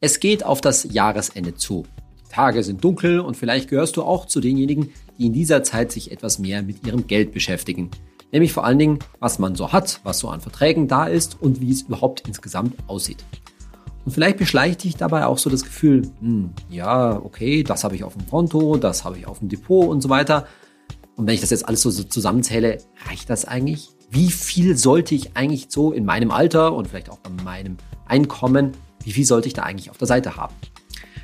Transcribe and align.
Es 0.00 0.20
geht 0.20 0.44
auf 0.44 0.60
das 0.60 0.84
Jahresende 0.92 1.56
zu. 1.56 1.84
Die 2.20 2.32
Tage 2.32 2.62
sind 2.62 2.84
dunkel 2.84 3.18
und 3.18 3.36
vielleicht 3.36 3.68
gehörst 3.68 3.96
du 3.96 4.04
auch 4.04 4.26
zu 4.26 4.40
denjenigen, 4.40 4.92
die 5.18 5.26
in 5.26 5.32
dieser 5.32 5.64
Zeit 5.64 5.90
sich 5.90 6.12
etwas 6.12 6.38
mehr 6.38 6.62
mit 6.62 6.86
ihrem 6.86 7.08
Geld 7.08 7.32
beschäftigen. 7.32 7.90
Nämlich 8.30 8.52
vor 8.52 8.64
allen 8.64 8.78
Dingen, 8.78 9.00
was 9.18 9.40
man 9.40 9.56
so 9.56 9.72
hat, 9.72 10.00
was 10.04 10.20
so 10.20 10.28
an 10.28 10.40
Verträgen 10.40 10.86
da 10.86 11.06
ist 11.06 11.42
und 11.42 11.60
wie 11.60 11.72
es 11.72 11.82
überhaupt 11.82 12.28
insgesamt 12.28 12.76
aussieht. 12.86 13.24
Und 14.04 14.12
vielleicht 14.12 14.36
beschleicht 14.36 14.84
dich 14.84 14.94
dabei 14.94 15.26
auch 15.26 15.38
so 15.38 15.50
das 15.50 15.64
Gefühl, 15.64 16.02
hm, 16.20 16.50
ja, 16.70 17.20
okay, 17.20 17.64
das 17.64 17.82
habe 17.82 17.96
ich 17.96 18.04
auf 18.04 18.12
dem 18.12 18.28
Konto, 18.28 18.76
das 18.76 19.04
habe 19.04 19.18
ich 19.18 19.26
auf 19.26 19.40
dem 19.40 19.48
Depot 19.48 19.88
und 19.88 20.00
so 20.00 20.08
weiter. 20.08 20.46
Und 21.16 21.26
wenn 21.26 21.34
ich 21.34 21.40
das 21.40 21.50
jetzt 21.50 21.66
alles 21.66 21.82
so, 21.82 21.90
so 21.90 22.04
zusammenzähle, 22.04 22.78
reicht 23.08 23.28
das 23.30 23.46
eigentlich? 23.46 23.88
Wie 24.10 24.30
viel 24.30 24.76
sollte 24.76 25.16
ich 25.16 25.36
eigentlich 25.36 25.66
so 25.70 25.90
in 25.90 26.04
meinem 26.04 26.30
Alter 26.30 26.72
und 26.72 26.86
vielleicht 26.86 27.10
auch 27.10 27.18
bei 27.18 27.30
meinem 27.42 27.78
Einkommen 28.06 28.74
wie 29.04 29.12
viel 29.12 29.24
sollte 29.24 29.48
ich 29.48 29.54
da 29.54 29.62
eigentlich 29.62 29.90
auf 29.90 29.98
der 29.98 30.06
Seite 30.06 30.36
haben? 30.36 30.54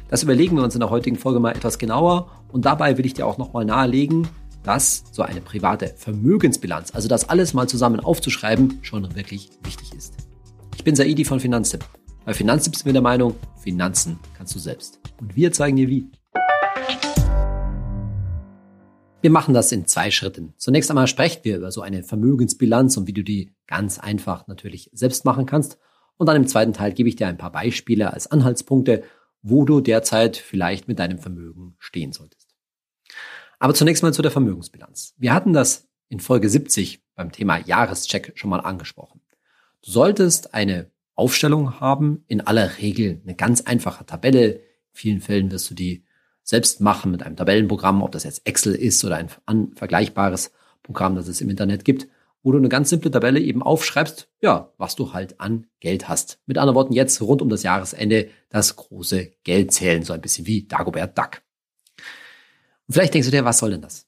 Das 0.08 0.22
überlegen 0.22 0.56
wir 0.56 0.62
uns 0.62 0.74
in 0.74 0.80
der 0.80 0.90
heutigen 0.90 1.16
Folge 1.16 1.40
mal 1.40 1.52
etwas 1.52 1.78
genauer 1.78 2.30
und 2.52 2.64
dabei 2.64 2.98
will 2.98 3.06
ich 3.06 3.14
dir 3.14 3.26
auch 3.26 3.38
nochmal 3.38 3.64
nahelegen, 3.64 4.28
dass 4.62 5.04
so 5.12 5.22
eine 5.22 5.40
private 5.40 5.94
Vermögensbilanz, 5.96 6.94
also 6.94 7.08
das 7.08 7.28
alles 7.28 7.54
mal 7.54 7.68
zusammen 7.68 8.00
aufzuschreiben, 8.00 8.78
schon 8.82 9.14
wirklich 9.14 9.50
wichtig 9.62 9.92
ist. 9.94 10.14
Ich 10.76 10.84
bin 10.84 10.96
Saidi 10.96 11.24
von 11.24 11.40
Finanztipp. 11.40 11.84
Bei 12.24 12.32
Finanztipp 12.32 12.74
sind 12.76 12.86
wir 12.86 12.92
der 12.94 13.02
Meinung, 13.02 13.34
Finanzen 13.56 14.18
kannst 14.36 14.54
du 14.54 14.58
selbst. 14.58 14.98
Und 15.20 15.36
wir 15.36 15.52
zeigen 15.52 15.76
dir 15.76 15.88
wie. 15.88 16.06
Wir 19.20 19.30
machen 19.30 19.54
das 19.54 19.72
in 19.72 19.86
zwei 19.86 20.10
Schritten. 20.10 20.52
Zunächst 20.58 20.90
einmal 20.90 21.06
sprechen 21.06 21.40
wir 21.44 21.56
über 21.56 21.72
so 21.72 21.80
eine 21.80 22.02
Vermögensbilanz 22.02 22.96
und 22.98 23.06
wie 23.06 23.14
du 23.14 23.22
die 23.22 23.54
ganz 23.66 23.98
einfach 23.98 24.46
natürlich 24.46 24.90
selbst 24.92 25.24
machen 25.24 25.46
kannst. 25.46 25.78
Und 26.16 26.26
dann 26.26 26.36
im 26.36 26.46
zweiten 26.46 26.72
Teil 26.72 26.92
gebe 26.92 27.08
ich 27.08 27.16
dir 27.16 27.26
ein 27.26 27.38
paar 27.38 27.52
Beispiele 27.52 28.12
als 28.12 28.26
Anhaltspunkte, 28.26 29.02
wo 29.42 29.64
du 29.64 29.80
derzeit 29.80 30.36
vielleicht 30.36 30.88
mit 30.88 30.98
deinem 30.98 31.18
Vermögen 31.18 31.76
stehen 31.78 32.12
solltest. 32.12 32.54
Aber 33.58 33.74
zunächst 33.74 34.02
mal 34.02 34.14
zu 34.14 34.22
der 34.22 34.30
Vermögensbilanz. 34.30 35.14
Wir 35.18 35.34
hatten 35.34 35.52
das 35.52 35.88
in 36.08 36.20
Folge 36.20 36.48
70 36.48 37.02
beim 37.14 37.32
Thema 37.32 37.58
Jahrescheck 37.58 38.32
schon 38.34 38.50
mal 38.50 38.60
angesprochen. 38.60 39.20
Du 39.82 39.90
solltest 39.90 40.54
eine 40.54 40.90
Aufstellung 41.14 41.80
haben, 41.80 42.24
in 42.26 42.40
aller 42.40 42.78
Regel 42.78 43.20
eine 43.22 43.34
ganz 43.34 43.62
einfache 43.62 44.06
Tabelle. 44.06 44.54
In 44.54 44.60
vielen 44.92 45.20
Fällen 45.20 45.50
wirst 45.50 45.70
du 45.70 45.74
die 45.74 46.04
selbst 46.42 46.80
machen 46.80 47.10
mit 47.10 47.22
einem 47.22 47.36
Tabellenprogramm, 47.36 48.02
ob 48.02 48.12
das 48.12 48.24
jetzt 48.24 48.46
Excel 48.46 48.74
ist 48.74 49.04
oder 49.04 49.16
ein 49.46 49.74
vergleichbares 49.74 50.52
Programm, 50.82 51.14
das 51.14 51.28
es 51.28 51.40
im 51.40 51.50
Internet 51.50 51.84
gibt 51.84 52.08
wo 52.44 52.52
du 52.52 52.58
eine 52.58 52.68
ganz 52.68 52.90
simple 52.90 53.10
Tabelle 53.10 53.40
eben 53.40 53.62
aufschreibst, 53.62 54.28
ja, 54.42 54.72
was 54.76 54.94
du 54.94 55.14
halt 55.14 55.40
an 55.40 55.66
Geld 55.80 56.08
hast. 56.08 56.38
Mit 56.46 56.58
anderen 56.58 56.76
Worten, 56.76 56.92
jetzt 56.92 57.20
rund 57.22 57.40
um 57.40 57.48
das 57.48 57.62
Jahresende 57.62 58.28
das 58.50 58.76
große 58.76 59.32
Geld 59.42 59.72
zählen, 59.72 60.02
so 60.02 60.12
ein 60.12 60.20
bisschen 60.20 60.46
wie 60.46 60.64
Dagobert 60.64 61.16
Duck. 61.18 61.40
Und 62.86 62.92
vielleicht 62.92 63.14
denkst 63.14 63.28
du 63.28 63.32
dir, 63.32 63.46
was 63.46 63.58
soll 63.58 63.70
denn 63.70 63.80
das? 63.80 64.06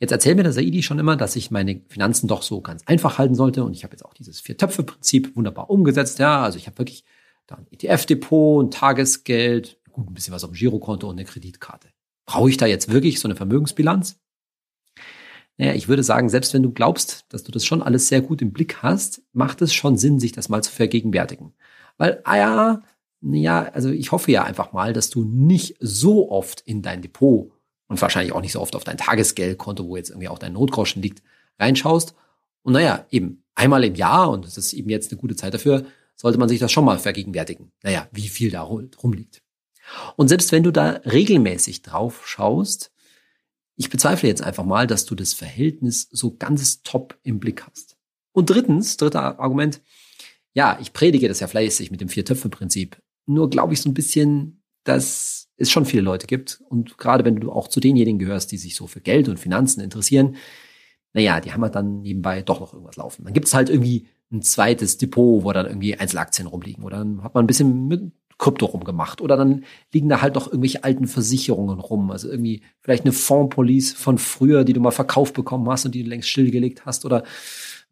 Jetzt 0.00 0.10
erzählt 0.10 0.36
mir 0.36 0.42
der 0.42 0.52
Saidi 0.52 0.82
schon 0.82 0.98
immer, 0.98 1.16
dass 1.16 1.36
ich 1.36 1.52
meine 1.52 1.80
Finanzen 1.88 2.26
doch 2.26 2.42
so 2.42 2.60
ganz 2.60 2.82
einfach 2.86 3.18
halten 3.18 3.36
sollte. 3.36 3.62
Und 3.64 3.72
ich 3.72 3.84
habe 3.84 3.92
jetzt 3.92 4.04
auch 4.04 4.14
dieses 4.14 4.40
Vier-Töpfe-Prinzip 4.40 5.36
wunderbar 5.36 5.70
umgesetzt. 5.70 6.18
Ja, 6.18 6.42
also 6.42 6.58
ich 6.58 6.66
habe 6.66 6.76
wirklich 6.78 7.04
da 7.46 7.54
ein 7.54 7.66
ETF-Depot, 7.70 8.64
ein 8.64 8.70
Tagesgeld, 8.72 9.78
gut, 9.92 10.10
ein 10.10 10.14
bisschen 10.14 10.34
was 10.34 10.42
auf 10.42 10.50
dem 10.50 10.56
Girokonto 10.56 11.08
und 11.08 11.16
eine 11.16 11.24
Kreditkarte. 11.24 11.88
Brauche 12.26 12.50
ich 12.50 12.56
da 12.56 12.66
jetzt 12.66 12.90
wirklich 12.90 13.20
so 13.20 13.28
eine 13.28 13.36
Vermögensbilanz? 13.36 14.18
Naja, 15.58 15.74
ich 15.74 15.88
würde 15.88 16.02
sagen, 16.02 16.28
selbst 16.28 16.52
wenn 16.52 16.62
du 16.62 16.70
glaubst, 16.70 17.24
dass 17.30 17.42
du 17.42 17.52
das 17.52 17.64
schon 17.64 17.82
alles 17.82 18.08
sehr 18.08 18.20
gut 18.20 18.42
im 18.42 18.52
Blick 18.52 18.82
hast, 18.82 19.22
macht 19.32 19.62
es 19.62 19.72
schon 19.72 19.96
Sinn, 19.96 20.20
sich 20.20 20.32
das 20.32 20.48
mal 20.48 20.62
zu 20.62 20.70
vergegenwärtigen. 20.70 21.54
Weil, 21.96 22.20
ah 22.24 22.36
ja, 22.36 22.82
ja, 23.22 23.62
also 23.72 23.90
ich 23.90 24.12
hoffe 24.12 24.30
ja 24.30 24.44
einfach 24.44 24.72
mal, 24.72 24.92
dass 24.92 25.08
du 25.10 25.24
nicht 25.24 25.76
so 25.80 26.30
oft 26.30 26.60
in 26.60 26.82
dein 26.82 27.00
Depot 27.00 27.50
und 27.88 28.00
wahrscheinlich 28.02 28.32
auch 28.32 28.42
nicht 28.42 28.52
so 28.52 28.60
oft 28.60 28.76
auf 28.76 28.84
dein 28.84 28.98
Tagesgeldkonto, 28.98 29.88
wo 29.88 29.96
jetzt 29.96 30.10
irgendwie 30.10 30.28
auch 30.28 30.38
dein 30.38 30.52
Notgroschen 30.52 31.02
liegt, 31.02 31.22
reinschaust. 31.58 32.14
Und 32.62 32.74
naja, 32.74 33.06
eben 33.10 33.42
einmal 33.54 33.84
im 33.84 33.94
Jahr, 33.94 34.30
und 34.30 34.44
das 34.44 34.58
ist 34.58 34.72
eben 34.74 34.90
jetzt 34.90 35.10
eine 35.10 35.20
gute 35.20 35.36
Zeit 35.36 35.54
dafür, 35.54 35.86
sollte 36.16 36.38
man 36.38 36.48
sich 36.48 36.58
das 36.58 36.72
schon 36.72 36.84
mal 36.84 36.98
vergegenwärtigen. 36.98 37.72
Naja, 37.82 38.08
wie 38.12 38.28
viel 38.28 38.50
da 38.50 38.62
rumliegt. 38.62 39.42
Und 40.16 40.28
selbst 40.28 40.52
wenn 40.52 40.62
du 40.62 40.72
da 40.72 41.00
regelmäßig 41.04 41.82
drauf 41.82 42.26
schaust, 42.26 42.90
ich 43.76 43.90
bezweifle 43.90 44.28
jetzt 44.28 44.42
einfach 44.42 44.64
mal, 44.64 44.86
dass 44.86 45.04
du 45.04 45.14
das 45.14 45.34
Verhältnis 45.34 46.08
so 46.10 46.36
ganz 46.36 46.82
top 46.82 47.18
im 47.22 47.38
Blick 47.38 47.64
hast. 47.66 47.96
Und 48.32 48.50
drittens, 48.50 48.96
dritter 48.96 49.38
Argument, 49.38 49.80
ja, 50.52 50.78
ich 50.80 50.92
predige 50.92 51.28
das 51.28 51.40
ja 51.40 51.46
fleißig 51.46 51.90
mit 51.90 52.00
dem 52.00 52.08
Vier-Töpfe-Prinzip. 52.08 53.00
Nur 53.26 53.50
glaube 53.50 53.74
ich 53.74 53.80
so 53.80 53.90
ein 53.90 53.94
bisschen, 53.94 54.62
dass 54.84 55.48
es 55.56 55.70
schon 55.70 55.84
viele 55.84 56.02
Leute 56.02 56.26
gibt. 56.26 56.62
Und 56.68 56.98
gerade 56.98 57.24
wenn 57.24 57.36
du 57.36 57.52
auch 57.52 57.68
zu 57.68 57.80
denjenigen 57.80 58.18
gehörst, 58.18 58.52
die 58.52 58.58
sich 58.58 58.74
so 58.74 58.86
für 58.86 59.00
Geld 59.00 59.28
und 59.28 59.38
Finanzen 59.38 59.80
interessieren, 59.80 60.36
naja, 61.12 61.40
die 61.40 61.52
haben 61.52 61.62
halt 61.62 61.74
dann 61.74 62.02
nebenbei 62.02 62.42
doch 62.42 62.60
noch 62.60 62.72
irgendwas 62.72 62.96
laufen. 62.96 63.24
Dann 63.24 63.32
gibt 63.32 63.46
es 63.46 63.54
halt 63.54 63.70
irgendwie 63.70 64.08
ein 64.30 64.42
zweites 64.42 64.98
Depot, 64.98 65.44
wo 65.44 65.52
dann 65.52 65.66
irgendwie 65.66 65.94
Einzelaktien 65.96 66.46
rumliegen. 66.46 66.84
Oder 66.84 66.98
dann 66.98 67.22
hat 67.22 67.34
man 67.34 67.44
ein 67.44 67.46
bisschen 67.46 67.86
Krypto 68.38 68.66
rumgemacht. 68.66 69.20
Oder 69.20 69.36
dann 69.36 69.64
liegen 69.92 70.08
da 70.08 70.20
halt 70.20 70.34
noch 70.34 70.46
irgendwelche 70.46 70.84
alten 70.84 71.06
Versicherungen 71.06 71.80
rum. 71.80 72.10
Also 72.10 72.28
irgendwie 72.28 72.62
vielleicht 72.80 73.04
eine 73.04 73.12
Fondspolice 73.12 73.96
von 73.96 74.18
früher, 74.18 74.64
die 74.64 74.72
du 74.72 74.80
mal 74.80 74.90
verkauft 74.90 75.34
bekommen 75.34 75.68
hast 75.68 75.86
und 75.86 75.94
die 75.94 76.02
du 76.02 76.08
längst 76.08 76.28
stillgelegt 76.28 76.84
hast. 76.84 77.04
Oder 77.04 77.24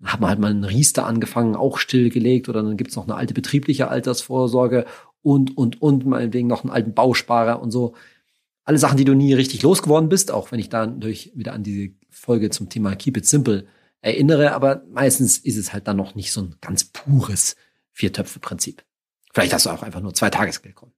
hat 0.02 0.20
man 0.20 0.30
halt 0.30 0.40
mal 0.40 0.50
einen 0.50 0.64
Riester 0.64 1.06
angefangen, 1.06 1.56
auch 1.56 1.78
stillgelegt. 1.78 2.48
Oder 2.48 2.62
dann 2.62 2.76
gibt's 2.76 2.96
noch 2.96 3.04
eine 3.04 3.14
alte 3.14 3.34
betriebliche 3.34 3.88
Altersvorsorge 3.88 4.84
und, 5.22 5.56
und, 5.56 5.80
und, 5.80 6.04
meinetwegen 6.04 6.48
noch 6.48 6.62
einen 6.62 6.72
alten 6.72 6.94
Bausparer 6.94 7.62
und 7.62 7.70
so. 7.70 7.94
Alle 8.64 8.78
Sachen, 8.78 8.96
die 8.96 9.04
du 9.04 9.14
nie 9.14 9.34
richtig 9.34 9.62
losgeworden 9.62 10.08
bist, 10.08 10.30
auch 10.30 10.52
wenn 10.52 10.58
ich 10.58 10.68
dann 10.68 11.00
durch 11.00 11.32
wieder 11.34 11.52
an 11.52 11.62
diese 11.62 11.94
Folge 12.10 12.50
zum 12.50 12.68
Thema 12.68 12.94
Keep 12.94 13.18
It 13.18 13.26
Simple 13.26 13.66
erinnere. 14.00 14.52
Aber 14.52 14.84
meistens 14.90 15.38
ist 15.38 15.56
es 15.56 15.72
halt 15.72 15.88
dann 15.88 15.96
noch 15.96 16.14
nicht 16.14 16.32
so 16.32 16.42
ein 16.42 16.56
ganz 16.60 16.84
pures 16.84 17.56
Viertöpfe-Prinzip. 17.92 18.84
Vielleicht 19.34 19.52
hast 19.52 19.66
du 19.66 19.70
auch 19.70 19.82
einfach 19.82 20.00
nur 20.00 20.14
zwei 20.14 20.30
Tagesgeldkonten. 20.30 20.96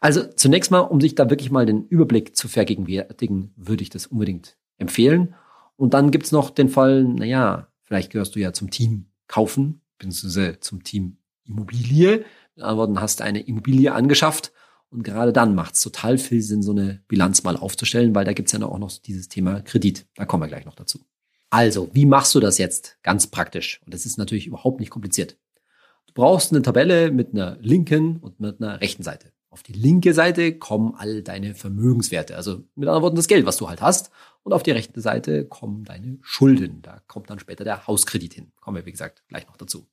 Also 0.00 0.24
zunächst 0.24 0.70
mal, 0.70 0.80
um 0.80 1.00
sich 1.00 1.14
da 1.14 1.28
wirklich 1.28 1.50
mal 1.50 1.66
den 1.66 1.86
Überblick 1.86 2.36
zu 2.36 2.48
vergegenwärtigen, 2.48 3.52
würde 3.56 3.82
ich 3.82 3.90
das 3.90 4.06
unbedingt 4.06 4.56
empfehlen. 4.78 5.34
Und 5.76 5.92
dann 5.92 6.10
gibt's 6.10 6.32
noch 6.32 6.50
den 6.50 6.68
Fall, 6.68 7.04
naja, 7.04 7.68
vielleicht 7.82 8.12
gehörst 8.12 8.36
du 8.36 8.38
ja 8.38 8.52
zum 8.52 8.70
Team 8.70 9.06
kaufen, 9.26 9.82
beziehungsweise 9.98 10.60
zum 10.60 10.84
Team 10.84 11.18
Immobilie. 11.44 12.24
Mit 12.54 12.64
anderen 12.64 12.78
Worten, 12.78 13.00
hast 13.00 13.20
du 13.20 13.24
eine 13.24 13.40
Immobilie 13.40 13.92
angeschafft 13.92 14.52
und 14.90 15.02
gerade 15.02 15.32
dann 15.32 15.54
macht's 15.54 15.80
total 15.80 16.18
viel 16.18 16.42
Sinn, 16.42 16.62
so 16.62 16.72
eine 16.72 17.02
Bilanz 17.08 17.42
mal 17.42 17.56
aufzustellen, 17.56 18.14
weil 18.14 18.24
da 18.24 18.32
gibt's 18.32 18.52
ja 18.52 18.62
auch 18.62 18.78
noch 18.78 18.96
dieses 18.98 19.28
Thema 19.28 19.60
Kredit. 19.60 20.06
Da 20.14 20.24
kommen 20.24 20.42
wir 20.42 20.48
gleich 20.48 20.64
noch 20.64 20.74
dazu. 20.74 21.00
Also, 21.50 21.90
wie 21.92 22.06
machst 22.06 22.34
du 22.34 22.40
das 22.40 22.58
jetzt 22.58 22.98
ganz 23.02 23.26
praktisch? 23.26 23.80
Und 23.84 23.92
das 23.92 24.06
ist 24.06 24.18
natürlich 24.18 24.46
überhaupt 24.46 24.78
nicht 24.78 24.90
kompliziert. 24.90 25.36
Du 26.14 26.22
brauchst 26.22 26.52
eine 26.52 26.62
Tabelle 26.62 27.12
mit 27.12 27.32
einer 27.32 27.56
linken 27.60 28.16
und 28.16 28.40
mit 28.40 28.60
einer 28.60 28.80
rechten 28.80 29.04
Seite. 29.04 29.32
Auf 29.48 29.62
die 29.62 29.72
linke 29.72 30.12
Seite 30.12 30.58
kommen 30.58 30.94
all 30.96 31.22
deine 31.22 31.54
Vermögenswerte, 31.54 32.36
also 32.36 32.64
mit 32.74 32.88
anderen 32.88 33.02
Worten 33.02 33.16
das 33.16 33.28
Geld, 33.28 33.46
was 33.46 33.56
du 33.56 33.68
halt 33.68 33.80
hast. 33.80 34.10
Und 34.42 34.52
auf 34.52 34.62
die 34.64 34.72
rechte 34.72 35.00
Seite 35.00 35.44
kommen 35.44 35.84
deine 35.84 36.18
Schulden. 36.22 36.82
Da 36.82 37.00
kommt 37.06 37.30
dann 37.30 37.38
später 37.38 37.62
der 37.62 37.86
Hauskredit 37.86 38.34
hin. 38.34 38.52
Kommen 38.60 38.76
wir, 38.76 38.86
wie 38.86 38.92
gesagt, 38.92 39.22
gleich 39.28 39.46
noch 39.46 39.56
dazu. 39.56 39.86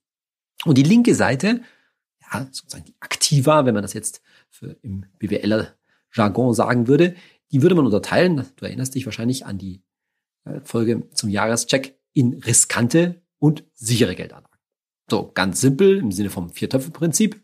Und 0.66 0.78
die 0.78 0.84
linke 0.84 1.14
Seite, 1.14 1.62
ja, 2.22 2.48
sozusagen 2.52 2.86
die 2.86 2.96
Aktiva, 3.00 3.66
wenn 3.66 3.74
man 3.76 3.84
das 3.84 3.94
jetzt 3.94 4.22
für 4.50 4.76
im 4.82 5.06
BWLer 5.20 5.76
Jargon 6.14 6.54
sagen 6.54 6.88
würde, 6.88 7.16
die 7.52 7.62
würde 7.62 7.76
man 7.76 7.86
unterteilen. 7.86 8.46
Du 8.56 8.66
erinnerst 8.66 8.96
dich 8.96 9.06
wahrscheinlich 9.06 9.46
an 9.46 9.58
die 9.58 9.84
äh, 10.46 10.62
Folge 10.64 11.10
zum 11.14 11.30
Jahrescheck 11.30 12.00
in 12.14 12.34
riskante 12.34 13.22
und 13.38 13.64
sichere 13.74 14.16
Geldanlagen. 14.16 14.47
So, 15.10 15.32
ganz 15.34 15.62
simpel 15.62 15.98
im 15.98 16.12
Sinne 16.12 16.30
vom 16.30 16.50
Viertöpfe-Prinzip. 16.50 17.42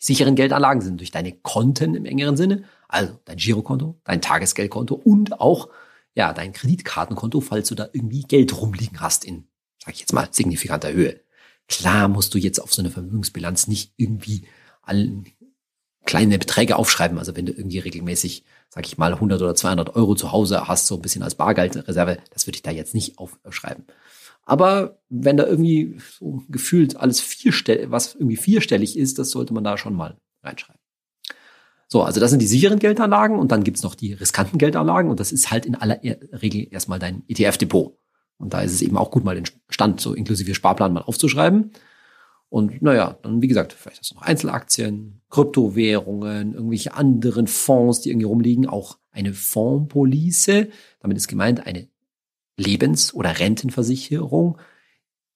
Die 0.00 0.06
sicheren 0.06 0.36
Geldanlagen 0.36 0.80
sind 0.80 1.00
durch 1.00 1.10
deine 1.10 1.32
Konten 1.32 1.94
im 1.94 2.04
engeren 2.04 2.36
Sinne, 2.36 2.64
also 2.88 3.18
dein 3.24 3.36
Girokonto, 3.36 4.00
dein 4.04 4.20
Tagesgeldkonto 4.20 4.94
und 4.94 5.40
auch 5.40 5.68
ja, 6.14 6.32
dein 6.32 6.52
Kreditkartenkonto, 6.52 7.40
falls 7.40 7.68
du 7.68 7.74
da 7.74 7.88
irgendwie 7.92 8.22
Geld 8.22 8.56
rumliegen 8.60 9.00
hast 9.00 9.24
in, 9.24 9.48
sag 9.82 9.94
ich 9.94 10.00
jetzt 10.00 10.12
mal, 10.12 10.28
signifikanter 10.30 10.92
Höhe. 10.92 11.20
Klar 11.68 12.08
musst 12.08 12.34
du 12.34 12.38
jetzt 12.38 12.60
auf 12.60 12.72
so 12.72 12.82
eine 12.82 12.90
Vermögensbilanz 12.90 13.66
nicht 13.66 13.94
irgendwie 13.96 14.46
alle 14.82 15.22
kleine 16.04 16.38
Beträge 16.38 16.76
aufschreiben. 16.76 17.18
Also 17.18 17.36
wenn 17.36 17.46
du 17.46 17.52
irgendwie 17.52 17.78
regelmäßig, 17.78 18.44
sag 18.68 18.86
ich 18.86 18.98
mal, 18.98 19.14
100 19.14 19.40
oder 19.40 19.54
200 19.54 19.94
Euro 19.96 20.14
zu 20.14 20.32
Hause 20.32 20.68
hast, 20.68 20.86
so 20.86 20.96
ein 20.96 21.02
bisschen 21.02 21.22
als 21.22 21.36
Bargeldreserve, 21.36 22.18
das 22.30 22.46
würde 22.46 22.56
ich 22.56 22.62
da 22.62 22.70
jetzt 22.70 22.94
nicht 22.94 23.18
aufschreiben. 23.18 23.86
Aber 24.44 25.00
wenn 25.08 25.36
da 25.36 25.46
irgendwie 25.46 25.96
so 26.18 26.42
gefühlt 26.48 26.96
alles 26.96 27.20
vierstellig, 27.20 27.90
was 27.90 28.14
irgendwie 28.14 28.36
vierstellig 28.36 28.98
ist, 28.98 29.18
das 29.18 29.30
sollte 29.30 29.54
man 29.54 29.64
da 29.64 29.78
schon 29.78 29.94
mal 29.94 30.18
reinschreiben. 30.42 30.80
So, 31.88 32.02
also 32.02 32.20
das 32.20 32.30
sind 32.30 32.40
die 32.40 32.46
sicheren 32.46 32.78
Geldanlagen 32.78 33.38
und 33.38 33.52
dann 33.52 33.64
gibt's 33.64 33.82
noch 33.82 33.94
die 33.94 34.14
riskanten 34.14 34.58
Geldanlagen 34.58 35.10
und 35.10 35.20
das 35.20 35.30
ist 35.30 35.50
halt 35.50 35.66
in 35.66 35.74
aller 35.74 36.00
Regel 36.02 36.66
erstmal 36.70 36.98
dein 36.98 37.22
ETF-Depot. 37.28 37.98
Und 38.38 38.54
da 38.54 38.62
ist 38.62 38.72
es 38.72 38.82
eben 38.82 38.96
auch 38.96 39.10
gut, 39.10 39.24
mal 39.24 39.34
den 39.34 39.44
Stand 39.68 40.00
so 40.00 40.14
inklusive 40.14 40.54
Sparplan 40.54 40.92
mal 40.92 41.02
aufzuschreiben. 41.02 41.72
Und 42.48 42.82
naja, 42.82 43.18
dann 43.22 43.40
wie 43.40 43.46
gesagt, 43.46 43.72
vielleicht 43.72 44.00
hast 44.00 44.10
du 44.10 44.14
noch 44.14 44.22
Einzelaktien, 44.22 45.20
Kryptowährungen, 45.30 46.54
irgendwelche 46.54 46.94
anderen 46.94 47.46
Fonds, 47.46 48.00
die 48.00 48.10
irgendwie 48.10 48.26
rumliegen, 48.26 48.66
auch 48.66 48.98
eine 49.10 49.32
Fondspolice. 49.32 50.68
Damit 51.00 51.16
ist 51.16 51.28
gemeint 51.28 51.66
eine 51.66 51.88
Lebens- 52.62 53.12
oder 53.14 53.38
Rentenversicherung, 53.38 54.58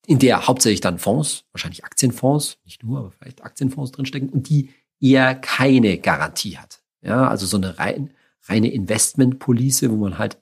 in 0.07 0.19
der 0.19 0.47
hauptsächlich 0.47 0.81
dann 0.81 0.99
Fonds, 0.99 1.45
wahrscheinlich 1.53 1.85
Aktienfonds, 1.85 2.59
nicht 2.65 2.83
nur, 2.83 2.99
aber 3.01 3.11
vielleicht 3.11 3.43
Aktienfonds 3.43 3.93
drinstecken 3.93 4.29
und 4.29 4.49
die 4.49 4.71
eher 5.01 5.35
keine 5.35 5.99
Garantie 5.99 6.59
hat. 6.59 6.81
Ja, 7.03 7.29
also 7.29 7.47
so 7.47 7.57
eine 7.57 7.79
rein, 7.79 8.11
reine 8.45 8.73
Investmentpolice, 8.73 9.91
wo 9.91 9.97
man 9.97 10.19
halt 10.19 10.39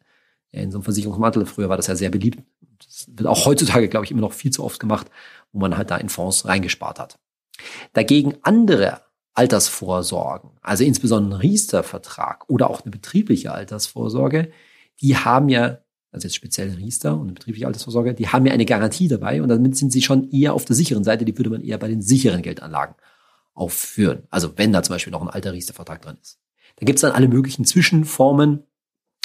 in 0.51 0.71
so 0.71 0.79
einem 0.79 0.85
Versicherungsmantel, 0.85 1.47
früher 1.47 1.69
war 1.69 1.77
das 1.77 1.89
ja 1.89 1.97
sehr 1.97 2.11
beliebt, 2.11 2.41
das 2.79 3.07
wird 3.09 3.27
auch 3.27 3.47
heutzutage, 3.47 3.89
glaube 3.89 4.05
ich, 4.05 4.11
immer 4.11 4.21
noch 4.21 4.33
viel 4.33 4.53
zu 4.53 4.63
oft 4.63 4.79
gemacht, 4.79 5.11
wo 5.53 5.59
man 5.61 5.77
halt 5.77 5.91
da 5.91 5.97
in 5.97 6.09
Fonds 6.09 6.47
reingespart 6.47 6.99
hat. 6.99 7.19
Dagegen 7.93 8.35
andere 8.43 9.03
Altersvorsorgen, 9.35 10.51
also 10.63 10.85
insbesondere 10.85 11.39
ein 11.39 11.41
Riester-Vertrag 11.41 12.49
oder 12.49 12.71
auch 12.71 12.83
eine 12.83 12.91
betriebliche 12.91 13.53
Altersvorsorge, 13.53 14.53
die 15.01 15.17
haben 15.17 15.49
ja, 15.49 15.79
also 16.15 16.27
jetzt 16.27 16.37
speziell 16.37 16.71
Riester 16.71 17.19
und 17.19 17.35
betriebliche 17.35 17.67
Altersvorsorge, 17.67 18.15
die 18.15 18.29
haben 18.29 18.47
ja 18.47 18.53
eine 18.53 18.65
Garantie 18.65 19.09
dabei 19.09 19.43
und 19.43 19.49
damit 19.49 19.77
sind 19.77 19.93
sie 19.93 20.03
schon 20.03 20.31
eher 20.31 20.55
auf 20.55 20.65
der 20.65 20.77
sicheren 20.77 21.05
Seite, 21.05 21.25
die 21.25 21.37
würde 21.37 21.51
man 21.51 21.61
eher 21.61 21.79
bei 21.79 21.89
den 21.89 22.01
sicheren 22.01 22.43
Geldanlagen 22.43 22.95
aufführen. 23.53 24.23
Also 24.31 24.57
wenn 24.57 24.73
da 24.73 24.83
zum 24.83 24.95
Beispiel 24.95 25.13
noch 25.13 25.23
ein 25.23 25.29
alter 25.29 25.53
Riester-Vertrag 25.53 26.03
drin 26.03 26.17
ist. 26.21 26.39
Da 26.77 26.87
gibt 26.87 26.97
es 26.97 27.03
dann 27.03 27.13
alle 27.13 27.29
möglichen 27.29 27.65
Zwischenformen. 27.65 28.65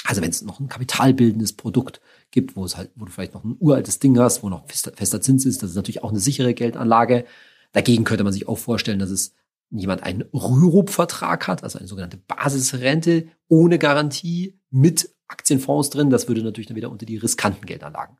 Also 0.04 0.22
wenn 0.22 0.30
es 0.30 0.42
noch 0.42 0.60
ein 0.60 0.68
kapitalbildendes 0.68 1.52
Produkt 1.52 2.00
gibt, 2.30 2.56
wo 2.56 2.64
es 2.64 2.76
halt, 2.76 2.90
wo 2.94 3.04
du 3.04 3.12
vielleicht 3.12 3.34
noch 3.34 3.44
ein 3.44 3.56
uraltes 3.58 3.98
Ding 3.98 4.18
hast, 4.18 4.42
wo 4.42 4.48
noch 4.48 4.66
fester, 4.66 4.92
fester 4.94 5.20
Zins 5.20 5.44
ist, 5.44 5.62
das 5.62 5.70
ist 5.70 5.76
natürlich 5.76 6.02
auch 6.02 6.10
eine 6.10 6.20
sichere 6.20 6.54
Geldanlage. 6.54 7.24
Dagegen 7.72 8.04
könnte 8.04 8.24
man 8.24 8.32
sich 8.32 8.48
auch 8.48 8.58
vorstellen, 8.58 8.98
dass 8.98 9.10
es 9.10 9.34
jemand 9.70 10.02
einen 10.02 10.22
Rürup-Vertrag 10.32 11.46
hat, 11.46 11.62
also 11.62 11.78
eine 11.78 11.86
sogenannte 11.86 12.16
Basisrente 12.16 13.28
ohne 13.48 13.78
Garantie 13.78 14.58
mit 14.70 15.14
Aktienfonds 15.30 15.90
drin. 15.90 16.10
Das 16.10 16.28
würde 16.28 16.42
natürlich 16.42 16.66
dann 16.66 16.76
wieder 16.76 16.90
unter 16.90 17.06
die 17.06 17.16
riskanten 17.16 17.66
Geldanlagen 17.66 18.18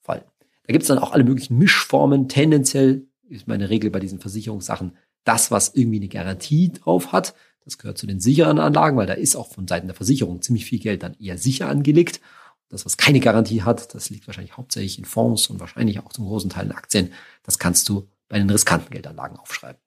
fallen. 0.00 0.24
Da 0.66 0.72
gibt 0.72 0.82
es 0.82 0.88
dann 0.88 0.98
auch 0.98 1.12
alle 1.12 1.24
möglichen 1.24 1.58
Mischformen. 1.58 2.28
Tendenziell 2.28 3.06
ist 3.28 3.46
meine 3.46 3.70
Regel 3.70 3.90
bei 3.90 4.00
diesen 4.00 4.18
Versicherungssachen 4.18 4.96
das, 5.24 5.50
was 5.50 5.74
irgendwie 5.74 5.98
eine 5.98 6.08
Garantie 6.08 6.72
drauf 6.72 7.12
hat. 7.12 7.34
Das 7.64 7.78
gehört 7.78 7.98
zu 7.98 8.06
den 8.06 8.20
sicheren 8.20 8.58
Anlagen, 8.58 8.96
weil 8.96 9.06
da 9.06 9.14
ist 9.14 9.36
auch 9.36 9.52
von 9.52 9.66
Seiten 9.66 9.88
der 9.88 9.96
Versicherung 9.96 10.40
ziemlich 10.40 10.64
viel 10.64 10.78
Geld 10.78 11.02
dann 11.02 11.14
eher 11.14 11.36
sicher 11.36 11.68
angelegt. 11.68 12.20
Das, 12.68 12.84
was 12.84 12.96
keine 12.96 13.20
Garantie 13.20 13.62
hat, 13.62 13.94
das 13.94 14.10
liegt 14.10 14.26
wahrscheinlich 14.26 14.56
hauptsächlich 14.56 14.98
in 14.98 15.04
Fonds 15.04 15.48
und 15.48 15.60
wahrscheinlich 15.60 16.00
auch 16.00 16.12
zum 16.12 16.26
großen 16.26 16.50
Teil 16.50 16.66
in 16.66 16.72
Aktien. 16.72 17.12
Das 17.42 17.58
kannst 17.58 17.88
du 17.88 18.08
bei 18.28 18.38
den 18.38 18.50
riskanten 18.50 18.90
Geldanlagen 18.90 19.36
aufschreiben. 19.38 19.80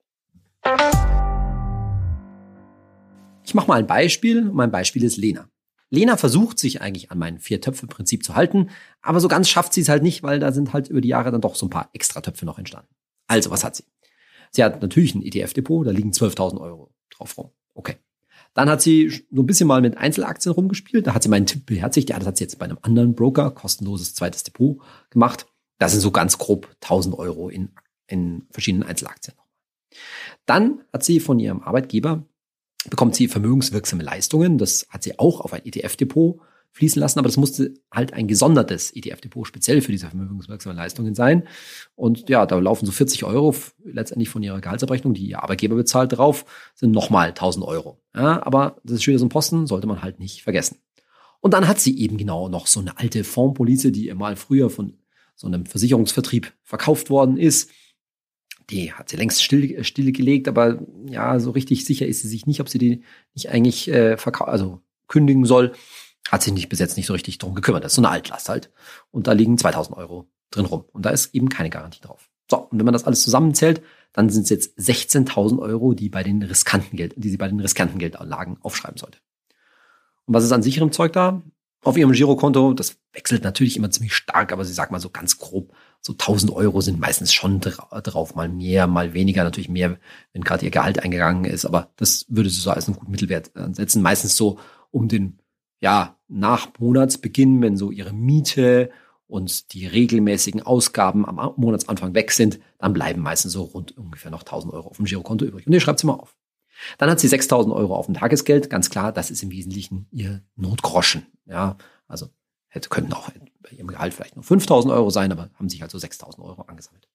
Ich 3.44 3.54
mache 3.54 3.66
mal 3.66 3.78
ein 3.78 3.86
Beispiel. 3.86 4.42
Mein 4.44 4.70
Beispiel 4.70 5.04
ist 5.04 5.16
Lena. 5.16 5.48
Lena 5.90 6.16
versucht 6.16 6.58
sich 6.58 6.80
eigentlich 6.80 7.10
an 7.10 7.18
mein 7.18 7.38
Vier-Töpfe-Prinzip 7.38 8.24
zu 8.24 8.36
halten, 8.36 8.70
aber 9.02 9.20
so 9.20 9.28
ganz 9.28 9.48
schafft 9.48 9.72
sie 9.72 9.80
es 9.80 9.88
halt 9.88 10.02
nicht, 10.02 10.22
weil 10.22 10.38
da 10.38 10.52
sind 10.52 10.72
halt 10.72 10.88
über 10.88 11.00
die 11.00 11.08
Jahre 11.08 11.32
dann 11.32 11.40
doch 11.40 11.56
so 11.56 11.66
ein 11.66 11.70
paar 11.70 11.90
extra 11.92 12.20
Töpfe 12.20 12.46
noch 12.46 12.58
entstanden. 12.58 12.88
Also, 13.26 13.50
was 13.50 13.64
hat 13.64 13.76
sie? 13.76 13.84
Sie 14.52 14.64
hat 14.64 14.82
natürlich 14.82 15.14
ein 15.14 15.22
ETF-Depot, 15.22 15.86
da 15.86 15.90
liegen 15.90 16.10
12.000 16.10 16.60
Euro 16.60 16.92
drauf 17.10 17.36
rum. 17.36 17.50
Okay. 17.74 17.96
Dann 18.54 18.68
hat 18.68 18.82
sie 18.82 19.08
so 19.30 19.42
ein 19.42 19.46
bisschen 19.46 19.68
mal 19.68 19.80
mit 19.80 19.96
Einzelaktien 19.96 20.52
rumgespielt. 20.52 21.06
Da 21.06 21.14
hat 21.14 21.22
sie 21.22 21.28
meinen 21.28 21.46
Tipp 21.46 21.66
beherzigt. 21.66 22.10
Ja, 22.10 22.18
das 22.18 22.26
hat 22.26 22.36
sie 22.36 22.44
jetzt 22.44 22.58
bei 22.58 22.64
einem 22.64 22.78
anderen 22.82 23.14
Broker, 23.14 23.52
kostenloses 23.52 24.14
zweites 24.14 24.42
Depot 24.42 24.78
gemacht. 25.10 25.46
Das 25.78 25.92
sind 25.92 26.00
so 26.00 26.10
ganz 26.10 26.38
grob 26.38 26.68
1000 26.82 27.16
Euro 27.16 27.48
in, 27.48 27.70
in 28.08 28.46
verschiedenen 28.50 28.88
Einzelaktien. 28.88 29.36
Dann 30.46 30.82
hat 30.92 31.04
sie 31.04 31.20
von 31.20 31.38
ihrem 31.38 31.62
Arbeitgeber, 31.62 32.24
bekommt 32.88 33.14
sie 33.14 33.28
vermögenswirksame 33.28 34.02
Leistungen. 34.02 34.58
Das 34.58 34.86
hat 34.88 35.02
sie 35.02 35.18
auch 35.18 35.40
auf 35.40 35.52
ein 35.52 35.64
ETF-Depot 35.64 36.40
fließen 36.72 37.00
lassen, 37.00 37.18
aber 37.18 37.28
das 37.28 37.36
musste 37.36 37.74
halt 37.92 38.12
ein 38.12 38.28
gesondertes 38.28 38.94
ETF-Depot 38.94 39.46
speziell 39.46 39.80
für 39.80 39.92
diese 39.92 40.06
vermögenswirksamen 40.06 40.76
Leistungen 40.76 41.14
sein. 41.14 41.48
Und 41.96 42.28
ja, 42.28 42.46
da 42.46 42.58
laufen 42.58 42.86
so 42.86 42.92
40 42.92 43.24
Euro 43.24 43.54
letztendlich 43.84 44.28
von 44.28 44.42
ihrer 44.42 44.60
Gehaltsabrechnung, 44.60 45.14
die 45.14 45.26
ihr 45.26 45.42
Arbeitgeber 45.42 45.74
bezahlt, 45.74 46.16
drauf, 46.16 46.44
sind 46.74 46.92
nochmal 46.92 47.30
1000 47.30 47.64
Euro. 47.66 48.00
Ja, 48.14 48.44
aber 48.46 48.76
das 48.84 48.96
ist 48.96 49.02
schön, 49.02 49.18
so 49.18 49.26
ein 49.26 49.30
Posten 49.30 49.66
sollte 49.66 49.88
man 49.88 50.02
halt 50.02 50.20
nicht 50.20 50.42
vergessen. 50.42 50.78
Und 51.40 51.54
dann 51.54 51.66
hat 51.66 51.80
sie 51.80 51.98
eben 51.98 52.18
genau 52.18 52.48
noch 52.48 52.66
so 52.66 52.80
eine 52.80 52.98
alte 52.98 53.24
Fondspolice, 53.24 53.90
die 53.90 54.06
ihr 54.06 54.14
mal 54.14 54.36
früher 54.36 54.70
von 54.70 54.98
so 55.34 55.46
einem 55.46 55.66
Versicherungsvertrieb 55.66 56.52
verkauft 56.62 57.10
worden 57.10 57.36
ist. 57.36 57.70
Die 58.70 58.92
hat 58.92 59.08
sie 59.08 59.16
längst 59.16 59.42
still, 59.42 59.82
stillgelegt, 59.84 60.48
aber 60.48 60.80
ja, 61.06 61.40
so 61.40 61.50
richtig 61.50 61.84
sicher 61.84 62.06
ist 62.06 62.22
sie 62.22 62.28
sich 62.28 62.46
nicht, 62.46 62.60
ob 62.60 62.68
sie 62.68 62.78
die 62.78 63.02
nicht 63.34 63.50
eigentlich 63.50 63.88
äh, 63.88 64.16
also 64.40 64.80
kündigen 65.08 65.44
soll 65.44 65.72
hat 66.30 66.42
sich 66.42 66.52
nicht 66.52 66.68
bis 66.68 66.78
jetzt 66.78 66.96
nicht 66.96 67.06
so 67.06 67.12
richtig 67.12 67.38
drum 67.38 67.54
gekümmert. 67.54 67.84
Das 67.84 67.92
ist 67.92 67.96
so 67.96 68.02
eine 68.02 68.10
Altlast 68.10 68.48
halt. 68.48 68.70
Und 69.10 69.26
da 69.26 69.32
liegen 69.32 69.58
2000 69.58 69.96
Euro 69.96 70.28
drin 70.50 70.66
rum. 70.66 70.84
Und 70.92 71.04
da 71.04 71.10
ist 71.10 71.34
eben 71.34 71.48
keine 71.48 71.70
Garantie 71.70 72.00
drauf. 72.00 72.30
So, 72.48 72.58
und 72.58 72.78
wenn 72.78 72.84
man 72.84 72.92
das 72.92 73.04
alles 73.04 73.22
zusammenzählt, 73.22 73.82
dann 74.12 74.28
sind 74.28 74.44
es 74.44 74.50
jetzt 74.50 74.78
16.000 74.78 75.60
Euro, 75.60 75.94
die 75.94 76.08
bei 76.08 76.22
den 76.22 76.42
riskanten 76.42 76.96
Geld, 76.96 77.14
die 77.16 77.30
sie 77.30 77.36
bei 77.36 77.48
den 77.48 77.60
riskanten 77.60 77.98
Geldanlagen 77.98 78.58
aufschreiben 78.60 78.96
sollte. 78.96 79.18
Und 80.26 80.34
was 80.34 80.44
ist 80.44 80.52
an 80.52 80.62
sicherem 80.62 80.92
Zeug 80.92 81.12
da? 81.12 81.42
Auf 81.82 81.96
ihrem 81.96 82.12
Girokonto, 82.12 82.74
das 82.74 82.98
wechselt 83.12 83.42
natürlich 83.42 83.76
immer 83.76 83.90
ziemlich 83.90 84.14
stark, 84.14 84.52
aber 84.52 84.64
sie 84.64 84.72
sagt 84.72 84.92
mal 84.92 85.00
so 85.00 85.10
ganz 85.10 85.38
grob, 85.38 85.72
so 86.00 86.12
1000 86.12 86.52
Euro 86.52 86.80
sind 86.80 86.98
meistens 86.98 87.32
schon 87.32 87.60
drauf, 87.60 88.34
mal 88.34 88.48
mehr, 88.48 88.86
mal 88.86 89.12
weniger, 89.12 89.44
natürlich 89.44 89.68
mehr, 89.68 89.98
wenn 90.32 90.42
gerade 90.42 90.64
ihr 90.64 90.70
Gehalt 90.70 91.02
eingegangen 91.02 91.44
ist, 91.44 91.66
aber 91.66 91.90
das 91.96 92.26
würde 92.28 92.48
sie 92.48 92.60
so 92.60 92.70
als 92.70 92.86
einen 92.86 92.96
guten 92.96 93.10
Mittelwert 93.10 93.54
ansetzen. 93.56 94.02
Meistens 94.02 94.36
so 94.36 94.58
um 94.90 95.08
den 95.08 95.40
ja, 95.80 96.16
nach 96.28 96.68
Monatsbeginn, 96.78 97.60
wenn 97.62 97.76
so 97.76 97.90
ihre 97.90 98.12
Miete 98.12 98.90
und 99.26 99.72
die 99.72 99.86
regelmäßigen 99.86 100.62
Ausgaben 100.62 101.26
am 101.26 101.54
Monatsanfang 101.56 102.14
weg 102.14 102.32
sind, 102.32 102.60
dann 102.78 102.92
bleiben 102.92 103.22
meistens 103.22 103.52
so 103.52 103.62
rund 103.62 103.96
ungefähr 103.96 104.30
noch 104.30 104.42
1000 104.42 104.72
Euro 104.74 104.88
auf 104.88 104.96
dem 104.96 105.06
Girokonto 105.06 105.44
übrig. 105.44 105.66
Und 105.66 105.72
ihr 105.72 105.80
schreibt 105.80 106.00
sie 106.00 106.06
mal 106.06 106.14
auf. 106.14 106.36
Dann 106.98 107.10
hat 107.10 107.20
sie 107.20 107.28
6000 107.28 107.74
Euro 107.74 107.94
auf 107.94 108.06
dem 108.06 108.14
Tagesgeld. 108.14 108.70
Ganz 108.70 108.90
klar, 108.90 109.12
das 109.12 109.30
ist 109.30 109.42
im 109.42 109.50
Wesentlichen 109.50 110.06
ihr 110.10 110.42
Notgroschen. 110.56 111.26
Ja, 111.46 111.76
also 112.06 112.28
hätte, 112.70 112.88
könnten 112.88 113.12
auch 113.12 113.30
bei 113.62 113.70
ihrem 113.76 113.88
Gehalt 113.88 114.14
vielleicht 114.14 114.36
nur 114.36 114.44
5000 114.44 114.92
Euro 114.92 115.10
sein, 115.10 115.30
aber 115.30 115.50
haben 115.54 115.68
sich 115.68 115.82
also 115.82 115.98
6000 115.98 116.44
Euro 116.44 116.62
angesammelt. 116.62 117.08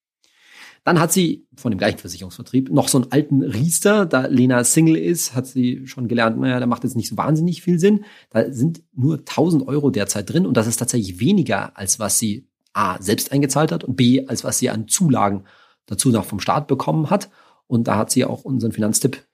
Dann 0.84 1.00
hat 1.00 1.12
sie 1.12 1.48
von 1.56 1.72
dem 1.72 1.80
gleichen 1.80 1.98
Versicherungsvertrieb 1.98 2.69
noch 2.69 2.90
so 2.90 3.00
einen 3.00 3.12
alten 3.12 3.42
Riester. 3.42 4.06
Da 4.06 4.28
Lena 4.28 4.63
Single 4.63 4.96
ist, 4.96 5.34
hat 5.34 5.48
sie 5.48 5.88
schon 5.88 6.07
gelernt, 6.07 6.40
naja, 6.40 6.60
da 6.60 6.68
macht 6.68 6.84
jetzt 6.84 6.96
nicht 6.96 7.09
so 7.09 7.18
wahnsinnig 7.18 7.64
viel 7.64 7.80
Sinn. 7.80 8.06
Da 8.30 8.52
sind 8.54 8.83
nur 8.94 9.18
1000 9.18 9.68
Euro 9.68 9.90
derzeit 9.90 10.31
drin 10.31 10.45
und 10.45 10.56
das 10.56 10.68
ist 10.68 10.78
tatsächlich 10.78 11.19
weniger, 11.19 11.76
als 11.76 12.00
was 12.00 12.19
sie 12.19 12.47
A, 12.74 13.02
selbst 13.02 13.31
eingezahlt 13.31 13.71
hat 13.71 13.83
und 13.83 13.95
B, 13.95 14.28
als 14.28 14.44
was 14.44 14.59
sie 14.59 14.69
an 14.69 14.88
Zulagen 14.88 15.45
dazu 15.88 16.09
noch 16.09 16.26
vom 16.26 16.40
Staat 16.40 16.68
bekommen 16.68 17.09
hat. 17.09 17.31
Und 17.66 17.88
da 17.88 17.97
hat 17.97 18.12
sie 18.12 18.24
auch 18.24 18.44
unseren 18.44 18.71
Finanztipp 18.71 19.26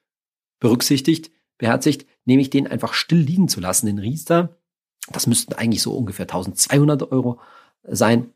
berücksichtigt, 0.59 1.31
beherzigt, 1.57 2.07
nämlich 2.23 2.49
den 2.49 2.65
einfach 2.65 2.93
still 2.93 3.19
liegen 3.19 3.49
zu 3.49 3.59
lassen, 3.59 3.87
den 3.87 3.99
Riester. 3.99 4.60
Das 5.09 5.27
müssten 5.27 5.53
eigentlich 5.53 5.81
so 5.81 5.95
ungefähr 5.95 6.23
1200 6.23 7.11
Euro 7.11 7.39
sein 7.83 8.33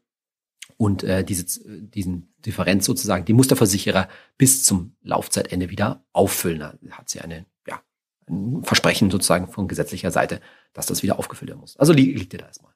und 0.77 1.03
äh, 1.03 1.23
diese, 1.23 1.45
diesen 1.65 2.33
Differenz 2.45 2.85
sozusagen, 2.85 3.25
die 3.25 3.33
muss 3.33 3.47
der 3.47 3.57
Versicherer 3.57 4.09
bis 4.37 4.63
zum 4.63 4.95
Laufzeitende 5.01 5.69
wieder 5.69 6.03
auffüllen. 6.11 6.59
Da 6.59 6.73
hat 6.91 7.09
sie 7.09 7.21
eine, 7.21 7.45
ja, 7.67 7.81
ein 8.27 8.63
Versprechen 8.63 9.09
sozusagen 9.09 9.47
von 9.47 9.67
gesetzlicher 9.67 10.11
Seite, 10.11 10.41
dass 10.73 10.87
das 10.87 11.03
wieder 11.03 11.19
aufgefüllt 11.19 11.49
werden 11.49 11.61
muss. 11.61 11.77
Also 11.77 11.93
li 11.93 12.13
liegt 12.13 12.33
ihr 12.33 12.39
da 12.39 12.47
erstmal. 12.47 12.73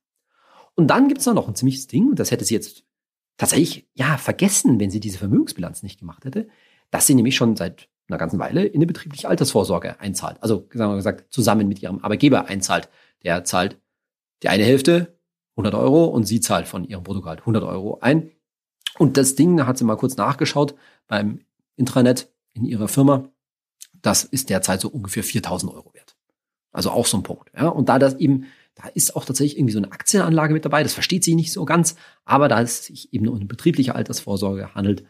Und 0.76 0.88
dann 0.88 1.08
gibt 1.08 1.20
es 1.20 1.26
noch 1.26 1.48
ein 1.48 1.56
ziemliches 1.56 1.88
Ding, 1.88 2.16
das 2.16 2.32
hätte 2.32 2.46
sie 2.46 2.54
jetzt 2.54 2.86
tatsächlich 3.38 3.88
ja 3.96 4.18
vergessen, 4.18 4.80
wenn 4.80 4.92
sie 4.92 5.00
diese 5.00 5.18
Vermögensbilanz 5.18 5.84
nicht 5.84 6.00
gemacht 6.00 6.26
hätte, 6.26 6.48
dass 6.92 7.08
sie 7.08 7.16
nämlich 7.16 7.36
schon 7.36 7.56
seit 7.56 7.90
einer 8.08 8.18
ganzen 8.18 8.40
Weile 8.40 8.66
in 8.66 8.76
eine 8.76 8.88
betriebliche 8.88 9.28
Altersvorsorge 9.28 10.00
einzahlt. 10.00 10.38
Also 10.42 10.68
sagen 10.74 10.92
wir 10.92 10.96
gesagt, 10.96 11.32
zusammen 11.32 11.68
mit 11.68 11.82
ihrem 11.82 12.00
Arbeitgeber 12.00 12.46
einzahlt. 12.46 12.90
Der 13.24 13.44
zahlt 13.44 13.80
die 14.44 14.50
eine 14.50 14.64
Hälfte 14.64 15.20
100 15.58 15.76
Euro 15.76 16.06
und 16.06 16.26
sie 16.26 16.40
zahlt 16.40 16.68
von 16.68 16.86
ihrem 16.86 17.04
Bruttogehalt 17.04 17.42
100 17.42 17.64
Euro 17.64 18.00
ein. 18.02 18.32
Und 18.98 19.18
das 19.18 19.36
Ding, 19.36 19.58
da 19.58 19.68
hat 19.68 19.78
sie 19.78 19.84
mal 19.84 19.98
kurz 19.98 20.18
nachgeschaut 20.18 20.76
beim 21.08 21.42
Intranet 21.76 22.32
in 22.54 22.66
ihrer 22.66 22.88
Firma, 22.88 23.30
das 24.02 24.24
ist 24.24 24.50
derzeit 24.50 24.82
so 24.82 24.90
ungefähr 24.90 25.24
4000 25.24 25.74
Euro 25.74 25.94
wert. 25.94 26.16
Also 26.72 26.92
auch 26.92 27.06
so 27.06 27.18
ein 27.18 27.24
Punkt. 27.24 27.52
Ja. 27.56 27.68
Und 27.68 27.90
da 27.90 28.00
das 28.00 28.16
eben, 28.16 28.46
da 28.76 28.88
ist 28.94 29.16
auch 29.16 29.26
tatsächlich 29.26 29.58
irgendwie 29.58 29.74
so 29.74 29.80
eine 29.80 29.92
Aktienanlage 29.92 30.54
mit 30.54 30.66
dabei, 30.66 30.84
das 30.84 30.94
versteht 30.94 31.24
sie 31.24 31.36
nicht 31.36 31.52
so 31.52 31.66
ganz, 31.66 31.96
aber 32.26 32.48
da 32.48 32.62
es 32.62 32.86
sich 32.86 33.14
eben 33.14 33.28
um 33.28 33.36
eine 33.36 33.46
betriebliche 33.46 33.96
Altersvorsorge 33.96 34.76
handelt, 34.76 35.04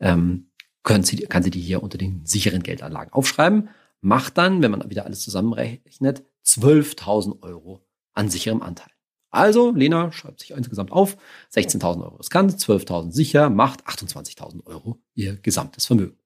ähm, 0.00 0.50
können 0.82 1.04
sie, 1.04 1.16
kann 1.16 1.42
sie 1.42 1.50
die 1.50 1.60
hier 1.60 1.82
unter 1.82 1.96
den 1.96 2.26
sicheren 2.26 2.62
Geldanlagen 2.62 3.12
aufschreiben, 3.12 3.70
macht 4.00 4.36
dann, 4.36 4.62
wenn 4.62 4.70
man 4.70 4.90
wieder 4.90 5.06
alles 5.06 5.22
zusammenrechnet, 5.22 6.24
12.000 6.46 7.42
Euro 7.42 7.80
an 8.12 8.28
sicherem 8.28 8.62
Anteil. 8.62 8.90
Also, 9.30 9.72
Lena 9.72 10.12
schreibt 10.12 10.40
sich 10.40 10.52
insgesamt 10.52 10.92
auf, 10.92 11.16
16.000 11.52 12.02
Euro 12.02 12.16
riskant, 12.16 12.52
12.000 12.52 13.10
sicher, 13.10 13.50
macht 13.50 13.84
28.000 13.84 14.64
Euro 14.66 15.00
ihr 15.14 15.36
gesamtes 15.36 15.86
Vermögen. 15.86 16.16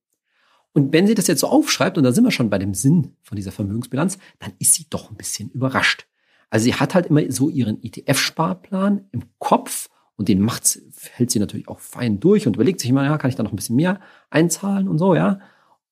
Und 0.75 0.93
wenn 0.93 1.07
sie 1.07 1.15
das 1.15 1.27
jetzt 1.27 1.41
so 1.41 1.49
aufschreibt, 1.49 1.97
und 1.97 2.05
da 2.05 2.13
sind 2.13 2.25
wir 2.25 2.31
schon 2.31 2.51
bei 2.51 2.59
dem 2.59 2.75
Sinn 2.75 3.17
von 3.23 3.37
dieser 3.37 3.51
Vermögensbilanz, 3.51 4.19
dann 4.39 4.53
ist 4.59 4.75
sie 4.75 4.87
doch 4.91 5.11
ein 5.11 5.17
bisschen 5.17 5.51
überrascht. 5.51 6.07
Also 6.51 6.65
sie 6.65 6.75
hat 6.75 6.95
halt 6.95 7.07
immer 7.07 7.23
so 7.31 7.49
ihren 7.49 7.83
ETF-Sparplan 7.83 9.09
im 9.11 9.25
Kopf 9.39 9.89
und 10.17 10.29
den 10.29 10.41
macht, 10.41 10.79
hält 11.13 11.31
sie 11.31 11.39
natürlich 11.39 11.69
auch 11.69 11.81
fein 11.81 12.21
durch 12.21 12.47
und 12.47 12.57
überlegt 12.57 12.81
sich 12.81 12.91
immer, 12.91 13.05
ja, 13.05 13.19
kann 13.19 13.31
ich 13.31 13.37
da 13.37 13.43
noch 13.43 13.53
ein 13.53 13.57
bisschen 13.57 13.77
mehr 13.77 14.01
einzahlen 14.31 14.89
und 14.89 14.99
so, 14.99 15.15
ja. 15.15 15.41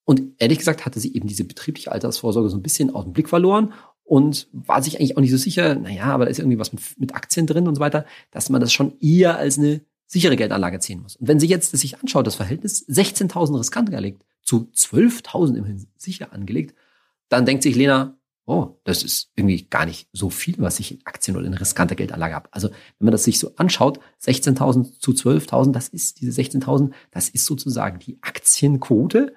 Und 0.05 0.23
ehrlich 0.39 0.59
gesagt 0.59 0.85
hatte 0.85 1.01
sie 1.01 1.15
eben 1.15 1.27
diese 1.27 1.45
betriebliche 1.45 1.93
Altersvorsorge 1.93 2.49
so 2.49 2.57
ein 2.57 2.63
bisschen 2.63 2.95
aus 2.95 3.05
dem 3.05 3.13
Blick 3.13 3.29
verloren 3.29 3.73
und 4.07 4.49
war 4.53 4.83
sich 4.83 4.99
eigentlich 4.99 5.17
auch 5.17 5.21
nicht 5.21 5.33
so 5.33 5.37
sicher, 5.37 5.75
naja, 5.75 6.05
aber 6.05 6.25
da 6.25 6.31
ist 6.31 6.39
irgendwie 6.39 6.59
was 6.59 6.73
mit, 6.73 6.83
mit 6.99 7.15
Aktien 7.15 7.47
drin 7.47 7.67
und 7.67 7.75
so 7.75 7.81
weiter, 7.81 8.07
dass 8.31 8.49
man 8.49 8.61
das 8.61 8.73
schon 8.73 8.99
eher 9.01 9.37
als 9.37 9.59
eine 9.59 9.81
sichere 10.07 10.37
Geldanlage 10.37 10.79
ziehen 10.79 11.03
muss. 11.03 11.17
Und 11.17 11.27
wenn 11.27 11.41
sie 11.41 11.49
jetzt 11.49 11.77
sich 11.77 11.99
anschaut, 11.99 12.27
das 12.27 12.37
Verhältnis 12.37 12.89
16.000 12.89 13.59
riskant 13.59 13.89
angelegt 13.89 14.23
zu 14.43 14.71
12.000 14.73 15.57
immerhin 15.57 15.87
sicher 15.99 16.33
angelegt, 16.33 16.77
dann 17.29 17.47
denkt 17.47 17.65
sich 17.65 17.75
Lena, 17.75 18.17
oh, 18.45 18.77
das 18.85 19.03
ist 19.03 19.33
irgendwie 19.35 19.65
gar 19.65 19.87
nicht 19.87 20.09
so 20.13 20.31
viel, 20.31 20.55
was 20.59 20.79
ich 20.79 20.93
in 20.93 21.01
Aktien 21.05 21.37
oder 21.37 21.45
in 21.45 21.55
riskanter 21.55 21.97
Geldanlage 21.97 22.37
habe. 22.37 22.49
Also 22.53 22.69
wenn 22.69 23.07
man 23.07 23.13
das 23.13 23.25
sich 23.25 23.41
so 23.41 23.57
anschaut, 23.57 23.99
16.000 24.23 25.01
zu 25.01 25.11
12.000, 25.11 25.73
das 25.73 25.89
ist 25.89 26.21
diese 26.21 26.41
16.000, 26.41 26.93
das 27.11 27.29
ist 27.29 27.45
sozusagen 27.45 27.99
die 27.99 28.19
Aktienquote 28.23 29.35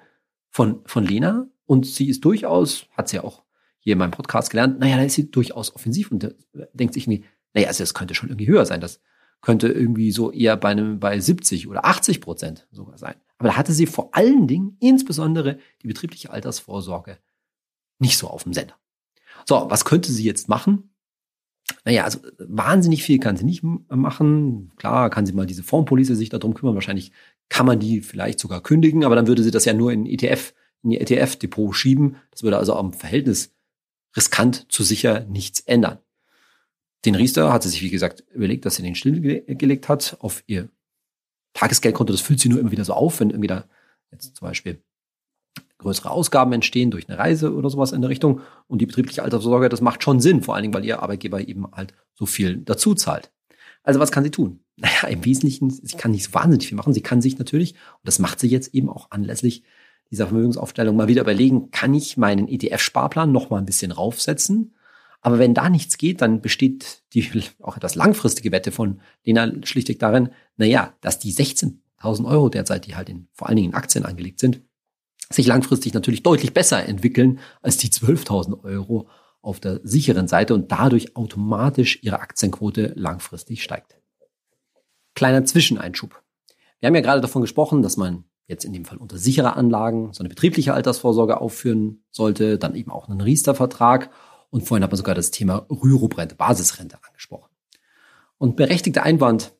von, 0.48 0.80
von 0.86 1.04
Lena. 1.04 1.48
Und 1.66 1.86
sie 1.86 2.08
ist 2.08 2.24
durchaus, 2.24 2.86
hat 2.92 3.08
sie 3.08 3.16
ja 3.16 3.24
auch 3.24 3.42
hier 3.80 3.94
in 3.94 3.98
meinem 3.98 4.12
Podcast 4.12 4.50
gelernt, 4.50 4.78
naja, 4.78 4.96
da 4.96 5.02
ist 5.02 5.14
sie 5.14 5.30
durchaus 5.30 5.74
offensiv 5.74 6.10
und 6.10 6.34
denkt 6.72 6.94
sich 6.94 7.06
irgendwie, 7.06 7.24
naja, 7.54 7.68
also 7.68 7.82
das 7.82 7.94
könnte 7.94 8.14
schon 8.14 8.28
irgendwie 8.28 8.46
höher 8.46 8.64
sein. 8.64 8.80
Das 8.80 9.00
könnte 9.40 9.68
irgendwie 9.68 10.12
so 10.12 10.30
eher 10.30 10.56
bei 10.56 10.68
einem, 10.68 11.00
bei 11.00 11.18
70 11.18 11.66
oder 11.68 11.84
80 11.84 12.20
Prozent 12.20 12.68
sogar 12.70 12.98
sein. 12.98 13.14
Aber 13.38 13.48
da 13.48 13.56
hatte 13.56 13.72
sie 13.72 13.86
vor 13.86 14.10
allen 14.14 14.46
Dingen 14.46 14.76
insbesondere 14.80 15.58
die 15.82 15.88
betriebliche 15.88 16.30
Altersvorsorge 16.30 17.18
nicht 17.98 18.18
so 18.18 18.28
auf 18.28 18.44
dem 18.44 18.52
Sender. 18.52 18.74
So, 19.48 19.66
was 19.68 19.84
könnte 19.84 20.12
sie 20.12 20.24
jetzt 20.24 20.48
machen? 20.48 20.90
Naja, 21.84 22.04
also 22.04 22.18
wahnsinnig 22.38 23.02
viel 23.02 23.18
kann 23.18 23.36
sie 23.36 23.44
nicht 23.44 23.62
machen. 23.62 24.72
Klar, 24.76 25.08
kann 25.08 25.24
sie 25.24 25.32
mal 25.32 25.46
diese 25.46 25.62
Fondspolice 25.62 26.16
sich 26.16 26.28
darum 26.28 26.54
kümmern. 26.54 26.74
Wahrscheinlich 26.74 27.12
kann 27.48 27.66
man 27.66 27.78
die 27.78 28.02
vielleicht 28.02 28.40
sogar 28.40 28.62
kündigen, 28.62 29.04
aber 29.04 29.16
dann 29.16 29.26
würde 29.26 29.42
sie 29.42 29.50
das 29.50 29.64
ja 29.64 29.72
nur 29.72 29.92
in 29.92 30.04
ETF, 30.04 30.52
in 30.82 30.90
ihr 30.90 31.00
ETF-Depot 31.00 31.74
schieben. 31.74 32.16
Das 32.30 32.42
würde 32.42 32.58
also 32.58 32.74
am 32.74 32.92
Verhältnis 32.92 33.54
riskant 34.16 34.66
zu 34.70 34.82
sicher 34.82 35.20
nichts 35.20 35.60
ändern. 35.60 35.98
Den 37.04 37.14
Riester 37.14 37.52
hat 37.52 37.62
sie 37.62 37.70
sich, 37.70 37.82
wie 37.82 37.90
gesagt, 37.90 38.24
überlegt, 38.32 38.66
dass 38.66 38.76
sie 38.76 38.82
den 38.82 38.94
stillgelegt 38.94 39.88
hat 39.88 40.16
auf 40.20 40.44
ihr 40.46 40.68
Tagesgeldkonto. 41.54 42.12
Das 42.12 42.20
füllt 42.20 42.40
sie 42.40 42.48
nur 42.48 42.60
immer 42.60 42.72
wieder 42.72 42.84
so 42.84 42.92
auf, 42.92 43.20
wenn 43.20 43.30
irgendwie 43.30 43.48
da 43.48 43.64
jetzt 44.12 44.36
zum 44.36 44.46
Beispiel 44.46 44.82
größere 45.78 46.10
Ausgaben 46.10 46.52
entstehen 46.52 46.90
durch 46.90 47.08
eine 47.08 47.18
Reise 47.18 47.54
oder 47.54 47.70
sowas 47.70 47.92
in 47.92 48.02
der 48.02 48.10
Richtung. 48.10 48.40
Und 48.66 48.80
die 48.80 48.86
betriebliche 48.86 49.22
Altersvorsorge, 49.22 49.68
das 49.68 49.80
macht 49.80 50.02
schon 50.02 50.20
Sinn, 50.20 50.42
vor 50.42 50.54
allen 50.54 50.62
Dingen, 50.62 50.74
weil 50.74 50.84
ihr 50.84 51.02
Arbeitgeber 51.02 51.46
eben 51.46 51.66
halt 51.72 51.94
so 52.14 52.26
viel 52.26 52.58
dazu 52.58 52.94
zahlt. 52.94 53.32
Also 53.82 53.98
was 53.98 54.12
kann 54.12 54.24
sie 54.24 54.30
tun? 54.30 54.60
Naja, 54.80 55.08
im 55.08 55.26
Wesentlichen, 55.26 55.68
sie 55.68 55.96
kann 55.98 56.10
nicht 56.10 56.24
so 56.24 56.32
wahnsinnig 56.32 56.66
viel 56.66 56.76
machen. 56.76 56.94
Sie 56.94 57.02
kann 57.02 57.20
sich 57.20 57.38
natürlich, 57.38 57.72
und 57.72 58.04
das 58.04 58.18
macht 58.18 58.40
sie 58.40 58.48
jetzt 58.48 58.74
eben 58.74 58.88
auch 58.88 59.10
anlässlich 59.10 59.62
dieser 60.10 60.26
Vermögensaufstellung, 60.26 60.96
mal 60.96 61.08
wieder 61.08 61.22
überlegen, 61.22 61.70
kann 61.70 61.94
ich 61.94 62.16
meinen 62.16 62.48
ETF-Sparplan 62.48 63.30
noch 63.30 63.50
mal 63.50 63.58
ein 63.58 63.66
bisschen 63.66 63.92
raufsetzen? 63.92 64.74
Aber 65.22 65.38
wenn 65.38 65.54
da 65.54 65.68
nichts 65.68 65.98
geht, 65.98 66.20
dann 66.20 66.40
besteht 66.40 67.02
die 67.12 67.28
auch 67.60 67.76
etwas 67.76 67.94
langfristige 67.94 68.52
Wette 68.52 68.72
von 68.72 69.00
Lena 69.24 69.52
schlichtweg 69.64 69.98
darin, 69.98 70.30
naja, 70.56 70.94
dass 71.00 71.18
die 71.18 71.32
16.000 71.32 72.26
Euro 72.26 72.48
derzeit, 72.48 72.86
die 72.86 72.96
halt 72.96 73.08
in, 73.08 73.28
vor 73.32 73.48
allen 73.48 73.56
Dingen 73.56 73.70
in 73.70 73.74
Aktien 73.74 74.04
angelegt 74.04 74.40
sind, 74.40 74.62
sich 75.30 75.46
langfristig 75.46 75.94
natürlich 75.94 76.22
deutlich 76.22 76.52
besser 76.52 76.84
entwickeln 76.86 77.38
als 77.62 77.76
die 77.76 77.90
12.000 77.90 78.64
Euro 78.64 79.08
auf 79.42 79.60
der 79.60 79.80
sicheren 79.84 80.28
Seite 80.28 80.54
und 80.54 80.72
dadurch 80.72 81.16
automatisch 81.16 82.00
ihre 82.02 82.20
Aktienquote 82.20 82.92
langfristig 82.96 83.62
steigt. 83.62 83.96
Kleiner 85.14 85.44
Zwischeneinschub. 85.44 86.20
Wir 86.80 86.88
haben 86.88 86.94
ja 86.94 87.00
gerade 87.00 87.20
davon 87.20 87.42
gesprochen, 87.42 87.82
dass 87.82 87.96
man 87.96 88.24
jetzt 88.50 88.64
in 88.64 88.72
dem 88.72 88.84
Fall 88.84 88.98
unter 88.98 89.16
sicherer 89.16 89.56
Anlagen 89.56 90.12
so 90.12 90.20
eine 90.20 90.28
betriebliche 90.28 90.74
Altersvorsorge 90.74 91.40
aufführen 91.40 92.02
sollte, 92.10 92.58
dann 92.58 92.74
eben 92.74 92.90
auch 92.90 93.08
einen 93.08 93.20
Riester-Vertrag 93.20 94.10
und 94.50 94.66
vorhin 94.66 94.82
hat 94.82 94.90
man 94.90 94.98
sogar 94.98 95.14
das 95.14 95.30
Thema 95.30 95.66
Rürup-Rente, 95.70 96.34
Basisrente 96.34 96.98
angesprochen. 97.06 97.48
Und 98.36 98.56
berechtigter 98.56 99.04
Einwand, 99.04 99.54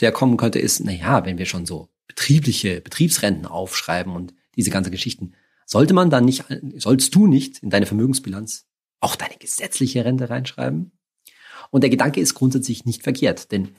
der 0.00 0.12
kommen 0.12 0.36
könnte, 0.36 0.58
ist, 0.58 0.80
na 0.84 0.92
ja, 0.92 1.24
wenn 1.24 1.38
wir 1.38 1.46
schon 1.46 1.64
so 1.66 1.88
betriebliche 2.06 2.80
Betriebsrenten 2.80 3.46
aufschreiben 3.46 4.14
und 4.14 4.34
diese 4.56 4.70
ganzen 4.70 4.90
Geschichten. 4.90 5.32
Sollte 5.64 5.94
man 5.94 6.10
dann 6.10 6.24
nicht, 6.24 6.44
sollst 6.76 7.14
du 7.14 7.26
nicht 7.26 7.62
in 7.62 7.70
deine 7.70 7.86
Vermögensbilanz 7.86 8.66
auch 9.00 9.16
deine 9.16 9.36
gesetzliche 9.38 10.04
Rente 10.04 10.30
reinschreiben? 10.30 10.92
Und 11.70 11.80
der 11.82 11.90
Gedanke 11.90 12.20
ist 12.20 12.34
grundsätzlich 12.34 12.84
nicht 12.84 13.02
verkehrt, 13.02 13.50
denn 13.52 13.70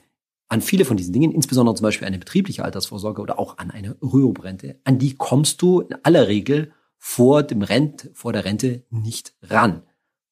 an 0.49 0.61
viele 0.61 0.85
von 0.85 0.97
diesen 0.97 1.13
Dingen, 1.13 1.31
insbesondere 1.31 1.75
zum 1.75 1.83
Beispiel 1.83 2.07
eine 2.07 2.19
betriebliche 2.19 2.63
Altersvorsorge 2.63 3.21
oder 3.21 3.39
auch 3.39 3.57
an 3.57 3.71
eine 3.71 3.97
Rürup-Rente, 4.01 4.79
an 4.83 4.97
die 4.97 5.15
kommst 5.15 5.61
du 5.61 5.81
in 5.81 5.97
aller 6.03 6.27
Regel 6.27 6.71
vor 6.97 7.43
dem 7.43 7.61
Rent, 7.61 8.09
vor 8.13 8.33
der 8.33 8.45
Rente 8.45 8.83
nicht 8.89 9.33
ran. 9.41 9.83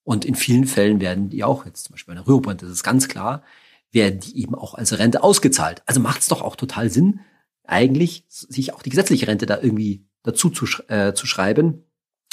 Und 0.03 0.23
in 0.23 0.35
vielen 0.35 0.65
Fällen 0.65 1.01
werden 1.01 1.29
die 1.29 1.43
auch, 1.43 1.65
jetzt 1.65 1.85
zum 1.85 1.93
Beispiel 1.93 2.13
bei 2.13 2.19
einer 2.19 2.27
Rürup-Rente, 2.27 2.65
das 2.65 2.75
ist 2.75 2.83
ganz 2.83 3.07
klar, 3.07 3.43
werden 3.91 4.19
die 4.19 4.41
eben 4.41 4.55
auch 4.55 4.73
als 4.73 4.97
Rente 4.97 5.23
ausgezahlt. 5.23 5.83
Also 5.85 5.99
macht 5.99 6.21
es 6.21 6.27
doch 6.27 6.41
auch 6.41 6.55
total 6.55 6.89
Sinn, 6.89 7.19
eigentlich 7.63 8.25
sich 8.27 8.73
auch 8.73 8.83
die 8.83 8.89
gesetzliche 8.89 9.27
Rente 9.27 9.45
da 9.45 9.59
irgendwie 9.61 10.05
dazu 10.23 10.49
zu, 10.49 10.65
äh, 10.87 11.13
zu 11.13 11.25
schreiben, 11.27 11.83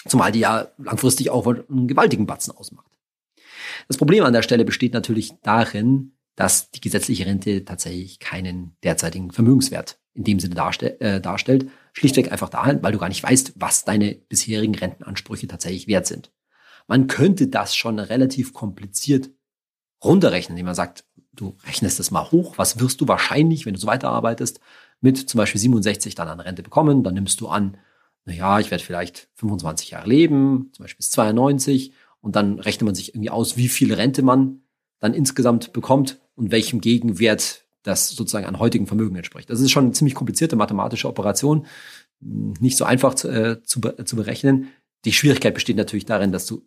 zumal 0.06 0.32
die 0.32 0.40
ja 0.40 0.68
langfristig 0.78 1.30
auch 1.30 1.46
einen 1.46 1.88
gewaltigen 1.88 2.26
Batzen 2.26 2.54
ausmacht. 2.54 2.86
Das 3.88 3.96
Problem 3.96 4.24
an 4.24 4.32
der 4.32 4.42
Stelle 4.42 4.64
besteht 4.64 4.92
natürlich 4.92 5.34
darin, 5.42 6.12
dass 6.36 6.70
die 6.70 6.80
gesetzliche 6.80 7.26
Rente 7.26 7.64
tatsächlich 7.64 8.18
keinen 8.18 8.76
derzeitigen 8.82 9.30
Vermögenswert 9.30 9.98
in 10.14 10.24
dem 10.24 10.40
Sinne 10.40 10.54
darstell, 10.54 10.96
äh, 11.00 11.20
darstellt. 11.20 11.70
Schlichtweg 11.92 12.30
einfach 12.32 12.48
dahin, 12.48 12.82
weil 12.82 12.92
du 12.92 12.98
gar 12.98 13.08
nicht 13.08 13.22
weißt, 13.22 13.54
was 13.56 13.84
deine 13.84 14.14
bisherigen 14.14 14.74
Rentenansprüche 14.74 15.46
tatsächlich 15.46 15.88
wert 15.88 16.06
sind. 16.06 16.32
Man 16.86 17.06
könnte 17.06 17.48
das 17.48 17.74
schon 17.74 17.98
relativ 17.98 18.52
kompliziert 18.52 19.30
runterrechnen, 20.02 20.56
indem 20.56 20.66
man 20.66 20.74
sagt, 20.74 21.04
du 21.32 21.56
rechnest 21.66 21.98
das 21.98 22.10
mal 22.10 22.30
hoch, 22.30 22.58
was 22.58 22.80
wirst 22.80 23.00
du 23.00 23.08
wahrscheinlich, 23.08 23.64
wenn 23.64 23.74
du 23.74 23.80
so 23.80 23.86
weiterarbeitest, 23.86 24.60
mit 25.00 25.18
zum 25.18 25.38
Beispiel 25.38 25.60
67 25.60 26.14
dann 26.14 26.28
an 26.28 26.40
Rente 26.40 26.62
bekommen. 26.62 27.02
Dann 27.02 27.14
nimmst 27.14 27.40
du 27.40 27.48
an, 27.48 27.76
na 28.24 28.32
ja, 28.32 28.60
ich 28.60 28.70
werde 28.70 28.84
vielleicht 28.84 29.28
25 29.34 29.90
Jahre 29.90 30.08
leben, 30.08 30.70
zum 30.72 30.84
Beispiel 30.84 30.98
bis 30.98 31.10
92. 31.10 31.92
Und 32.20 32.36
dann 32.36 32.58
rechnet 32.58 32.86
man 32.86 32.94
sich 32.94 33.14
irgendwie 33.14 33.30
aus, 33.30 33.56
wie 33.56 33.68
viel 33.68 33.92
Rente 33.92 34.22
man 34.22 34.61
dann 35.02 35.14
insgesamt 35.14 35.72
bekommt 35.72 36.20
und 36.36 36.52
welchem 36.52 36.80
Gegenwert 36.80 37.64
das 37.82 38.10
sozusagen 38.10 38.46
an 38.46 38.60
heutigen 38.60 38.86
Vermögen 38.86 39.16
entspricht. 39.16 39.50
Das 39.50 39.60
ist 39.60 39.72
schon 39.72 39.84
eine 39.84 39.92
ziemlich 39.92 40.14
komplizierte 40.14 40.54
mathematische 40.54 41.08
Operation, 41.08 41.66
nicht 42.20 42.76
so 42.76 42.84
einfach 42.84 43.14
zu, 43.14 43.28
äh, 43.28 43.62
zu, 43.64 43.80
zu 43.80 44.14
berechnen. 44.14 44.68
Die 45.04 45.12
Schwierigkeit 45.12 45.54
besteht 45.54 45.76
natürlich 45.76 46.06
darin, 46.06 46.30
dass 46.30 46.46
du 46.46 46.62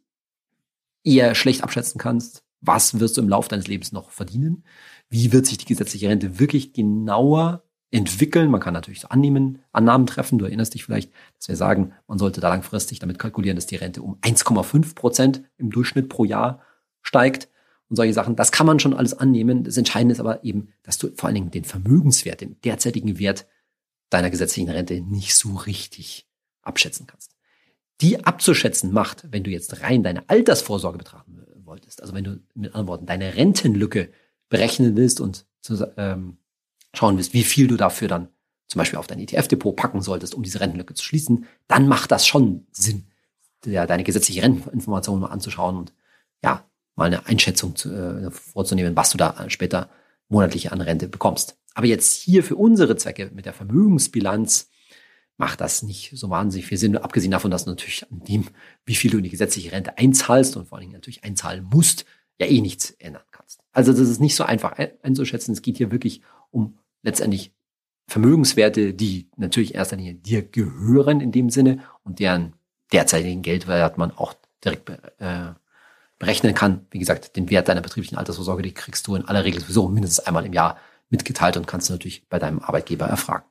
eher 1.06 1.34
schlecht 1.34 1.64
abschätzen 1.64 1.98
kannst, 1.98 2.44
was 2.60 3.00
wirst 3.00 3.16
du 3.16 3.22
im 3.22 3.30
Laufe 3.30 3.48
deines 3.48 3.68
Lebens 3.68 3.94
noch 3.94 4.10
verdienen, 4.10 4.66
wie 5.08 5.32
wird 5.32 5.46
sich 5.46 5.58
die 5.58 5.66
gesetzliche 5.66 6.10
Rente 6.10 6.38
wirklich 6.38 6.74
genauer 6.74 7.64
entwickeln. 7.90 8.52
Man 8.52 8.60
kann 8.60 8.74
natürlich 8.74 9.00
so 9.00 9.08
annehmen, 9.08 9.60
Annahmen 9.72 10.08
treffen. 10.08 10.40
Du 10.40 10.44
erinnerst 10.44 10.74
dich 10.74 10.84
vielleicht, 10.84 11.14
dass 11.38 11.48
wir 11.48 11.56
sagen, 11.56 11.94
man 12.08 12.20
sollte 12.20 12.42
da 12.42 12.50
langfristig 12.50 13.00
damit 13.00 13.18
kalkulieren, 13.18 13.56
dass 13.56 13.68
die 13.68 13.78
Rente 13.78 14.02
um 14.02 14.20
1,5 14.20 14.94
Prozent 14.94 15.44
im 15.58 15.70
Durchschnitt 15.70 16.10
pro 16.10 16.26
Jahr 16.26 16.60
steigt 17.02 17.48
und 17.90 17.96
solche 17.96 18.14
Sachen. 18.14 18.36
Das 18.36 18.52
kann 18.52 18.68
man 18.68 18.80
schon 18.80 18.94
alles 18.94 19.14
annehmen. 19.14 19.64
Das 19.64 19.78
Entscheidende 19.78 20.14
ist 20.14 20.20
aber 20.20 20.44
eben, 20.44 20.70
dass 20.84 20.98
du 20.98 21.10
vor 21.16 21.28
allen 21.28 21.36
Dingen 21.36 21.52
den 21.52 21.66
Vermögenswert, 21.66 22.42
den 22.42 22.60
derzeitigen 22.62 23.20
Wert 23.20 23.48
deiner 24.10 24.30
gesetzlichen 24.30 24.70
Rente 24.70 25.02
nicht 25.02 25.36
so 25.36 25.56
richtig 25.56 26.28
abschätzen 26.62 27.08
kannst. 27.08 27.36
Die 28.02 28.26
abzuschätzen 28.26 28.92
macht, 28.92 29.32
wenn 29.32 29.44
du 29.44 29.52
jetzt 29.52 29.82
rein 29.82 30.04
deine 30.04 30.30
Altersvorsorge 30.30 30.98
betrachten 30.98 31.42
wolltest, 31.64 32.02
also 32.02 32.14
wenn 32.14 32.24
du 32.24 32.40
mit 32.54 32.72
anderen 32.72 32.88
Worten 32.88 33.06
deine 33.06 33.36
Rentenlücke 33.36 34.12
berechnen 34.50 34.96
willst 34.96 35.20
und 35.20 35.46
zu, 35.62 35.92
ähm, 35.98 36.38
schauen 36.94 37.18
willst, 37.18 37.34
wie 37.34 37.44
viel 37.44 37.68
du 37.68 37.76
dafür 37.76 38.08
dann 38.08 38.30
zum 38.68 38.80
Beispiel 38.80 39.00
auf 39.00 39.08
dein 39.08 39.20
ETF-Depot 39.20 39.76
packen 39.76 40.02
solltest, 40.02 40.36
um 40.36 40.44
diese 40.44 40.60
Rentenlücke 40.60 40.94
zu 40.94 41.04
schließen, 41.04 41.46
dann 41.68 41.88
macht 41.88 42.12
das 42.12 42.28
schon 42.28 42.68
Sinn, 42.72 43.08
ja, 43.66 43.86
deine 43.86 44.04
gesetzliche 44.04 44.44
Renteninformation 44.44 45.20
mal 45.20 45.28
anzuschauen 45.28 45.78
und 45.78 45.94
ja, 46.44 46.70
mal 46.96 47.06
eine 47.06 47.26
Einschätzung 47.26 47.76
zu, 47.76 47.92
äh, 47.92 48.32
vorzunehmen, 48.32 48.96
was 48.96 49.12
du 49.12 49.18
da 49.18 49.50
später 49.50 49.90
monatlich 50.30 50.72
an 50.72 50.82
Rente 50.82 51.08
bekommst. 51.08 51.58
Aber 51.74 51.88
jetzt 51.88 52.14
hier 52.14 52.44
für 52.44 52.56
unsere 52.56 52.96
Zwecke 52.96 53.32
mit 53.34 53.46
der 53.46 53.54
Vermögensbilanz 53.54 54.70
macht 55.38 55.60
das 55.60 55.84
nicht 55.84 56.12
so 56.14 56.30
wahnsinnig 56.30 56.66
viel 56.66 56.78
Sinn, 56.78 56.98
abgesehen 56.98 57.32
davon, 57.32 57.52
dass 57.52 57.66
du 57.66 57.72
natürlich 57.72 58.10
an 58.10 58.24
dem, 58.24 58.46
wie 58.86 58.96
viel 58.96 59.12
du 59.12 59.18
in 59.18 59.24
die 59.24 59.30
gesetzliche 59.30 59.74
Rente 59.74 59.98
einzahlst 59.98 60.56
und 60.56 60.68
vor 60.68 60.78
allen 60.78 60.84
Dingen 60.84 60.94
natürlich 60.94 61.26
einzahlen 61.26 61.66
musst, 61.66 62.06
ja 62.40 62.48
eh 62.48 62.62
nichts 62.62 62.92
ändern 62.92 63.24
kannst. 63.32 63.60
Also 63.74 63.92
das 63.92 64.08
ist 64.08 64.22
nicht 64.22 64.36
so 64.36 64.46
einfach 64.46 64.78
einzuschätzen. 65.04 65.52
Es 65.52 65.62
geht 65.62 65.78
hier 65.78 65.92
wirklich 65.92 66.22
um 66.52 66.78
letztendlich 67.02 67.52
Vermögenswerte, 68.08 68.94
die 68.94 69.30
natürlich 69.36 69.76
erst 69.76 69.92
einmal 69.92 70.14
dir 70.14 70.44
gehören 70.44 71.22
in 71.22 71.32
dem 71.32 71.50
Sinne 71.50 71.84
und 72.04 72.20
deren 72.20 72.54
derzeitigen 72.94 73.42
Geldwert 73.42 73.98
man 73.98 74.12
auch 74.12 74.36
direkt 74.64 74.90
äh, 75.20 75.54
berechnen 76.26 76.56
kann. 76.56 76.88
Wie 76.90 76.98
gesagt, 76.98 77.36
den 77.36 77.52
Wert 77.52 77.68
deiner 77.68 77.82
betrieblichen 77.82 78.18
Altersvorsorge, 78.18 78.64
die 78.64 78.74
kriegst 78.74 79.06
du 79.06 79.16
in 79.16 79.26
aller 79.26 79.46
Regel 79.46 79.62
sowieso 79.62 79.88
mindestens 79.88 80.26
einmal 80.26 80.44
im 80.46 80.54
Jahr 80.54 80.80
mitgeteilt 81.10 81.56
und 81.56 81.68
kannst 81.68 81.88
du 81.88 81.94
natürlich 81.94 82.28
bei 82.30 82.40
deinem 82.40 82.60
Arbeitgeber 82.60 83.06
erfragen. 83.06 83.46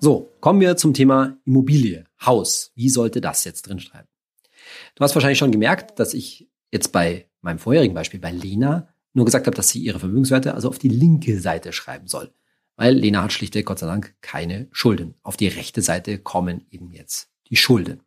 So, 0.00 0.32
kommen 0.40 0.60
wir 0.60 0.76
zum 0.76 0.92
Thema 0.92 1.36
Immobilie, 1.44 2.06
Haus. 2.24 2.72
Wie 2.74 2.88
sollte 2.88 3.20
das 3.20 3.44
jetzt 3.44 3.68
drin 3.68 3.78
schreiben? 3.78 4.08
Du 4.96 5.04
hast 5.04 5.14
wahrscheinlich 5.14 5.38
schon 5.38 5.52
gemerkt, 5.52 6.00
dass 6.00 6.14
ich 6.14 6.50
jetzt 6.72 6.90
bei 6.90 7.28
meinem 7.40 7.60
vorherigen 7.60 7.94
Beispiel 7.94 8.18
bei 8.18 8.32
Lena 8.32 8.88
nur 9.12 9.24
gesagt 9.24 9.46
habe, 9.46 9.56
dass 9.56 9.68
sie 9.68 9.78
ihre 9.80 10.00
Vermögenswerte 10.00 10.54
also 10.54 10.68
auf 10.68 10.78
die 10.78 10.88
linke 10.88 11.38
Seite 11.40 11.72
schreiben 11.72 12.08
soll. 12.08 12.32
Weil 12.76 12.94
Lena 12.94 13.22
hat 13.22 13.32
schlichtweg 13.32 13.66
Gott 13.66 13.78
sei 13.78 13.86
Dank 13.86 14.16
keine 14.20 14.68
Schulden. 14.72 15.14
Auf 15.22 15.36
die 15.36 15.48
rechte 15.48 15.82
Seite 15.82 16.18
kommen 16.18 16.66
eben 16.70 16.90
jetzt 16.90 17.30
die 17.48 17.56
Schulden. 17.56 18.02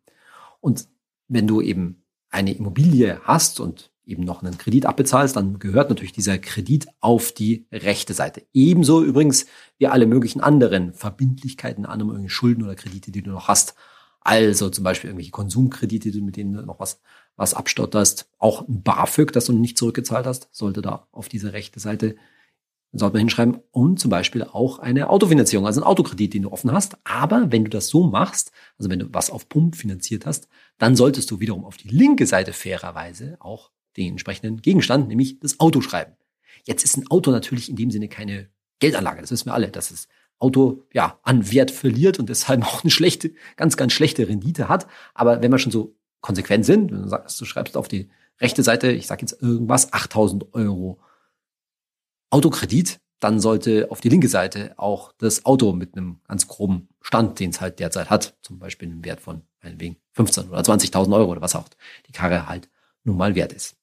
Und 0.60 0.88
wenn 1.28 1.46
du 1.46 1.60
eben 1.60 2.04
eine 2.30 2.54
Immobilie 2.54 3.20
hast 3.22 3.60
und 3.60 3.90
eben 4.06 4.24
noch 4.24 4.42
einen 4.42 4.58
Kredit 4.58 4.86
abbezahlst, 4.86 5.36
dann 5.36 5.58
gehört 5.58 5.88
natürlich 5.88 6.12
dieser 6.12 6.38
Kredit 6.38 6.88
auf 7.00 7.32
die 7.32 7.66
rechte 7.72 8.12
Seite. 8.12 8.42
Ebenso 8.52 9.02
übrigens 9.02 9.46
wie 9.78 9.86
alle 9.86 10.06
möglichen 10.06 10.40
anderen 10.40 10.92
Verbindlichkeiten, 10.92 11.86
andere 11.86 12.10
irgendwelche 12.10 12.34
Schulden 12.34 12.64
oder 12.64 12.74
Kredite, 12.74 13.12
die 13.12 13.22
du 13.22 13.30
noch 13.30 13.48
hast. 13.48 13.74
Also 14.20 14.70
zum 14.70 14.84
Beispiel 14.84 15.08
irgendwelche 15.08 15.30
Konsumkredite, 15.30 16.20
mit 16.20 16.36
denen 16.36 16.52
du 16.52 16.62
noch 16.62 16.80
was, 16.80 17.00
was 17.36 17.54
abstotterst. 17.54 18.28
Auch 18.38 18.66
ein 18.66 18.82
BAföG, 18.82 19.32
das 19.32 19.46
du 19.46 19.52
nicht 19.52 19.78
zurückgezahlt 19.78 20.26
hast, 20.26 20.48
sollte 20.50 20.82
da 20.82 21.08
auf 21.12 21.28
diese 21.28 21.52
rechte 21.52 21.80
Seite 21.80 22.16
sollte 22.98 23.14
man 23.14 23.20
hinschreiben. 23.20 23.58
Und 23.70 23.98
zum 23.98 24.10
Beispiel 24.10 24.42
auch 24.44 24.78
eine 24.78 25.10
Autofinanzierung, 25.10 25.66
also 25.66 25.80
ein 25.80 25.86
Autokredit, 25.86 26.34
den 26.34 26.42
du 26.42 26.52
offen 26.52 26.72
hast. 26.72 26.96
Aber 27.04 27.50
wenn 27.50 27.64
du 27.64 27.70
das 27.70 27.88
so 27.88 28.04
machst, 28.04 28.52
also 28.78 28.90
wenn 28.90 28.98
du 28.98 29.08
was 29.12 29.30
auf 29.30 29.48
Pump 29.48 29.76
finanziert 29.76 30.26
hast, 30.26 30.48
dann 30.78 30.96
solltest 30.96 31.30
du 31.30 31.40
wiederum 31.40 31.64
auf 31.64 31.76
die 31.76 31.88
linke 31.88 32.26
Seite 32.26 32.52
fairerweise 32.52 33.36
auch 33.40 33.70
den 33.96 34.12
entsprechenden 34.12 34.62
Gegenstand, 34.62 35.08
nämlich 35.08 35.38
das 35.40 35.60
Auto 35.60 35.80
schreiben. 35.80 36.12
Jetzt 36.64 36.84
ist 36.84 36.96
ein 36.96 37.10
Auto 37.10 37.30
natürlich 37.30 37.68
in 37.68 37.76
dem 37.76 37.90
Sinne 37.90 38.08
keine 38.08 38.48
Geldanlage. 38.80 39.20
Das 39.20 39.30
wissen 39.30 39.46
wir 39.46 39.54
alle, 39.54 39.70
dass 39.70 39.90
das 39.90 40.08
Auto 40.38 40.84
ja 40.92 41.18
an 41.22 41.50
Wert 41.52 41.70
verliert 41.70 42.18
und 42.18 42.28
deshalb 42.28 42.62
auch 42.66 42.82
eine 42.82 42.90
schlechte, 42.90 43.32
ganz, 43.56 43.76
ganz 43.76 43.92
schlechte 43.92 44.28
Rendite 44.28 44.68
hat. 44.68 44.86
Aber 45.14 45.42
wenn 45.42 45.52
wir 45.52 45.58
schon 45.58 45.72
so 45.72 45.96
konsequent 46.20 46.64
sind, 46.64 46.90
wenn 46.90 47.02
du 47.02 47.08
sagst, 47.08 47.40
du 47.40 47.44
schreibst 47.44 47.76
auf 47.76 47.88
die 47.88 48.08
rechte 48.40 48.62
Seite, 48.62 48.90
ich 48.90 49.06
sage 49.06 49.22
jetzt 49.22 49.40
irgendwas, 49.42 49.92
8000 49.92 50.54
Euro 50.54 50.98
Autokredit, 52.34 53.00
dann 53.20 53.38
sollte 53.38 53.90
auf 53.90 54.00
die 54.00 54.08
linke 54.08 54.28
Seite 54.28 54.74
auch 54.76 55.12
das 55.18 55.46
Auto 55.46 55.72
mit 55.72 55.96
einem 55.96 56.20
ganz 56.26 56.48
groben 56.48 56.88
Stand, 57.00 57.38
den 57.38 57.50
es 57.50 57.60
halt 57.60 57.78
derzeit 57.78 58.10
hat, 58.10 58.36
zum 58.42 58.58
Beispiel 58.58 58.88
einen 58.88 59.04
Wert 59.04 59.20
von 59.20 59.42
meinetwegen 59.62 59.96
15 60.12 60.48
oder 60.48 60.60
20.000 60.60 61.14
Euro 61.14 61.30
oder 61.30 61.40
was 61.40 61.54
auch 61.54 61.68
die 62.08 62.12
Karre 62.12 62.48
halt 62.48 62.68
nun 63.04 63.16
mal 63.16 63.36
wert 63.36 63.52
ist. 63.52 63.76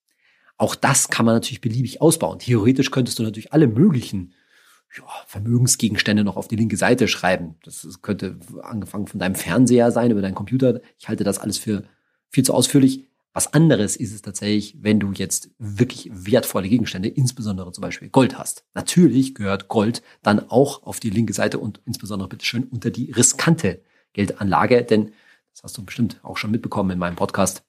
Auch 0.57 0.75
das 0.75 1.07
kann 1.07 1.25
man 1.25 1.35
natürlich 1.35 1.61
beliebig 1.61 2.01
ausbauen. 2.01 2.39
Theoretisch 2.39 2.91
könntest 2.91 3.19
du 3.19 3.23
natürlich 3.23 3.53
alle 3.53 3.67
möglichen 3.67 4.33
ja, 4.97 5.05
Vermögensgegenstände 5.27 6.25
noch 6.25 6.35
auf 6.35 6.49
die 6.49 6.57
linke 6.57 6.75
Seite 6.75 7.07
schreiben. 7.07 7.55
Das 7.63 7.87
könnte 8.01 8.37
angefangen 8.61 9.07
von 9.07 9.19
deinem 9.19 9.35
Fernseher 9.35 9.91
sein, 9.91 10.11
über 10.11 10.21
deinen 10.21 10.35
Computer. 10.35 10.81
Ich 10.99 11.07
halte 11.07 11.23
das 11.23 11.39
alles 11.39 11.57
für 11.57 11.83
viel 12.29 12.43
zu 12.43 12.53
ausführlich. 12.53 13.07
Was 13.33 13.53
anderes 13.53 13.95
ist 13.95 14.13
es 14.13 14.21
tatsächlich, 14.21 14.77
wenn 14.81 14.99
du 14.99 15.11
jetzt 15.13 15.51
wirklich 15.57 16.09
wertvolle 16.11 16.67
Gegenstände, 16.67 17.07
insbesondere 17.07 17.71
zum 17.71 17.81
Beispiel 17.81 18.09
Gold 18.09 18.37
hast. 18.37 18.65
Natürlich 18.73 19.35
gehört 19.35 19.69
Gold 19.69 20.01
dann 20.21 20.49
auch 20.49 20.83
auf 20.83 20.99
die 20.99 21.09
linke 21.09 21.33
Seite 21.33 21.59
und 21.59 21.79
insbesondere 21.85 22.27
bitteschön 22.27 22.65
unter 22.65 22.89
die 22.89 23.11
riskante 23.11 23.81
Geldanlage, 24.13 24.83
denn 24.83 25.13
das 25.53 25.63
hast 25.63 25.77
du 25.77 25.85
bestimmt 25.85 26.19
auch 26.23 26.37
schon 26.37 26.51
mitbekommen 26.51 26.91
in 26.91 26.99
meinem 26.99 27.15
Podcast 27.15 27.63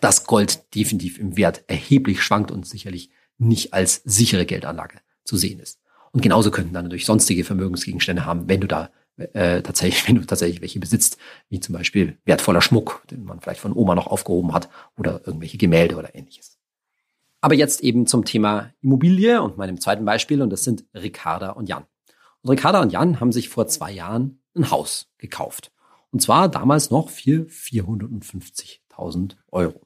dass 0.00 0.24
Gold 0.24 0.74
definitiv 0.74 1.18
im 1.18 1.36
Wert 1.36 1.64
erheblich 1.66 2.22
schwankt 2.22 2.50
und 2.50 2.66
sicherlich 2.66 3.10
nicht 3.38 3.74
als 3.74 4.02
sichere 4.04 4.46
Geldanlage 4.46 5.00
zu 5.24 5.36
sehen 5.36 5.60
ist. 5.60 5.80
Und 6.12 6.22
genauso 6.22 6.50
könnten 6.50 6.74
dann 6.74 6.84
natürlich 6.84 7.06
sonstige 7.06 7.44
Vermögensgegenstände 7.44 8.24
haben, 8.24 8.48
wenn 8.48 8.60
du 8.60 8.66
da 8.66 8.90
äh, 9.34 9.62
tatsächlich, 9.62 10.06
wenn 10.08 10.16
du 10.16 10.24
tatsächlich 10.24 10.60
welche 10.60 10.80
besitzt, 10.80 11.18
wie 11.48 11.60
zum 11.60 11.74
Beispiel 11.74 12.18
wertvoller 12.24 12.60
Schmuck, 12.60 13.02
den 13.10 13.24
man 13.24 13.40
vielleicht 13.40 13.60
von 13.60 13.72
Oma 13.72 13.94
noch 13.94 14.06
aufgehoben 14.06 14.52
hat, 14.52 14.68
oder 14.96 15.20
irgendwelche 15.26 15.58
Gemälde 15.58 15.96
oder 15.96 16.14
ähnliches. 16.14 16.58
Aber 17.40 17.54
jetzt 17.54 17.82
eben 17.82 18.06
zum 18.06 18.24
Thema 18.24 18.72
Immobilie 18.80 19.42
und 19.42 19.58
meinem 19.58 19.80
zweiten 19.80 20.04
Beispiel, 20.04 20.42
und 20.42 20.50
das 20.50 20.62
sind 20.62 20.84
Ricarda 20.94 21.50
und 21.50 21.68
Jan. 21.68 21.84
Und 22.42 22.50
Ricarda 22.50 22.80
und 22.80 22.92
Jan 22.92 23.20
haben 23.20 23.32
sich 23.32 23.48
vor 23.48 23.66
zwei 23.66 23.90
Jahren 23.90 24.40
ein 24.54 24.70
Haus 24.70 25.08
gekauft. 25.18 25.72
Und 26.10 26.20
zwar 26.20 26.48
damals 26.48 26.90
noch 26.90 27.10
für 27.10 27.46
450.000 27.46 29.36
Euro. 29.50 29.80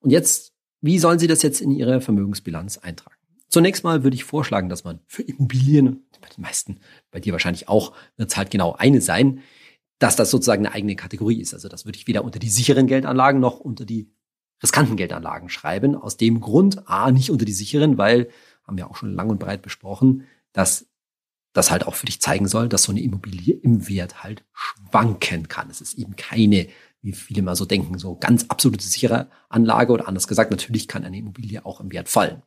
Und 0.00 0.10
jetzt, 0.10 0.52
wie 0.80 0.98
sollen 0.98 1.18
Sie 1.18 1.26
das 1.26 1.42
jetzt 1.42 1.60
in 1.60 1.70
Ihre 1.70 2.00
Vermögensbilanz 2.00 2.78
eintragen? 2.78 3.17
Zunächst 3.48 3.84
mal 3.84 4.04
würde 4.04 4.14
ich 4.14 4.24
vorschlagen, 4.24 4.68
dass 4.68 4.84
man 4.84 5.00
für 5.06 5.22
Immobilien, 5.22 6.04
bei 6.20 6.28
den 6.28 6.42
meisten, 6.42 6.80
bei 7.10 7.20
dir 7.20 7.32
wahrscheinlich 7.32 7.68
auch, 7.68 7.94
wird 8.16 8.30
es 8.30 8.36
halt 8.36 8.50
genau 8.50 8.74
eine 8.74 9.00
sein, 9.00 9.40
dass 9.98 10.16
das 10.16 10.30
sozusagen 10.30 10.66
eine 10.66 10.74
eigene 10.74 10.96
Kategorie 10.96 11.40
ist. 11.40 11.54
Also 11.54 11.68
das 11.68 11.84
würde 11.84 11.98
ich 11.98 12.06
weder 12.06 12.24
unter 12.24 12.38
die 12.38 12.50
sicheren 12.50 12.86
Geldanlagen 12.86 13.40
noch 13.40 13.58
unter 13.58 13.84
die 13.84 14.10
riskanten 14.62 14.96
Geldanlagen 14.96 15.48
schreiben. 15.48 15.94
Aus 15.94 16.16
dem 16.16 16.40
Grund, 16.40 16.88
A, 16.88 17.10
nicht 17.10 17.30
unter 17.30 17.44
die 17.44 17.52
sicheren, 17.52 17.98
weil, 17.98 18.28
haben 18.64 18.76
wir 18.76 18.90
auch 18.90 18.96
schon 18.96 19.14
lang 19.14 19.30
und 19.30 19.38
breit 19.38 19.62
besprochen, 19.62 20.24
dass 20.52 20.86
das 21.54 21.70
halt 21.70 21.86
auch 21.86 21.94
für 21.94 22.06
dich 22.06 22.20
zeigen 22.20 22.46
soll, 22.46 22.68
dass 22.68 22.82
so 22.84 22.92
eine 22.92 23.00
Immobilie 23.00 23.54
im 23.54 23.88
Wert 23.88 24.22
halt 24.22 24.44
schwanken 24.52 25.48
kann. 25.48 25.70
Es 25.70 25.80
ist 25.80 25.94
eben 25.94 26.14
keine 26.16 26.68
wie 27.02 27.12
viele 27.12 27.42
mal 27.42 27.56
so 27.56 27.64
denken, 27.64 27.98
so 27.98 28.16
ganz 28.16 28.46
absolute 28.48 28.84
sichere 28.84 29.28
Anlage 29.48 29.92
oder 29.92 30.08
anders 30.08 30.26
gesagt, 30.26 30.50
natürlich 30.50 30.88
kann 30.88 31.04
eine 31.04 31.18
Immobilie 31.18 31.64
auch 31.64 31.80
im 31.80 31.92
Wert 31.92 32.08
fallen. 32.08 32.42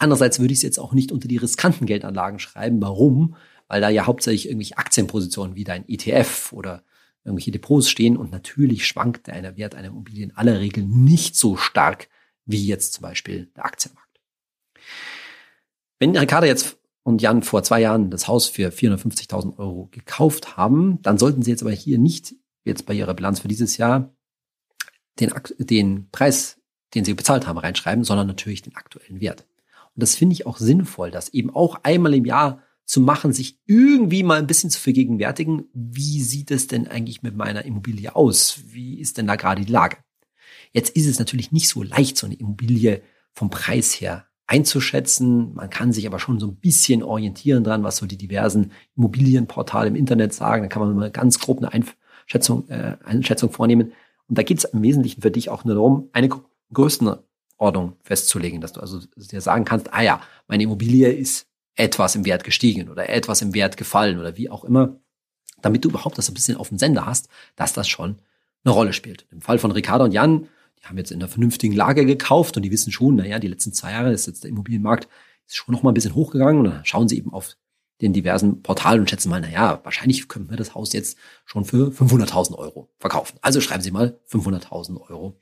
Andererseits 0.00 0.40
würde 0.40 0.52
ich 0.52 0.58
es 0.60 0.62
jetzt 0.62 0.78
auch 0.80 0.94
nicht 0.94 1.12
unter 1.12 1.28
die 1.28 1.36
riskanten 1.36 1.84
Geldanlagen 1.84 2.38
schreiben. 2.38 2.80
Warum? 2.80 3.36
Weil 3.68 3.82
da 3.82 3.90
ja 3.90 4.06
hauptsächlich 4.06 4.46
irgendwelche 4.46 4.78
Aktienpositionen 4.78 5.56
wie 5.56 5.64
dein 5.64 5.86
ETF 5.86 6.52
oder 6.54 6.82
irgendwelche 7.22 7.50
Depots 7.50 7.90
stehen 7.90 8.16
und 8.16 8.32
natürlich 8.32 8.86
schwankt 8.86 9.26
der 9.26 9.58
Wert 9.58 9.74
einer 9.74 9.88
Immobilie 9.88 10.24
in 10.24 10.34
aller 10.34 10.58
Regel 10.58 10.84
nicht 10.84 11.36
so 11.36 11.56
stark 11.56 12.08
wie 12.46 12.66
jetzt 12.66 12.94
zum 12.94 13.02
Beispiel 13.02 13.50
der 13.54 13.66
Aktienmarkt. 13.66 14.20
Wenn 15.98 16.16
Ricardo 16.16 16.46
jetzt 16.46 16.78
und 17.02 17.20
Jan 17.20 17.42
vor 17.42 17.62
zwei 17.62 17.82
Jahren 17.82 18.10
das 18.10 18.26
Haus 18.26 18.48
für 18.48 18.70
450.000 18.70 19.58
Euro 19.58 19.88
gekauft 19.90 20.56
haben, 20.56 21.02
dann 21.02 21.18
sollten 21.18 21.42
sie 21.42 21.50
jetzt 21.50 21.62
aber 21.62 21.72
hier 21.72 21.98
nicht 21.98 22.34
jetzt 22.64 22.86
bei 22.86 22.94
ihrer 22.94 23.12
Bilanz 23.12 23.40
für 23.40 23.48
dieses 23.48 23.76
Jahr 23.76 24.14
den, 25.20 25.30
den 25.58 26.08
Preis, 26.10 26.58
den 26.94 27.04
sie 27.04 27.12
bezahlt 27.12 27.46
haben, 27.46 27.58
reinschreiben, 27.58 28.02
sondern 28.02 28.26
natürlich 28.26 28.62
den 28.62 28.76
aktuellen 28.76 29.20
Wert. 29.20 29.44
Und 30.00 30.04
das 30.04 30.14
finde 30.14 30.32
ich 30.32 30.46
auch 30.46 30.56
sinnvoll, 30.56 31.10
das 31.10 31.28
eben 31.28 31.54
auch 31.54 31.80
einmal 31.82 32.14
im 32.14 32.24
Jahr 32.24 32.62
zu 32.86 33.02
machen, 33.02 33.34
sich 33.34 33.60
irgendwie 33.66 34.22
mal 34.22 34.38
ein 34.38 34.46
bisschen 34.46 34.70
zu 34.70 34.80
vergegenwärtigen, 34.80 35.64
wie 35.74 36.22
sieht 36.22 36.50
es 36.50 36.68
denn 36.68 36.88
eigentlich 36.88 37.22
mit 37.22 37.36
meiner 37.36 37.66
Immobilie 37.66 38.16
aus? 38.16 38.62
Wie 38.68 38.98
ist 38.98 39.18
denn 39.18 39.26
da 39.26 39.36
gerade 39.36 39.62
die 39.62 39.70
Lage? 39.70 39.98
Jetzt 40.72 40.96
ist 40.96 41.06
es 41.06 41.18
natürlich 41.18 41.52
nicht 41.52 41.68
so 41.68 41.82
leicht, 41.82 42.16
so 42.16 42.24
eine 42.24 42.34
Immobilie 42.36 43.02
vom 43.34 43.50
Preis 43.50 43.92
her 43.92 44.24
einzuschätzen. 44.46 45.52
Man 45.52 45.68
kann 45.68 45.92
sich 45.92 46.06
aber 46.06 46.18
schon 46.18 46.40
so 46.40 46.46
ein 46.46 46.56
bisschen 46.56 47.02
orientieren 47.02 47.62
dran, 47.62 47.84
was 47.84 47.98
so 47.98 48.06
die 48.06 48.16
diversen 48.16 48.72
Immobilienportale 48.96 49.88
im 49.88 49.96
Internet 49.96 50.32
sagen. 50.32 50.62
Da 50.62 50.68
kann 50.68 50.80
man 50.80 50.96
mal 50.96 51.10
ganz 51.10 51.40
grob 51.40 51.62
eine 51.62 51.84
Schätzung, 52.24 52.66
äh, 52.70 52.96
Einschätzung 53.04 53.52
vornehmen. 53.52 53.92
Und 54.28 54.38
da 54.38 54.42
geht 54.42 54.56
es 54.56 54.64
im 54.64 54.80
Wesentlichen 54.80 55.20
für 55.20 55.30
dich 55.30 55.50
auch 55.50 55.66
nur 55.66 55.74
darum, 55.74 56.08
eine 56.14 56.30
Größenordnung 57.60 57.96
festzulegen, 58.02 58.60
dass 58.60 58.72
du 58.72 58.80
also 58.80 59.00
dir 59.16 59.40
sagen 59.40 59.64
kannst, 59.64 59.92
ah 59.92 60.02
ja, 60.02 60.20
meine 60.48 60.62
Immobilie 60.62 61.12
ist 61.12 61.46
etwas 61.76 62.14
im 62.16 62.24
Wert 62.24 62.42
gestiegen 62.42 62.88
oder 62.88 63.08
etwas 63.08 63.42
im 63.42 63.54
Wert 63.54 63.76
gefallen 63.76 64.18
oder 64.18 64.36
wie 64.36 64.50
auch 64.50 64.64
immer, 64.64 64.96
damit 65.62 65.84
du 65.84 65.90
überhaupt 65.90 66.18
das 66.18 66.28
ein 66.28 66.34
bisschen 66.34 66.56
auf 66.56 66.70
dem 66.70 66.78
Sender 66.78 67.06
hast, 67.06 67.28
dass 67.56 67.72
das 67.72 67.88
schon 67.88 68.16
eine 68.64 68.74
Rolle 68.74 68.92
spielt. 68.92 69.26
Im 69.30 69.40
Fall 69.40 69.58
von 69.58 69.70
Ricardo 69.72 70.04
und 70.04 70.12
Jan, 70.12 70.48
die 70.80 70.86
haben 70.86 70.98
jetzt 70.98 71.12
in 71.12 71.20
einer 71.20 71.28
vernünftigen 71.28 71.74
Lage 71.74 72.06
gekauft 72.06 72.56
und 72.56 72.62
die 72.62 72.70
wissen 72.70 72.92
schon, 72.92 73.16
naja, 73.16 73.38
die 73.38 73.48
letzten 73.48 73.72
zwei 73.72 73.92
Jahre 73.92 74.12
ist 74.12 74.26
jetzt 74.26 74.44
der 74.44 74.50
Immobilienmarkt 74.50 75.08
ist 75.46 75.56
schon 75.56 75.74
noch 75.74 75.82
mal 75.82 75.90
ein 75.90 75.94
bisschen 75.94 76.14
hochgegangen 76.14 76.58
und 76.58 76.72
dann 76.72 76.84
schauen 76.84 77.08
sie 77.08 77.18
eben 77.18 77.32
auf 77.32 77.56
den 78.00 78.12
diversen 78.12 78.62
Portalen 78.62 79.00
und 79.00 79.10
schätzen 79.10 79.28
mal, 79.28 79.40
na 79.40 79.50
ja, 79.50 79.80
wahrscheinlich 79.82 80.28
können 80.28 80.48
wir 80.48 80.56
das 80.56 80.74
Haus 80.74 80.92
jetzt 80.92 81.18
schon 81.44 81.64
für 81.64 81.88
500.000 81.90 82.56
Euro 82.56 82.88
verkaufen. 82.98 83.36
Also 83.42 83.60
schreiben 83.60 83.82
Sie 83.82 83.90
mal 83.90 84.18
500.000 84.30 85.00
Euro 85.10 85.36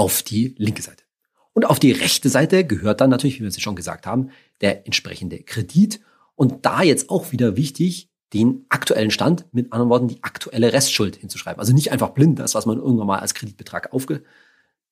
auf 0.00 0.22
die 0.22 0.54
linke 0.56 0.80
Seite. 0.80 1.04
Und 1.52 1.66
auf 1.66 1.78
die 1.78 1.92
rechte 1.92 2.30
Seite 2.30 2.64
gehört 2.64 3.02
dann 3.02 3.10
natürlich, 3.10 3.36
wie 3.36 3.42
wir 3.42 3.48
es 3.48 3.60
schon 3.60 3.76
gesagt 3.76 4.06
haben, 4.06 4.30
der 4.62 4.86
entsprechende 4.86 5.42
Kredit. 5.42 6.00
Und 6.36 6.64
da 6.64 6.82
jetzt 6.82 7.10
auch 7.10 7.32
wieder 7.32 7.54
wichtig, 7.58 8.08
den 8.32 8.64
aktuellen 8.70 9.10
Stand, 9.10 9.44
mit 9.52 9.74
anderen 9.74 9.90
Worten, 9.90 10.08
die 10.08 10.22
aktuelle 10.22 10.72
Restschuld 10.72 11.16
hinzuschreiben. 11.16 11.60
Also 11.60 11.74
nicht 11.74 11.92
einfach 11.92 12.10
blind 12.10 12.38
das, 12.38 12.54
was 12.54 12.64
man 12.64 12.78
irgendwann 12.78 13.08
mal 13.08 13.18
als 13.18 13.34
Kreditbetrag 13.34 13.92
aufge, 13.92 14.22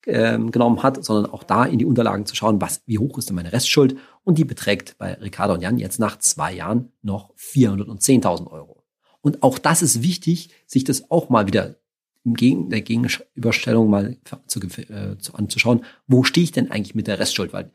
ähm, 0.05 0.51
genommen 0.51 0.83
hat, 0.83 1.03
sondern 1.03 1.31
auch 1.31 1.41
da 1.43 1.65
in 1.65 1.79
die 1.79 1.85
Unterlagen 1.85 2.27
zu 2.27 2.35
schauen, 2.35 2.61
was, 2.61 2.83
wie 2.85 2.99
hoch 2.99 3.17
ist 3.17 3.29
denn 3.29 3.35
meine 3.35 3.51
Restschuld? 3.51 3.97
Und 4.23 4.37
die 4.37 4.45
beträgt 4.45 4.95
bei 4.99 5.15
Ricardo 5.15 5.55
und 5.55 5.61
Jan 5.61 5.79
jetzt 5.79 5.99
nach 5.99 6.19
zwei 6.19 6.53
Jahren 6.53 6.91
noch 7.01 7.33
410.000 7.35 8.45
Euro. 8.51 8.83
Und 9.21 9.41
auch 9.41 9.57
das 9.57 9.81
ist 9.81 10.03
wichtig, 10.03 10.51
sich 10.67 10.83
das 10.83 11.09
auch 11.09 11.29
mal 11.29 11.47
wieder 11.47 11.78
im 12.25 12.33
Gegen, 12.33 12.69
der 12.69 12.81
Gegenüberstellung 12.81 13.89
mal 13.89 14.17
zu, 14.45 14.59
äh, 14.59 15.17
zu, 15.17 15.33
anzuschauen, 15.35 15.85
wo 16.07 16.23
stehe 16.23 16.43
ich 16.43 16.51
denn 16.51 16.71
eigentlich 16.71 16.95
mit 16.95 17.07
der 17.07 17.19
Restschuld? 17.19 17.53
Weil 17.53 17.71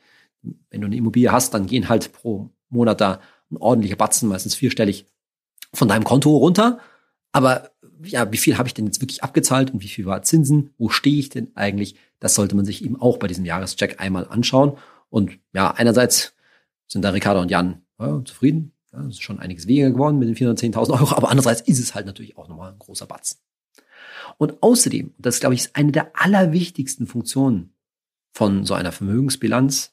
wenn 0.70 0.80
du 0.80 0.86
eine 0.86 0.96
Immobilie 0.96 1.32
hast, 1.32 1.54
dann 1.54 1.66
gehen 1.66 1.88
halt 1.88 2.12
pro 2.12 2.50
Monat 2.68 3.00
da 3.00 3.20
ein 3.50 3.56
ordentlicher 3.56 3.96
Batzen, 3.96 4.28
meistens 4.28 4.54
vierstellig, 4.54 5.06
von 5.72 5.88
deinem 5.88 6.04
Konto 6.04 6.36
runter. 6.36 6.78
Aber 7.32 7.70
ja, 8.02 8.30
wie 8.30 8.36
viel 8.36 8.58
habe 8.58 8.68
ich 8.68 8.74
denn 8.74 8.86
jetzt 8.86 9.00
wirklich 9.00 9.22
abgezahlt 9.22 9.72
und 9.72 9.82
wie 9.82 9.88
viel 9.88 10.06
war 10.06 10.22
Zinsen? 10.22 10.70
Wo 10.78 10.88
stehe 10.88 11.18
ich 11.18 11.30
denn 11.30 11.50
eigentlich? 11.54 11.96
Das 12.20 12.34
sollte 12.34 12.54
man 12.54 12.64
sich 12.64 12.84
eben 12.84 13.00
auch 13.00 13.18
bei 13.18 13.26
diesem 13.26 13.44
Jahrescheck 13.44 14.00
einmal 14.00 14.26
anschauen. 14.28 14.76
Und 15.10 15.38
ja, 15.52 15.70
einerseits 15.70 16.34
sind 16.86 17.02
da 17.02 17.10
Ricardo 17.10 17.40
und 17.40 17.50
Jan 17.50 17.82
ja, 17.98 18.22
zufrieden. 18.24 18.72
Ja, 18.92 19.02
das 19.02 19.14
ist 19.14 19.22
schon 19.22 19.40
einiges 19.40 19.66
weniger 19.66 19.90
geworden 19.90 20.18
mit 20.18 20.28
den 20.28 20.36
410.000 20.36 20.90
Euro. 21.00 21.14
Aber 21.16 21.30
andererseits 21.30 21.60
ist 21.62 21.80
es 21.80 21.94
halt 21.94 22.06
natürlich 22.06 22.36
auch 22.36 22.48
nochmal 22.48 22.72
ein 22.72 22.78
großer 22.78 23.06
Batzen. 23.06 23.38
Und 24.38 24.62
außerdem, 24.62 25.14
das 25.18 25.40
glaube 25.40 25.54
ich 25.54 25.62
ist 25.62 25.76
eine 25.76 25.92
der 25.92 26.12
allerwichtigsten 26.14 27.06
Funktionen 27.06 27.72
von 28.32 28.64
so 28.64 28.74
einer 28.74 28.92
Vermögensbilanz, 28.92 29.92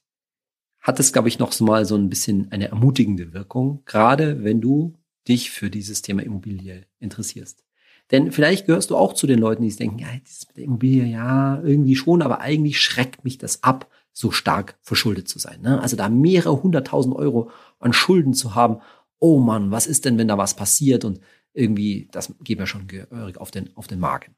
hat 0.82 1.00
es, 1.00 1.14
glaube 1.14 1.28
ich, 1.28 1.38
noch 1.38 1.58
mal 1.60 1.86
so 1.86 1.96
ein 1.96 2.10
bisschen 2.10 2.52
eine 2.52 2.70
ermutigende 2.70 3.34
Wirkung, 3.34 3.84
gerade 3.86 4.44
wenn 4.44 4.62
du 4.62 4.96
dich 5.28 5.52
für 5.52 5.70
dieses 5.70 6.02
Thema 6.02 6.24
Immobilie 6.24 6.86
interessierst. 7.00 7.64
Denn 8.10 8.32
vielleicht 8.32 8.66
gehörst 8.66 8.90
du 8.90 8.98
auch 8.98 9.14
zu 9.14 9.28
den 9.28 9.40
Leuten, 9.40 9.64
die 9.64 9.74
denken, 9.76 10.00
ja, 10.00 10.08
das 10.26 10.48
mit 10.48 10.58
der 10.58 10.66
Immobilie, 10.66 11.06
ja, 11.06 11.62
irgendwie 11.62 11.96
schon, 11.96 12.22
aber 12.22 12.42
eigentlich 12.42 12.82
schreckt 12.82 13.24
mich 13.24 13.38
das 13.38 13.64
ab, 13.64 13.90
so 14.12 14.32
stark 14.32 14.78
verschuldet 14.82 15.30
zu 15.30 15.40
sein. 15.40 15.62
Ne? 15.62 15.80
Also 15.82 15.96
da 15.96 16.10
mehrere 16.10 16.62
hunderttausend 16.62 17.16
Euro 17.16 17.50
an 17.80 17.94
Schulden 17.94 18.34
zu 18.34 18.56
haben. 18.56 18.80
Oh 19.20 19.40
Mann, 19.40 19.72
was 19.72 19.88
ist 19.88 20.04
denn, 20.04 20.18
wenn 20.18 20.28
da 20.28 20.38
was 20.38 20.56
passiert? 20.56 21.06
Und 21.06 21.22
irgendwie, 21.54 22.08
das 22.12 22.34
geht 22.42 22.60
mir 22.60 22.68
schon 22.68 22.88
gehörig 22.88 23.38
auf 23.38 23.52
den, 23.52 23.76
auf 23.76 23.88
den 23.88 24.00
Magen. 24.00 24.36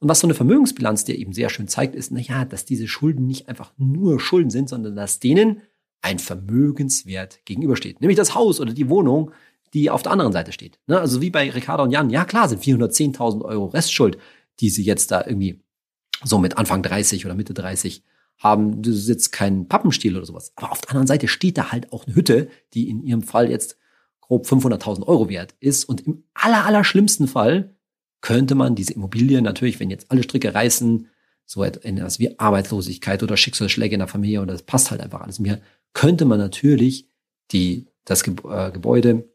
Und 0.00 0.08
was 0.08 0.20
so 0.20 0.26
eine 0.26 0.34
Vermögensbilanz 0.34 1.04
dir 1.04 1.18
eben 1.18 1.32
sehr 1.32 1.50
schön 1.50 1.68
zeigt, 1.68 1.94
ist, 1.94 2.12
na 2.12 2.20
ja, 2.20 2.44
dass 2.44 2.64
diese 2.64 2.86
Schulden 2.86 3.26
nicht 3.26 3.48
einfach 3.48 3.72
nur 3.76 4.20
Schulden 4.20 4.50
sind, 4.50 4.68
sondern 4.68 4.94
dass 4.94 5.18
denen 5.18 5.62
ein 6.02 6.18
Vermögenswert 6.18 7.44
gegenübersteht. 7.44 8.00
Nämlich 8.00 8.16
das 8.16 8.34
Haus 8.34 8.60
oder 8.60 8.72
die 8.72 8.88
Wohnung, 8.88 9.32
die 9.74 9.90
auf 9.90 10.02
der 10.02 10.12
anderen 10.12 10.32
Seite 10.32 10.52
steht. 10.52 10.78
Ne? 10.86 11.00
Also 11.00 11.20
wie 11.20 11.30
bei 11.30 11.50
Ricardo 11.50 11.82
und 11.82 11.90
Jan. 11.90 12.10
Ja, 12.10 12.24
klar, 12.24 12.48
sind 12.48 12.62
410.000 12.62 13.44
Euro 13.44 13.66
Restschuld, 13.66 14.18
die 14.60 14.70
sie 14.70 14.84
jetzt 14.84 15.10
da 15.10 15.24
irgendwie 15.26 15.60
so 16.24 16.38
mit 16.38 16.56
Anfang 16.56 16.82
30 16.82 17.26
oder 17.26 17.34
Mitte 17.34 17.54
30 17.54 18.02
haben. 18.38 18.82
Du 18.82 18.92
sitzt 18.92 19.32
kein 19.32 19.68
Pappenstiel 19.68 20.16
oder 20.16 20.26
sowas. 20.26 20.52
Aber 20.56 20.72
auf 20.72 20.80
der 20.80 20.90
anderen 20.90 21.06
Seite 21.06 21.28
steht 21.28 21.58
da 21.58 21.72
halt 21.72 21.92
auch 21.92 22.06
eine 22.06 22.14
Hütte, 22.14 22.48
die 22.74 22.88
in 22.88 23.02
ihrem 23.02 23.22
Fall 23.22 23.50
jetzt 23.50 23.76
grob 24.28 24.46
500.000 24.46 25.06
Euro 25.06 25.28
wert 25.28 25.54
ist. 25.60 25.84
Und 25.84 26.06
im 26.06 26.24
aller, 26.34 26.64
aller 26.64 26.84
schlimmsten 26.84 27.26
Fall 27.26 27.74
könnte 28.20 28.54
man 28.54 28.74
diese 28.74 28.92
Immobilie 28.92 29.42
natürlich, 29.42 29.80
wenn 29.80 29.90
jetzt 29.90 30.10
alle 30.10 30.22
Stricke 30.22 30.54
reißen, 30.54 31.08
so 31.44 31.64
etwas 31.64 32.18
wie 32.18 32.38
Arbeitslosigkeit 32.38 33.22
oder 33.22 33.36
Schicksalsschläge 33.36 33.94
in 33.94 34.00
der 34.00 34.08
Familie 34.08 34.42
oder 34.42 34.52
das 34.52 34.62
passt 34.62 34.90
halt 34.90 35.00
einfach 35.00 35.22
alles 35.22 35.38
mir, 35.38 35.60
könnte 35.94 36.26
man 36.26 36.38
natürlich 36.38 37.08
die, 37.52 37.88
das 38.04 38.22
äh, 38.22 38.70
Gebäude 38.70 39.28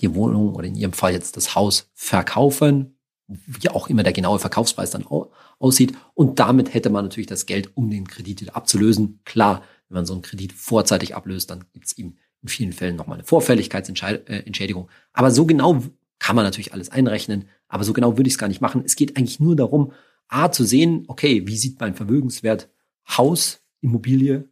die 0.00 0.14
Wohnung 0.14 0.54
oder 0.54 0.66
in 0.66 0.76
Ihrem 0.76 0.92
Fall 0.92 1.12
jetzt 1.12 1.36
das 1.36 1.54
Haus 1.54 1.90
verkaufen, 1.94 2.96
wie 3.26 3.68
auch 3.68 3.88
immer 3.88 4.02
der 4.02 4.12
genaue 4.12 4.38
Verkaufspreis 4.38 4.90
dann 4.90 5.06
aussieht. 5.58 5.96
Und 6.14 6.38
damit 6.38 6.74
hätte 6.74 6.90
man 6.90 7.04
natürlich 7.04 7.26
das 7.26 7.46
Geld, 7.46 7.76
um 7.76 7.90
den 7.90 8.06
Kredit 8.06 8.40
wieder 8.40 8.56
abzulösen. 8.56 9.20
Klar, 9.24 9.62
wenn 9.88 9.96
man 9.96 10.06
so 10.06 10.12
einen 10.12 10.22
Kredit 10.22 10.52
vorzeitig 10.52 11.14
ablöst, 11.14 11.50
dann 11.50 11.64
gibt 11.72 11.86
es 11.86 11.98
ihm 11.98 12.16
in 12.42 12.48
vielen 12.48 12.72
Fällen 12.72 12.96
nochmal 12.96 13.18
eine 13.18 13.26
Vorfälligkeitsentschädigung. 13.26 14.88
Aber 15.12 15.30
so 15.30 15.46
genau 15.46 15.82
kann 16.18 16.36
man 16.36 16.44
natürlich 16.44 16.72
alles 16.72 16.90
einrechnen, 16.90 17.48
aber 17.68 17.84
so 17.84 17.92
genau 17.92 18.16
würde 18.16 18.28
ich 18.28 18.34
es 18.34 18.38
gar 18.38 18.48
nicht 18.48 18.60
machen. 18.60 18.82
Es 18.84 18.96
geht 18.96 19.16
eigentlich 19.16 19.40
nur 19.40 19.56
darum, 19.56 19.92
A 20.28 20.50
zu 20.50 20.64
sehen, 20.64 21.04
okay, 21.08 21.46
wie 21.46 21.56
sieht 21.56 21.80
mein 21.80 21.94
Vermögenswert 21.94 22.68
Haus, 23.08 23.62
Immobilie, 23.80 24.48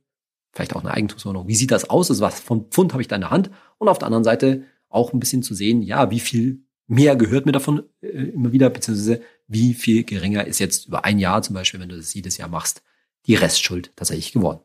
vielleicht 0.52 0.74
auch 0.74 0.80
eine 0.80 0.92
Eigentumswohnung, 0.92 1.46
wie 1.46 1.54
sieht 1.54 1.70
das 1.70 1.88
aus? 1.88 2.10
Also 2.10 2.22
was 2.22 2.40
von 2.40 2.66
Pfund 2.70 2.92
habe 2.92 3.02
ich 3.02 3.08
da 3.08 3.16
in 3.16 3.20
der 3.20 3.30
Hand? 3.30 3.50
Und 3.78 3.88
auf 3.88 3.98
der 3.98 4.06
anderen 4.06 4.24
Seite 4.24 4.64
auch 4.88 5.12
ein 5.12 5.20
bisschen 5.20 5.42
zu 5.42 5.54
sehen, 5.54 5.82
ja, 5.82 6.10
wie 6.10 6.20
viel 6.20 6.62
mehr 6.86 7.16
gehört 7.16 7.46
mir 7.46 7.52
davon 7.52 7.84
äh, 8.00 8.08
immer 8.08 8.52
wieder, 8.52 8.70
beziehungsweise 8.70 9.20
wie 9.46 9.74
viel 9.74 10.04
geringer 10.04 10.46
ist 10.46 10.58
jetzt 10.58 10.88
über 10.88 11.04
ein 11.04 11.18
Jahr 11.18 11.42
zum 11.42 11.54
Beispiel, 11.54 11.80
wenn 11.80 11.90
du 11.90 11.96
das 11.96 12.14
jedes 12.14 12.38
Jahr 12.38 12.48
machst, 12.48 12.82
die 13.26 13.34
Restschuld 13.34 13.92
tatsächlich 13.94 14.32
geworden. 14.32 14.60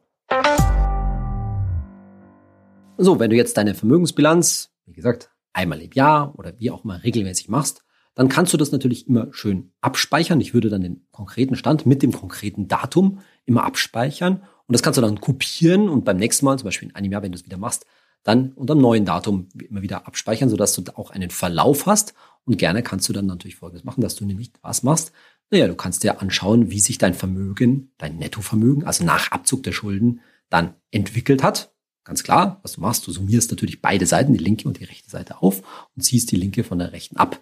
So, 2.98 3.20
wenn 3.20 3.32
du 3.32 3.36
jetzt 3.36 3.58
deine 3.58 3.74
Vermögensbilanz, 3.74 4.72
wie 4.86 4.94
gesagt, 4.94 5.32
einmal 5.52 5.82
im 5.82 5.92
Jahr 5.94 6.38
oder 6.38 6.60
wie 6.60 6.70
auch 6.70 6.84
immer 6.84 7.04
regelmäßig 7.04 7.50
machst, 7.50 7.84
dann 8.14 8.30
kannst 8.30 8.54
du 8.54 8.58
das 8.58 8.72
natürlich 8.72 9.08
immer 9.08 9.28
schön 9.32 9.72
abspeichern. 9.82 10.40
Ich 10.40 10.54
würde 10.54 10.70
dann 10.70 10.82
den 10.82 11.08
konkreten 11.12 11.56
Stand 11.56 11.88
mit 11.88 12.04
dem 12.04 12.12
konkreten 12.12 12.68
Datum 12.68 13.20
immer 13.46 13.64
abspeichern 13.64 14.44
und 14.68 14.74
das 14.74 14.84
kannst 14.84 14.98
du 14.98 15.02
dann 15.02 15.20
kopieren 15.20 15.90
und 15.90 16.06
beim 16.06 16.18
nächsten 16.18 16.46
Mal, 16.46 16.60
zum 16.60 16.66
Beispiel 16.66 16.90
in 16.90 16.96
einem 16.96 17.12
Jahr, 17.12 17.24
wenn 17.24 17.32
du 17.32 17.38
es 17.38 17.46
wieder 17.46 17.58
machst, 17.58 17.86
dann 18.22 18.54
unter 18.54 18.74
einem 18.74 18.82
neuen 18.82 19.06
Datum 19.06 19.50
immer 19.70 19.82
wieder 19.82 20.08
abspeichern, 20.08 20.50
sodass 20.50 20.76
du 20.76 20.84
auch 20.96 21.10
einen 21.12 21.30
Verlauf 21.30 21.88
hast. 21.88 22.14
Und 22.46 22.58
gerne 22.58 22.84
kannst 22.84 23.10
du 23.10 23.14
dann 23.14 23.26
natürlich 23.26 23.56
Folgendes 23.56 23.84
machen, 23.84 24.02
dass 24.02 24.16
du 24.16 24.26
nämlich 24.26 24.52
was 24.62 24.84
machst. 24.84 25.12
Naja, 25.50 25.68
du 25.68 25.76
kannst 25.76 26.04
dir 26.04 26.22
anschauen, 26.22 26.72
wie 26.72 26.80
sich 26.80 26.98
dein 26.98 27.14
Vermögen, 27.14 27.92
dein 27.98 28.18
Nettovermögen, 28.18 28.86
also 28.86 29.04
nach 29.04 29.32
Abzug 29.32 29.64
der 29.64 29.74
Schulden, 29.74 30.22
dann 30.50 30.76
entwickelt 30.92 31.44
hat. 31.44 31.73
Ganz 32.04 32.24
klar, 32.24 32.60
was 32.62 32.74
du 32.74 32.82
machst, 32.82 33.08
du 33.08 33.12
summierst 33.12 33.52
natürlich 33.52 33.82
beide 33.82 34.06
Seiten, 34.06 34.34
die 34.34 34.44
linke 34.44 34.68
und 34.68 34.80
die 34.80 34.84
rechte 34.84 35.10
Seite 35.10 35.42
auf 35.42 35.64
und 35.96 36.02
ziehst 36.02 36.32
die 36.32 36.36
linke 36.36 36.64
von 36.64 36.80
der 36.80 36.92
rechten 36.92 37.18
ab. 37.18 37.40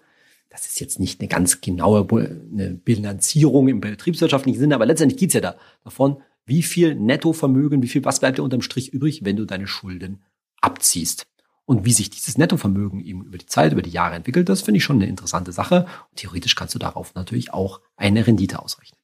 Das 0.49 0.67
ist 0.67 0.79
jetzt 0.79 0.99
nicht 0.99 1.19
eine 1.19 1.29
ganz 1.29 1.61
genaue 1.61 2.07
eine 2.51 2.71
Bilanzierung 2.71 3.69
im 3.69 3.81
betriebswirtschaftlichen 3.81 4.59
Sinne, 4.59 4.75
aber 4.75 4.85
letztendlich 4.85 5.19
geht's 5.19 5.33
ja 5.33 5.41
da 5.41 5.55
davon, 5.83 6.21
wie 6.45 6.61
viel 6.61 6.95
Nettovermögen, 6.95 7.81
wie 7.81 7.87
viel, 7.87 8.03
was 8.03 8.19
bleibt 8.19 8.37
dir 8.37 8.43
unterm 8.43 8.61
Strich 8.61 8.93
übrig, 8.93 9.23
wenn 9.23 9.37
du 9.37 9.45
deine 9.45 9.67
Schulden 9.67 10.21
abziehst. 10.59 11.27
Und 11.65 11.85
wie 11.85 11.93
sich 11.93 12.09
dieses 12.09 12.37
Nettovermögen 12.37 12.99
eben 12.99 13.23
über 13.23 13.37
die 13.37 13.45
Zeit, 13.45 13.71
über 13.71 13.81
die 13.81 13.91
Jahre 13.91 14.15
entwickelt, 14.15 14.49
das 14.49 14.61
finde 14.61 14.79
ich 14.79 14.83
schon 14.83 14.97
eine 14.97 15.07
interessante 15.07 15.53
Sache. 15.53 15.85
Und 16.09 16.17
theoretisch 16.17 16.55
kannst 16.55 16.75
du 16.75 16.79
darauf 16.79 17.15
natürlich 17.15 17.53
auch 17.53 17.79
eine 17.95 18.27
Rendite 18.27 18.61
ausrechnen. 18.61 18.99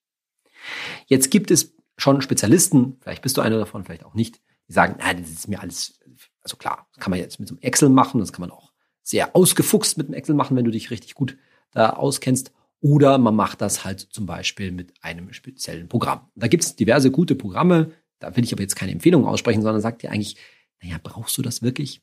Jetzt 1.06 1.32
gibt 1.32 1.50
es 1.50 1.74
schon 1.98 2.22
Spezialisten, 2.22 2.98
vielleicht 3.00 3.22
bist 3.22 3.38
du 3.38 3.42
einer 3.42 3.58
davon, 3.58 3.86
vielleicht 3.86 4.04
auch 4.04 4.16
nicht, 4.16 4.42
die 4.68 4.74
sagen, 4.74 4.96
na, 5.00 5.14
das 5.14 5.30
ist 5.30 5.48
mir 5.48 5.62
alles, 5.62 6.00
also 6.42 6.58
klar, 6.58 6.88
das 6.94 7.04
kann 7.04 7.12
man 7.12 7.20
jetzt 7.20 7.40
mit 7.40 7.50
so 7.50 7.56
einem 7.56 7.62
Excel 7.62 7.90
machen, 7.90 8.20
das 8.20 8.34
kann 8.34 8.42
man 8.42 8.52
auch 8.52 8.72
sehr 9.04 9.36
ausgefuchst 9.36 9.98
mit 9.98 10.08
einem 10.08 10.16
Excel 10.16 10.36
machen, 10.36 10.58
wenn 10.58 10.66
du 10.66 10.72
dich 10.72 10.92
richtig 10.92 11.16
gut 11.16 11.38
da 11.72 11.92
auskennst. 11.92 12.52
Oder 12.82 13.18
man 13.18 13.36
macht 13.36 13.62
das 13.62 13.86
halt 13.86 14.00
zum 14.00 14.26
Beispiel 14.26 14.72
mit 14.72 14.94
einem 15.02 15.34
speziellen 15.34 15.88
Programm. 15.88 16.30
Da 16.36 16.48
gibt 16.48 16.64
es 16.64 16.76
diverse 16.76 17.10
gute 17.10 17.36
Programme, 17.36 17.92
da 18.20 18.36
will 18.36 18.44
ich 18.44 18.54
aber 18.54 18.62
jetzt 18.62 18.76
keine 18.76 18.92
Empfehlung 18.92 19.26
aussprechen, 19.26 19.62
sondern 19.62 19.82
sagt 19.82 20.04
dir 20.04 20.12
eigentlich, 20.12 20.38
naja, 20.82 20.98
brauchst 21.02 21.38
du 21.38 21.42
das 21.42 21.62
wirklich? 21.62 22.02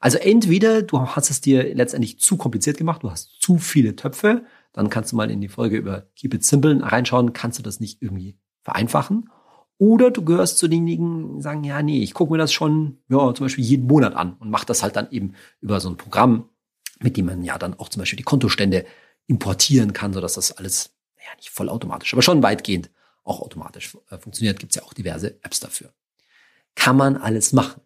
Also 0.00 0.18
entweder 0.18 0.82
du 0.82 1.00
hast 1.00 1.30
es 1.30 1.40
dir 1.40 1.74
letztendlich 1.74 2.20
zu 2.20 2.36
kompliziert 2.36 2.76
gemacht, 2.76 3.02
du 3.02 3.10
hast 3.10 3.40
zu 3.40 3.58
viele 3.58 3.96
Töpfe, 3.96 4.44
dann 4.72 4.90
kannst 4.90 5.12
du 5.12 5.16
mal 5.16 5.30
in 5.30 5.40
die 5.40 5.48
Folge 5.48 5.76
über 5.76 6.06
Keep 6.16 6.34
It 6.34 6.44
Simple 6.44 6.80
reinschauen, 6.82 7.32
kannst 7.32 7.58
du 7.58 7.62
das 7.62 7.80
nicht 7.80 8.02
irgendwie 8.02 8.36
vereinfachen. 8.62 9.30
Oder 9.84 10.10
du 10.10 10.24
gehörst 10.24 10.56
zu 10.56 10.66
denjenigen, 10.66 11.36
die 11.36 11.42
sagen, 11.42 11.62
ja, 11.62 11.82
nee, 11.82 12.02
ich 12.02 12.14
gucke 12.14 12.32
mir 12.32 12.38
das 12.38 12.54
schon, 12.54 12.96
ja, 13.10 13.34
zum 13.34 13.44
Beispiel 13.44 13.64
jeden 13.64 13.86
Monat 13.86 14.14
an 14.14 14.32
und 14.38 14.48
mach 14.48 14.64
das 14.64 14.82
halt 14.82 14.96
dann 14.96 15.10
eben 15.10 15.34
über 15.60 15.78
so 15.78 15.90
ein 15.90 15.98
Programm, 15.98 16.48
mit 17.00 17.18
dem 17.18 17.26
man 17.26 17.44
ja 17.44 17.58
dann 17.58 17.78
auch 17.78 17.90
zum 17.90 18.00
Beispiel 18.00 18.16
die 18.16 18.22
Kontostände 18.22 18.86
importieren 19.26 19.92
kann, 19.92 20.14
sodass 20.14 20.34
das 20.34 20.52
alles, 20.52 20.94
naja, 21.18 21.28
nicht 21.36 21.50
vollautomatisch, 21.50 22.14
aber 22.14 22.22
schon 22.22 22.42
weitgehend 22.42 22.90
auch 23.24 23.42
automatisch 23.42 23.94
äh, 24.08 24.16
funktioniert. 24.16 24.58
Gibt 24.58 24.72
es 24.72 24.76
ja 24.76 24.84
auch 24.84 24.94
diverse 24.94 25.38
Apps 25.42 25.60
dafür. 25.60 25.92
Kann 26.74 26.96
man 26.96 27.18
alles 27.18 27.52
machen. 27.52 27.82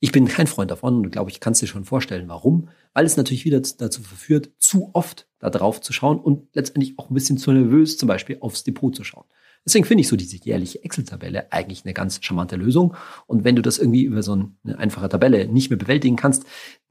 Ich 0.00 0.12
bin 0.12 0.28
kein 0.28 0.46
Freund 0.46 0.70
davon 0.70 0.96
und 0.96 1.10
glaube 1.12 1.30
ich, 1.30 1.40
kannst 1.40 1.62
dir 1.62 1.66
schon 1.66 1.86
vorstellen, 1.86 2.28
warum. 2.28 2.68
Weil 2.92 3.06
es 3.06 3.16
natürlich 3.16 3.46
wieder 3.46 3.60
dazu 3.60 4.02
verführt, 4.02 4.50
zu 4.58 4.90
oft 4.92 5.26
da 5.38 5.48
drauf 5.48 5.80
zu 5.80 5.94
schauen 5.94 6.20
und 6.20 6.54
letztendlich 6.54 6.98
auch 6.98 7.08
ein 7.08 7.14
bisschen 7.14 7.38
zu 7.38 7.52
nervös 7.52 7.96
zum 7.96 8.06
Beispiel 8.06 8.36
aufs 8.40 8.64
Depot 8.64 8.94
zu 8.94 9.02
schauen. 9.02 9.24
Deswegen 9.66 9.84
finde 9.84 10.02
ich 10.02 10.08
so 10.08 10.14
diese 10.14 10.36
jährliche 10.36 10.82
Excel-Tabelle 10.84 11.52
eigentlich 11.52 11.84
eine 11.84 11.92
ganz 11.92 12.20
charmante 12.22 12.54
Lösung. 12.54 12.94
Und 13.26 13.42
wenn 13.42 13.56
du 13.56 13.62
das 13.62 13.78
irgendwie 13.78 14.04
über 14.04 14.22
so 14.22 14.32
eine 14.32 14.78
einfache 14.78 15.08
Tabelle 15.08 15.48
nicht 15.48 15.70
mehr 15.70 15.78
bewältigen 15.78 16.14
kannst, 16.14 16.44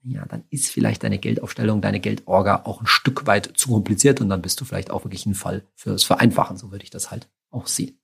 ja, 0.04 0.26
dann 0.26 0.44
ist 0.50 0.68
vielleicht 0.68 1.04
deine 1.04 1.18
Geldaufstellung, 1.18 1.80
deine 1.82 2.02
Geldorga 2.02 2.64
auch 2.66 2.82
ein 2.82 2.86
Stück 2.86 3.26
weit 3.26 3.54
zu 3.56 3.70
kompliziert 3.70 4.20
und 4.20 4.30
dann 4.30 4.42
bist 4.42 4.60
du 4.60 4.66
vielleicht 4.66 4.92
auch 4.92 5.06
wirklich 5.06 5.26
ein 5.26 5.34
Fall 5.34 5.64
fürs 5.74 6.04
Vereinfachen. 6.04 6.58
So 6.58 6.72
würde 6.72 6.84
ich 6.84 6.90
das 6.90 7.12
halt 7.12 7.30
auch 7.50 7.68
sehen. 7.68 7.98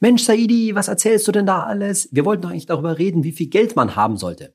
Mensch, 0.00 0.22
Saidi, 0.22 0.74
was 0.74 0.88
erzählst 0.88 1.26
du 1.26 1.32
denn 1.32 1.46
da 1.46 1.64
alles? 1.64 2.08
Wir 2.12 2.24
wollten 2.24 2.42
doch 2.42 2.50
eigentlich 2.50 2.66
darüber 2.66 2.98
reden, 2.98 3.24
wie 3.24 3.32
viel 3.32 3.48
Geld 3.48 3.74
man 3.74 3.96
haben 3.96 4.16
sollte. 4.16 4.54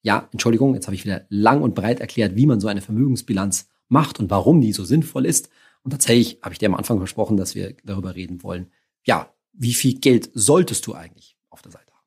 Ja, 0.00 0.28
Entschuldigung, 0.32 0.74
jetzt 0.74 0.86
habe 0.86 0.96
ich 0.96 1.04
wieder 1.04 1.26
lang 1.28 1.62
und 1.62 1.74
breit 1.76 2.00
erklärt, 2.00 2.34
wie 2.34 2.46
man 2.46 2.58
so 2.58 2.66
eine 2.66 2.80
Vermögensbilanz 2.80 3.68
macht 3.88 4.18
und 4.18 4.30
warum 4.30 4.60
die 4.60 4.72
so 4.72 4.84
sinnvoll 4.84 5.26
ist. 5.26 5.50
Und 5.82 5.90
tatsächlich 5.90 6.38
habe 6.42 6.52
ich 6.52 6.58
dir 6.58 6.68
am 6.68 6.74
Anfang 6.74 6.98
versprochen, 6.98 7.36
dass 7.36 7.54
wir 7.54 7.74
darüber 7.84 8.14
reden 8.14 8.42
wollen, 8.42 8.70
ja, 9.04 9.32
wie 9.52 9.74
viel 9.74 9.98
Geld 9.98 10.30
solltest 10.34 10.86
du 10.86 10.94
eigentlich 10.94 11.36
auf 11.50 11.62
der 11.62 11.72
Seite 11.72 11.92
haben? 11.92 12.06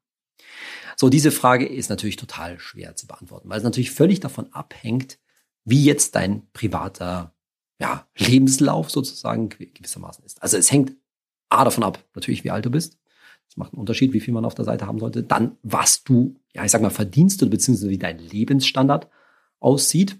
So, 0.97 1.09
diese 1.09 1.31
Frage 1.31 1.67
ist 1.67 1.89
natürlich 1.89 2.15
total 2.15 2.59
schwer 2.59 2.95
zu 2.95 3.07
beantworten, 3.07 3.49
weil 3.49 3.57
es 3.57 3.63
natürlich 3.63 3.91
völlig 3.91 4.21
davon 4.21 4.51
abhängt, 4.53 5.19
wie 5.65 5.83
jetzt 5.83 6.15
dein 6.15 6.49
privater 6.53 7.35
ja, 7.79 8.07
Lebenslauf 8.17 8.89
sozusagen 8.89 9.49
gewissermaßen 9.49 10.23
ist. 10.23 10.41
Also 10.41 10.57
es 10.57 10.71
hängt 10.71 10.95
A 11.49 11.63
davon 11.63 11.83
ab, 11.83 12.03
natürlich, 12.15 12.43
wie 12.43 12.51
alt 12.51 12.65
du 12.65 12.71
bist. 12.71 12.97
Das 13.47 13.57
macht 13.57 13.73
einen 13.73 13.79
Unterschied, 13.79 14.13
wie 14.13 14.19
viel 14.19 14.33
man 14.33 14.45
auf 14.45 14.55
der 14.55 14.65
Seite 14.65 14.87
haben 14.87 14.99
sollte. 14.99 15.23
Dann, 15.23 15.57
was 15.61 16.03
du, 16.03 16.35
ja, 16.53 16.63
ich 16.63 16.71
sag 16.71 16.81
mal, 16.81 16.89
verdienst 16.89 17.41
oder 17.43 17.51
beziehungsweise 17.51 17.89
wie 17.89 17.97
dein 17.97 18.19
Lebensstandard 18.19 19.09
aussieht. 19.59 20.19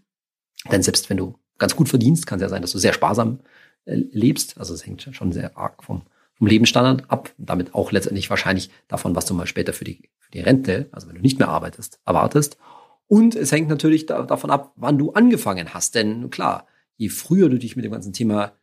Denn 0.71 0.83
selbst 0.83 1.09
wenn 1.09 1.17
du 1.17 1.39
ganz 1.57 1.75
gut 1.75 1.89
verdienst, 1.89 2.27
kann 2.27 2.39
es 2.39 2.43
ja 2.43 2.49
sein, 2.49 2.61
dass 2.61 2.71
du 2.71 2.77
sehr 2.77 2.93
sparsam 2.93 3.39
äh, 3.85 3.95
lebst. 4.11 4.57
Also 4.57 4.73
es 4.73 4.85
hängt 4.85 5.09
schon 5.11 5.31
sehr 5.31 5.57
arg 5.57 5.83
vom, 5.83 6.03
vom 6.33 6.47
Lebensstandard 6.47 7.09
ab. 7.09 7.31
Damit 7.37 7.73
auch 7.73 7.91
letztendlich 7.91 8.29
wahrscheinlich 8.29 8.69
davon, 8.87 9.15
was 9.15 9.25
du 9.25 9.33
mal 9.33 9.47
später 9.47 9.73
für 9.73 9.85
die, 9.85 10.09
für 10.19 10.31
die 10.31 10.41
Rente, 10.41 10.87
also 10.91 11.07
wenn 11.07 11.15
du 11.15 11.21
nicht 11.21 11.39
mehr 11.39 11.49
arbeitest, 11.49 11.99
erwartest. 12.05 12.57
Und 13.07 13.35
es 13.35 13.51
hängt 13.51 13.69
natürlich 13.69 14.05
da, 14.05 14.23
davon 14.23 14.49
ab, 14.49 14.73
wann 14.75 14.97
du 14.97 15.11
angefangen 15.11 15.73
hast. 15.73 15.95
Denn 15.95 16.29
klar, 16.29 16.67
je 16.97 17.09
früher 17.09 17.49
du 17.49 17.59
dich 17.59 17.75
mit 17.75 17.85
dem 17.85 17.91
ganzen 17.91 18.13
Thema 18.13 18.53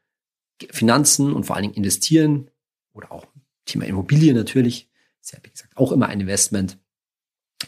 Finanzen 0.70 1.32
und 1.32 1.44
vor 1.44 1.56
allen 1.56 1.64
Dingen 1.64 1.74
investieren 1.74 2.50
oder 2.92 3.12
auch 3.12 3.26
Thema 3.64 3.86
Immobilie 3.86 4.34
natürlich, 4.34 4.88
ist 5.20 5.32
ja 5.32 5.38
wie 5.42 5.50
gesagt 5.50 5.76
auch 5.76 5.92
immer 5.92 6.08
ein 6.08 6.20
Investment, 6.20 6.78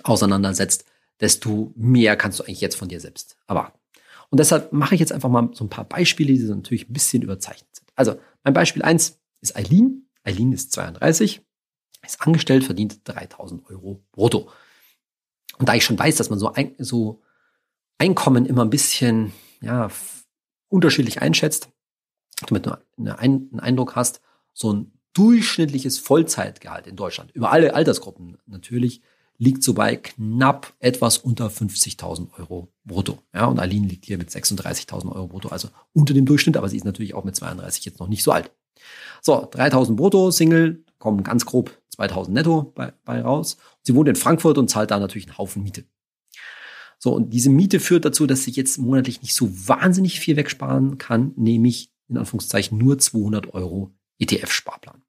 auseinandersetzt, 0.02 0.84
desto 1.20 1.72
mehr 1.76 2.16
kannst 2.16 2.38
du 2.38 2.44
eigentlich 2.44 2.60
jetzt 2.60 2.76
von 2.76 2.88
dir 2.88 3.00
selbst 3.00 3.36
erwarten. 3.46 3.78
Und 4.34 4.38
deshalb 4.38 4.72
mache 4.72 4.96
ich 4.96 5.00
jetzt 5.00 5.12
einfach 5.12 5.28
mal 5.28 5.50
so 5.52 5.64
ein 5.64 5.70
paar 5.70 5.84
Beispiele, 5.84 6.32
die 6.32 6.40
so 6.40 6.52
natürlich 6.52 6.90
ein 6.90 6.92
bisschen 6.92 7.22
überzeichnet 7.22 7.68
sind. 7.70 7.86
Also 7.94 8.18
mein 8.42 8.52
Beispiel 8.52 8.82
eins 8.82 9.20
ist 9.40 9.56
Eileen. 9.56 10.08
Eileen 10.24 10.50
ist 10.52 10.72
32, 10.72 11.40
ist 12.04 12.20
angestellt, 12.20 12.64
verdient 12.64 12.98
3000 13.04 13.64
Euro 13.70 14.02
brutto. 14.10 14.50
Und 15.58 15.68
da 15.68 15.74
ich 15.76 15.84
schon 15.84 15.96
weiß, 15.96 16.16
dass 16.16 16.30
man 16.30 16.40
so, 16.40 16.52
ein, 16.52 16.74
so 16.78 17.22
Einkommen 17.98 18.44
immer 18.44 18.64
ein 18.64 18.70
bisschen 18.70 19.32
ja, 19.60 19.88
unterschiedlich 20.66 21.22
einschätzt, 21.22 21.68
damit 22.44 22.66
du 22.66 22.76
einen 22.96 23.60
Eindruck 23.60 23.94
hast, 23.94 24.20
so 24.52 24.72
ein 24.72 24.98
durchschnittliches 25.12 25.98
Vollzeitgehalt 25.98 26.88
in 26.88 26.96
Deutschland, 26.96 27.30
über 27.36 27.52
alle 27.52 27.72
Altersgruppen 27.76 28.38
natürlich, 28.46 29.00
liegt 29.38 29.62
so 29.62 29.74
bei 29.74 29.96
knapp 29.96 30.72
etwas 30.78 31.18
unter 31.18 31.48
50.000 31.48 32.28
Euro 32.38 32.68
brutto. 32.84 33.18
Ja, 33.32 33.46
und 33.46 33.58
Aline 33.58 33.86
liegt 33.86 34.04
hier 34.04 34.18
mit 34.18 34.30
36.000 34.30 35.12
Euro 35.12 35.26
brutto, 35.26 35.48
also 35.48 35.68
unter 35.92 36.14
dem 36.14 36.26
Durchschnitt, 36.26 36.56
aber 36.56 36.68
sie 36.68 36.76
ist 36.76 36.84
natürlich 36.84 37.14
auch 37.14 37.24
mit 37.24 37.36
32 37.36 37.84
jetzt 37.84 38.00
noch 38.00 38.08
nicht 38.08 38.22
so 38.22 38.32
alt. 38.32 38.50
So, 39.22 39.50
3.000 39.50 39.96
brutto, 39.96 40.30
Single, 40.30 40.84
kommen 40.98 41.22
ganz 41.22 41.46
grob 41.46 41.76
2.000 41.96 42.30
netto 42.30 42.72
bei, 42.74 42.92
bei 43.04 43.20
raus. 43.20 43.56
Sie 43.82 43.94
wohnt 43.94 44.08
in 44.08 44.16
Frankfurt 44.16 44.58
und 44.58 44.68
zahlt 44.68 44.90
da 44.90 44.98
natürlich 44.98 45.26
einen 45.26 45.38
Haufen 45.38 45.62
Miete. 45.62 45.84
So, 46.98 47.12
und 47.12 47.30
diese 47.30 47.50
Miete 47.50 47.80
führt 47.80 48.04
dazu, 48.04 48.26
dass 48.26 48.44
sie 48.44 48.52
jetzt 48.52 48.78
monatlich 48.78 49.22
nicht 49.22 49.34
so 49.34 49.50
wahnsinnig 49.68 50.20
viel 50.20 50.36
wegsparen 50.36 50.98
kann, 50.98 51.32
nämlich 51.36 51.90
in 52.08 52.16
Anführungszeichen 52.16 52.78
nur 52.78 52.98
200 52.98 53.52
Euro 53.52 53.92
ETF-Sparplan. 54.18 55.02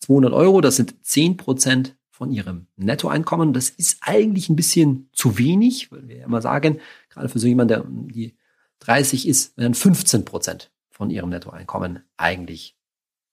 200 0.00 0.32
Euro, 0.32 0.60
das 0.60 0.76
sind 0.76 0.94
10 1.02 1.36
Prozent 1.36 1.96
von 2.18 2.32
ihrem 2.32 2.66
Nettoeinkommen. 2.74 3.52
Das 3.52 3.70
ist 3.70 3.98
eigentlich 4.00 4.48
ein 4.48 4.56
bisschen 4.56 5.08
zu 5.12 5.38
wenig, 5.38 5.92
weil 5.92 6.08
wir 6.08 6.16
ja 6.16 6.24
immer 6.24 6.42
sagen, 6.42 6.80
gerade 7.10 7.28
für 7.28 7.38
so 7.38 7.46
jemanden, 7.46 7.68
der 7.68 7.84
die 7.88 8.36
30 8.80 9.28
ist, 9.28 9.56
wären 9.56 9.72
15 9.72 10.24
Prozent 10.24 10.72
von 10.90 11.10
ihrem 11.10 11.30
Nettoeinkommen 11.30 12.00
eigentlich 12.16 12.76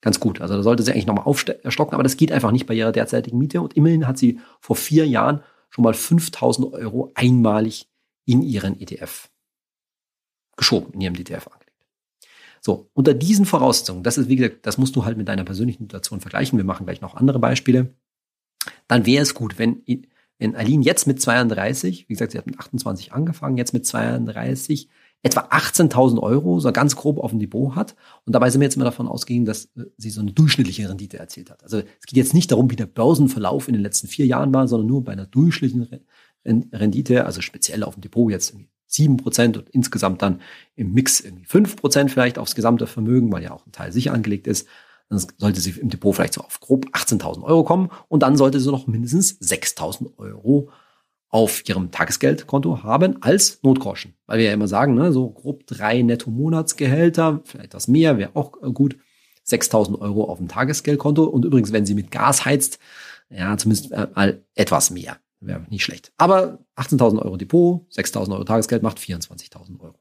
ganz 0.02 0.20
gut. 0.20 0.40
Also 0.40 0.56
da 0.56 0.62
sollte 0.62 0.84
sie 0.84 0.92
eigentlich 0.92 1.08
nochmal 1.08 1.26
aufstocken, 1.26 1.96
aber 1.96 2.04
das 2.04 2.16
geht 2.16 2.32
einfach 2.32 2.52
nicht 2.52 2.68
bei 2.68 2.76
ihrer 2.76 2.92
derzeitigen 2.92 3.40
Miete. 3.40 3.60
Und 3.60 3.76
immerhin 3.76 4.08
hat 4.08 4.20
sie 4.20 4.40
vor 4.60 4.76
vier 4.76 5.08
Jahren 5.08 5.42
schon 5.72 5.84
mal 5.84 5.96
5000 5.96 6.72
Euro 6.74 7.12
einmalig 7.16 7.90
in 8.26 8.44
ihren 8.44 8.80
ETF 8.80 9.32
geschoben, 10.58 10.94
in 10.94 11.02
ihrem 11.02 11.16
ETF 11.16 11.48
angelegt. 11.48 11.88
So, 12.62 12.92
unter 12.94 13.16
diesen 13.16 13.48
Voraussetzungen, 13.48 14.04
das 14.04 14.20
ist 14.20 14.30
wie 14.30 14.36
gesagt, 14.36 14.68
das 14.68 14.78
musst 14.78 14.96
du 14.96 15.06
halt 15.06 15.18
mit 15.18 15.28
deiner 15.28 15.44
persönlichen 15.44 15.86
Situation 15.86 16.22
vergleichen. 16.22 16.60
Wir 16.60 16.66
machen 16.66 16.86
gleich 16.86 17.02
noch 17.02 17.16
andere 17.16 17.40
Beispiele 17.40 17.96
dann 18.88 19.06
wäre 19.06 19.24
es 19.24 19.34
gut, 19.34 19.58
wenn, 19.60 19.82
wenn 20.38 20.56
Aline 20.56 20.84
jetzt 20.84 21.08
mit 21.08 21.22
32, 21.22 22.06
wie 22.08 22.14
gesagt, 22.14 22.32
sie 22.32 22.38
hat 22.38 22.48
mit 22.48 22.60
28 22.60 23.14
angefangen, 23.14 23.58
jetzt 23.58 23.74
mit 23.74 23.86
32 23.86 24.90
etwa 25.24 25.42
18.000 25.42 26.20
Euro, 26.20 26.60
so 26.60 26.72
ganz 26.72 26.96
grob 26.96 27.18
auf 27.18 27.32
dem 27.32 27.40
Depot 27.40 27.76
hat. 27.76 27.96
Und 28.26 28.34
dabei 28.34 28.52
sind 28.52 28.62
wir 28.62 28.66
jetzt 28.66 28.78
mal 28.78 28.84
davon 28.84 29.08
ausgegangen, 29.08 29.46
dass 29.46 29.66
äh, 29.76 29.86
sie 29.98 30.12
so 30.12 30.22
eine 30.22 30.32
durchschnittliche 30.32 30.88
Rendite 30.88 31.18
erzielt 31.18 31.50
hat. 31.50 31.64
Also 31.64 31.80
es 31.80 32.06
geht 32.06 32.18
jetzt 32.18 32.36
nicht 32.36 32.52
darum, 32.52 32.70
wie 32.70 32.76
der 32.76 32.86
Börsenverlauf 32.86 33.68
in 33.68 33.74
den 33.74 33.82
letzten 33.82 34.08
vier 34.08 34.28
Jahren 34.28 34.54
war, 34.54 34.68
sondern 34.68 34.88
nur 34.88 35.04
bei 35.04 35.14
einer 35.14 35.26
durchschnittlichen 35.26 36.06
Rendite, 36.46 37.26
also 37.26 37.42
speziell 37.42 37.84
auf 37.84 37.96
dem 37.96 38.02
Depot 38.02 38.30
jetzt 38.30 38.52
irgendwie 38.52 38.70
7% 38.88 39.58
und 39.58 39.70
insgesamt 39.72 40.22
dann 40.22 40.42
im 40.76 40.94
Mix 40.94 41.22
irgendwie 41.22 41.46
5% 41.46 42.10
vielleicht 42.10 42.38
aufs 42.38 42.54
gesamte 42.54 42.86
Vermögen, 42.86 43.32
weil 43.32 43.42
ja 43.42 43.52
auch 43.52 43.66
ein 43.66 43.72
Teil 43.72 43.92
sicher 43.92 44.14
angelegt 44.14 44.46
ist 44.46 44.68
dann 45.10 45.26
sollte 45.38 45.62
sie 45.62 45.72
im 45.72 45.90
Depot 45.90 46.16
vielleicht 46.16 46.34
so 46.34 46.42
auf 46.42 46.60
grob 46.60 46.86
18.000 46.94 47.44
Euro 47.44 47.64
kommen 47.64 47.90
und 48.08 48.24
dann 48.24 48.38
sollte 48.38 48.60
sie 48.60 48.72
noch 48.72 48.88
mindestens 48.88 49.40
6.000 49.42 50.18
Euro 50.18 50.70
auf 51.30 51.68
ihrem 51.68 51.92
Tagesgeldkonto 51.92 52.84
haben 52.84 53.22
als 53.22 53.62
Notgroschen. 53.62 54.16
Weil 54.26 54.40
wir 54.40 54.46
ja 54.46 54.54
immer 54.54 54.70
sagen, 54.70 54.96
ne, 54.96 55.12
so 55.12 55.30
grob 55.30 55.68
drei 55.68 56.02
Netto-Monatsgehälter, 56.02 57.42
vielleicht 57.44 57.74
das 57.74 57.88
mehr, 57.88 58.18
wäre 58.18 58.36
auch 58.36 58.54
äh, 58.64 58.72
gut. 58.72 58.98
6.000 59.46 60.00
Euro 60.00 60.24
auf 60.24 60.38
dem 60.40 60.48
Tagesgeldkonto. 60.48 61.26
Und 61.26 61.46
übrigens, 61.46 61.72
wenn 61.72 61.86
sie 61.86 61.94
mit 61.94 62.10
Gas 62.10 62.46
heizt, 62.46 62.80
ja, 63.30 63.58
zumindest 63.58 63.92
äh, 63.92 64.08
mal 64.16 64.44
etwas 64.56 64.92
mehr. 64.92 65.18
Wäre 65.42 65.66
nicht 65.70 65.84
schlecht. 65.84 66.14
Aber 66.18 66.60
18.000 66.78 67.22
Euro 67.22 67.38
Depot, 67.38 67.86
6.000 67.92 68.32
Euro 68.32 68.44
Tagesgeld 68.46 68.82
macht 68.82 68.98
24.000 68.98 69.80
Euro. 69.82 70.00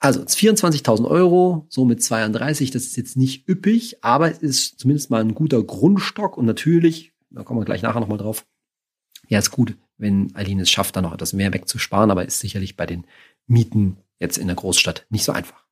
Also 0.00 0.20
24.000 0.20 1.08
Euro, 1.08 1.66
so 1.68 1.84
mit 1.84 2.02
32, 2.02 2.70
das 2.70 2.84
ist 2.84 2.96
jetzt 2.96 3.16
nicht 3.16 3.48
üppig, 3.48 4.04
aber 4.04 4.30
es 4.30 4.38
ist 4.38 4.78
zumindest 4.78 5.10
mal 5.10 5.20
ein 5.20 5.34
guter 5.34 5.62
Grundstock 5.62 6.36
und 6.36 6.46
natürlich, 6.46 7.12
da 7.30 7.42
kommen 7.42 7.60
wir 7.60 7.64
gleich 7.64 7.82
nachher 7.82 8.00
nochmal 8.00 8.18
drauf, 8.18 8.46
ja, 9.26 9.38
ist 9.38 9.50
gut, 9.50 9.76
wenn 9.96 10.34
Aline 10.36 10.62
es 10.62 10.70
schafft, 10.70 10.94
da 10.94 11.02
noch 11.02 11.12
etwas 11.12 11.32
mehr 11.32 11.52
wegzusparen, 11.52 12.10
aber 12.10 12.24
ist 12.24 12.38
sicherlich 12.38 12.76
bei 12.76 12.86
den 12.86 13.06
Mieten 13.46 13.98
jetzt 14.20 14.38
in 14.38 14.46
der 14.46 14.56
Großstadt 14.56 15.06
nicht 15.10 15.24
so 15.24 15.32
einfach. 15.32 15.64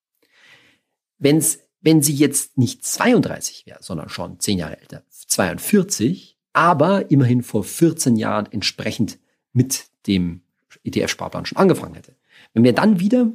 Wenn's, 1.19 1.61
wenn 1.81 2.03
sie 2.03 2.15
jetzt 2.15 2.59
nicht 2.59 2.85
32 2.85 3.65
wäre, 3.67 3.79
sondern 3.81 4.09
schon 4.09 4.41
10 4.41 4.59
Jahre 4.59 4.81
älter, 4.81 5.05
42, 5.09 6.37
aber 6.53 7.11
immerhin 7.11 7.43
vor 7.43 7.63
14 7.63 8.17
Jahren 8.17 8.51
entsprechend 8.51 9.19
mit 9.53 9.87
dem 10.07 10.43
ETF-Sparplan 10.85 11.47
schon 11.47 11.59
angefangen 11.59 11.95
hätte. 11.95 12.17
Wenn 12.53 12.65
wir 12.65 12.73
dann 12.73 12.99
wieder 12.99 13.31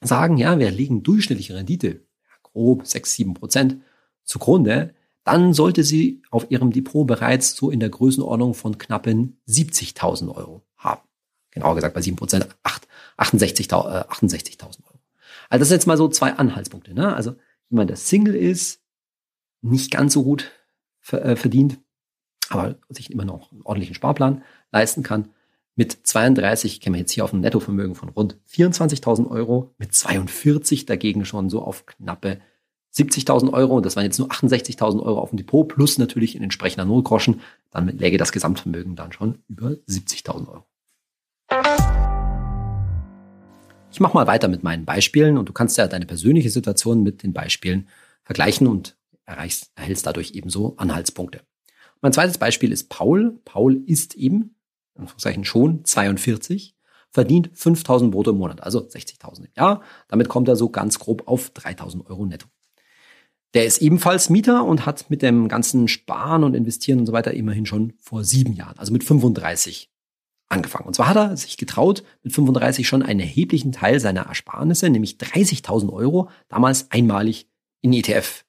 sagen, 0.00 0.36
ja, 0.36 0.58
wir 0.58 0.70
legen 0.70 1.02
durchschnittliche 1.02 1.54
Rendite, 1.54 2.06
grob 2.42 2.86
6, 2.86 3.14
7 3.14 3.34
Prozent 3.34 3.82
zugrunde, 4.24 4.94
dann 5.24 5.52
sollte 5.52 5.84
sie 5.84 6.22
auf 6.30 6.50
ihrem 6.50 6.72
Depot 6.72 7.06
bereits 7.06 7.54
so 7.54 7.70
in 7.70 7.80
der 7.80 7.90
Größenordnung 7.90 8.54
von 8.54 8.78
knappen 8.78 9.40
70.000 9.48 10.34
Euro 10.34 10.62
haben. 10.76 11.02
Genauer 11.50 11.74
gesagt 11.74 11.94
bei 11.94 12.00
7 12.00 12.16
Prozent 12.16 12.48
68.000 13.18 14.08
68 14.08 14.58
Euro. 14.62 15.00
Also 15.48 15.60
das 15.60 15.68
sind 15.68 15.76
jetzt 15.76 15.86
mal 15.86 15.96
so 15.96 16.08
zwei 16.08 16.32
Anhaltspunkte. 16.32 16.94
Ne? 16.94 17.14
Also 17.14 17.36
jemand, 17.68 17.90
der 17.90 17.96
Single 17.96 18.34
ist, 18.34 18.80
nicht 19.62 19.90
ganz 19.90 20.14
so 20.14 20.22
gut 20.22 20.50
äh, 21.10 21.36
verdient, 21.36 21.78
aber 22.48 22.76
sich 22.88 23.10
immer 23.10 23.24
noch 23.24 23.52
einen 23.52 23.62
ordentlichen 23.62 23.94
Sparplan 23.94 24.42
leisten 24.72 25.02
kann, 25.02 25.30
mit 25.80 25.96
32 26.06 26.82
käme 26.82 26.98
jetzt 26.98 27.12
hier 27.12 27.24
auf 27.24 27.32
ein 27.32 27.40
Nettovermögen 27.40 27.94
von 27.94 28.10
rund 28.10 28.36
24.000 28.52 29.30
Euro, 29.30 29.74
mit 29.78 29.94
42 29.94 30.84
dagegen 30.84 31.24
schon 31.24 31.48
so 31.48 31.62
auf 31.62 31.86
knappe 31.86 32.38
70.000 32.94 33.50
Euro. 33.54 33.78
Und 33.78 33.86
das 33.86 33.96
waren 33.96 34.04
jetzt 34.04 34.18
nur 34.18 34.28
68.000 34.28 35.02
Euro 35.02 35.18
auf 35.18 35.30
dem 35.30 35.38
Depot 35.38 35.66
plus 35.66 35.96
natürlich 35.96 36.36
in 36.36 36.42
entsprechender 36.42 36.84
Nullgroschen. 36.84 37.40
Dann 37.70 37.88
läge 37.96 38.18
das 38.18 38.30
Gesamtvermögen 38.30 38.94
dann 38.94 39.12
schon 39.12 39.38
über 39.48 39.70
70.000 39.88 40.48
Euro. 40.48 40.66
Ich 43.90 44.00
mache 44.00 44.12
mal 44.12 44.26
weiter 44.26 44.48
mit 44.48 44.62
meinen 44.62 44.84
Beispielen 44.84 45.38
und 45.38 45.48
du 45.48 45.54
kannst 45.54 45.78
ja 45.78 45.86
deine 45.86 46.04
persönliche 46.04 46.50
Situation 46.50 47.02
mit 47.02 47.22
den 47.22 47.32
Beispielen 47.32 47.88
vergleichen 48.22 48.66
und 48.66 48.98
erreichst, 49.24 49.70
erhältst 49.76 50.04
dadurch 50.04 50.32
ebenso 50.34 50.76
Anhaltspunkte. 50.76 51.40
Mein 52.02 52.12
zweites 52.12 52.36
Beispiel 52.36 52.70
ist 52.70 52.90
Paul. 52.90 53.40
Paul 53.46 53.82
ist 53.86 54.14
eben 54.14 54.56
Anführungszeichen 54.96 55.44
schon 55.44 55.84
42, 55.84 56.74
verdient 57.10 57.50
5000 57.54 58.10
brutto 58.12 58.30
im 58.30 58.38
Monat, 58.38 58.62
also 58.62 58.80
60.000 58.80 59.40
im 59.40 59.52
Jahr. 59.56 59.82
Damit 60.08 60.28
kommt 60.28 60.48
er 60.48 60.56
so 60.56 60.68
ganz 60.68 60.98
grob 60.98 61.26
auf 61.26 61.50
3000 61.50 62.08
Euro 62.08 62.26
netto. 62.26 62.46
Der 63.54 63.66
ist 63.66 63.78
ebenfalls 63.82 64.30
Mieter 64.30 64.64
und 64.64 64.86
hat 64.86 65.10
mit 65.10 65.22
dem 65.22 65.48
ganzen 65.48 65.88
Sparen 65.88 66.44
und 66.44 66.54
Investieren 66.54 67.00
und 67.00 67.06
so 67.06 67.12
weiter 67.12 67.34
immerhin 67.34 67.66
schon 67.66 67.94
vor 67.98 68.22
sieben 68.22 68.52
Jahren, 68.52 68.78
also 68.78 68.92
mit 68.92 69.02
35 69.02 69.90
angefangen. 70.48 70.86
Und 70.86 70.94
zwar 70.94 71.08
hat 71.08 71.16
er 71.16 71.36
sich 71.36 71.56
getraut, 71.56 72.04
mit 72.22 72.32
35 72.32 72.86
schon 72.86 73.02
einen 73.02 73.20
erheblichen 73.20 73.72
Teil 73.72 73.98
seiner 73.98 74.22
Ersparnisse, 74.22 74.88
nämlich 74.88 75.16
30.000 75.16 75.92
Euro, 75.92 76.28
damals 76.48 76.90
einmalig 76.90 77.48
in 77.80 77.92
ETF 77.92 78.44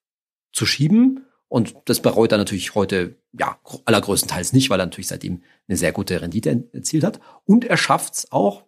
zu 0.52 0.66
schieben 0.66 1.26
Und 1.52 1.76
das 1.84 2.00
bereut 2.00 2.32
er 2.32 2.38
natürlich 2.38 2.76
heute, 2.76 3.18
ja, 3.38 3.60
allergrößtenteils 3.84 4.54
nicht, 4.54 4.70
weil 4.70 4.80
er 4.80 4.86
natürlich 4.86 5.10
seitdem 5.10 5.44
eine 5.68 5.76
sehr 5.76 5.92
gute 5.92 6.22
Rendite 6.22 6.70
erzielt 6.72 7.04
hat. 7.04 7.20
Und 7.44 7.66
er 7.66 7.76
schafft 7.76 8.14
es 8.14 8.32
auch, 8.32 8.64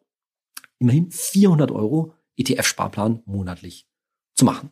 immerhin 0.80 1.10
400 1.10 1.72
Euro 1.72 2.14
ETF-Sparplan 2.36 3.24
monatlich 3.24 3.88
zu 4.36 4.44
machen. 4.44 4.70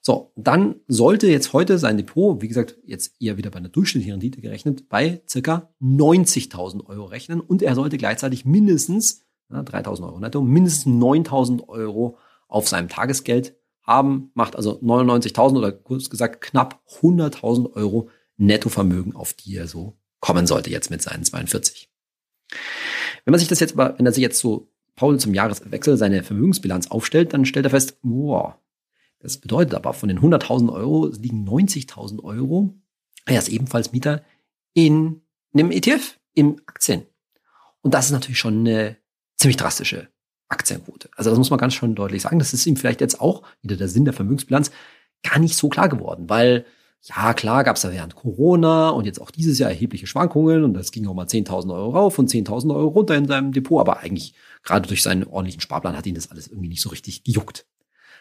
So, 0.00 0.30
dann 0.36 0.76
sollte 0.86 1.26
jetzt 1.26 1.52
heute 1.52 1.80
sein 1.80 1.96
Depot, 1.96 2.40
wie 2.40 2.46
gesagt, 2.46 2.76
jetzt 2.84 3.20
eher 3.20 3.36
wieder 3.36 3.50
bei 3.50 3.58
einer 3.58 3.68
durchschnittlichen 3.68 4.12
Rendite 4.12 4.40
gerechnet, 4.40 4.88
bei 4.88 5.20
circa 5.28 5.74
90.000 5.82 6.86
Euro 6.86 7.06
rechnen 7.06 7.40
und 7.40 7.62
er 7.62 7.74
sollte 7.74 7.98
gleichzeitig 7.98 8.44
mindestens 8.44 9.24
ja, 9.50 9.58
3.000 9.58 10.06
Euro 10.06 10.20
netto, 10.20 10.40
mindestens 10.40 10.86
9.000 10.86 11.66
Euro 11.66 12.16
auf 12.46 12.68
seinem 12.68 12.88
Tagesgeld 12.88 13.56
haben, 13.84 14.30
macht 14.34 14.56
also 14.56 14.80
99.000 14.80 15.58
oder 15.58 15.72
kurz 15.72 16.10
gesagt 16.10 16.40
knapp 16.40 16.82
100.000 17.00 17.72
Euro 17.74 18.08
Nettovermögen, 18.36 19.14
auf 19.14 19.32
die 19.34 19.56
er 19.56 19.68
so 19.68 19.96
kommen 20.20 20.46
sollte 20.46 20.70
jetzt 20.70 20.90
mit 20.90 21.02
seinen 21.02 21.24
42. 21.24 21.90
Wenn 23.24 23.32
man 23.32 23.38
sich 23.38 23.48
das 23.48 23.60
jetzt, 23.60 23.76
wenn 23.76 24.06
er 24.06 24.12
sich 24.12 24.22
jetzt 24.22 24.40
so 24.40 24.72
Paul 24.96 25.20
zum 25.20 25.34
Jahreswechsel 25.34 25.96
seine 25.96 26.22
Vermögensbilanz 26.22 26.90
aufstellt, 26.90 27.32
dann 27.34 27.44
stellt 27.44 27.66
er 27.66 27.70
fest, 27.70 27.98
wow, 28.02 28.54
das 29.18 29.38
bedeutet 29.38 29.74
aber, 29.74 29.92
von 29.92 30.08
den 30.08 30.20
100.000 30.20 30.72
Euro 30.72 31.08
liegen 31.08 31.48
90.000 31.48 32.22
Euro, 32.22 32.74
er 33.26 33.38
ist 33.38 33.48
ebenfalls 33.48 33.92
Mieter, 33.92 34.24
in 34.74 35.22
einem 35.52 35.70
ETF, 35.70 36.18
in 36.34 36.60
Aktien. 36.66 37.06
Und 37.80 37.94
das 37.94 38.06
ist 38.06 38.12
natürlich 38.12 38.38
schon 38.38 38.60
eine 38.60 38.96
ziemlich 39.36 39.56
drastische 39.56 40.08
Aktienquote. 40.54 41.10
Also 41.16 41.30
das 41.30 41.38
muss 41.38 41.50
man 41.50 41.58
ganz 41.58 41.74
schön 41.74 41.94
deutlich 41.94 42.22
sagen. 42.22 42.38
Das 42.38 42.54
ist 42.54 42.64
ihm 42.66 42.76
vielleicht 42.76 43.00
jetzt 43.00 43.20
auch, 43.20 43.42
wieder 43.60 43.76
der 43.76 43.88
Sinn 43.88 44.04
der 44.04 44.14
Vermögensbilanz, 44.14 44.70
gar 45.22 45.38
nicht 45.38 45.56
so 45.56 45.68
klar 45.68 45.88
geworden, 45.88 46.28
weil 46.28 46.64
ja, 47.02 47.34
klar 47.34 47.64
gab 47.64 47.76
es 47.76 47.82
da 47.82 47.92
während 47.92 48.14
Corona 48.14 48.88
und 48.88 49.04
jetzt 49.04 49.20
auch 49.20 49.30
dieses 49.30 49.58
Jahr 49.58 49.68
erhebliche 49.68 50.06
Schwankungen 50.06 50.64
und 50.64 50.72
das 50.72 50.90
ging 50.90 51.06
auch 51.06 51.14
mal 51.14 51.26
10.000 51.26 51.74
Euro 51.74 51.90
rauf 51.90 52.18
und 52.18 52.30
10.000 52.30 52.74
Euro 52.74 52.88
runter 52.88 53.14
in 53.14 53.26
seinem 53.26 53.52
Depot, 53.52 53.80
aber 53.80 53.98
eigentlich 53.98 54.34
gerade 54.62 54.88
durch 54.88 55.02
seinen 55.02 55.24
ordentlichen 55.24 55.60
Sparplan 55.60 55.96
hat 55.96 56.06
ihn 56.06 56.14
das 56.14 56.30
alles 56.30 56.48
irgendwie 56.48 56.68
nicht 56.68 56.80
so 56.80 56.88
richtig 56.88 57.24
gejuckt. 57.24 57.66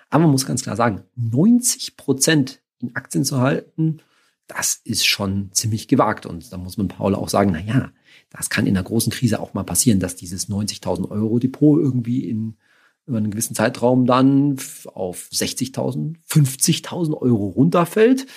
Aber 0.09 0.23
man 0.23 0.31
muss 0.31 0.45
ganz 0.45 0.63
klar 0.63 0.75
sagen, 0.75 1.03
90 1.15 1.95
Prozent 1.95 2.61
in 2.79 2.95
Aktien 2.95 3.23
zu 3.23 3.39
halten, 3.39 3.99
das 4.47 4.81
ist 4.83 5.05
schon 5.05 5.49
ziemlich 5.53 5.87
gewagt. 5.87 6.25
Und 6.25 6.51
da 6.51 6.57
muss 6.57 6.77
man 6.77 6.87
Paul 6.87 7.15
auch 7.15 7.29
sagen, 7.29 7.51
na 7.53 7.61
ja, 7.61 7.91
das 8.29 8.49
kann 8.49 8.67
in 8.67 8.75
einer 8.75 8.83
großen 8.83 9.11
Krise 9.11 9.39
auch 9.39 9.53
mal 9.53 9.63
passieren, 9.63 9.99
dass 9.99 10.15
dieses 10.15 10.49
90.000 10.49 11.09
Euro 11.09 11.39
Depot 11.39 11.79
irgendwie 11.79 12.27
in 12.27 12.57
über 13.05 13.17
einen 13.17 13.31
gewissen 13.31 13.55
Zeitraum 13.55 14.05
dann 14.05 14.57
auf 14.93 15.27
60.000, 15.31 16.15
50.000 16.29 17.13
Euro 17.17 17.47
runterfällt. 17.47 18.27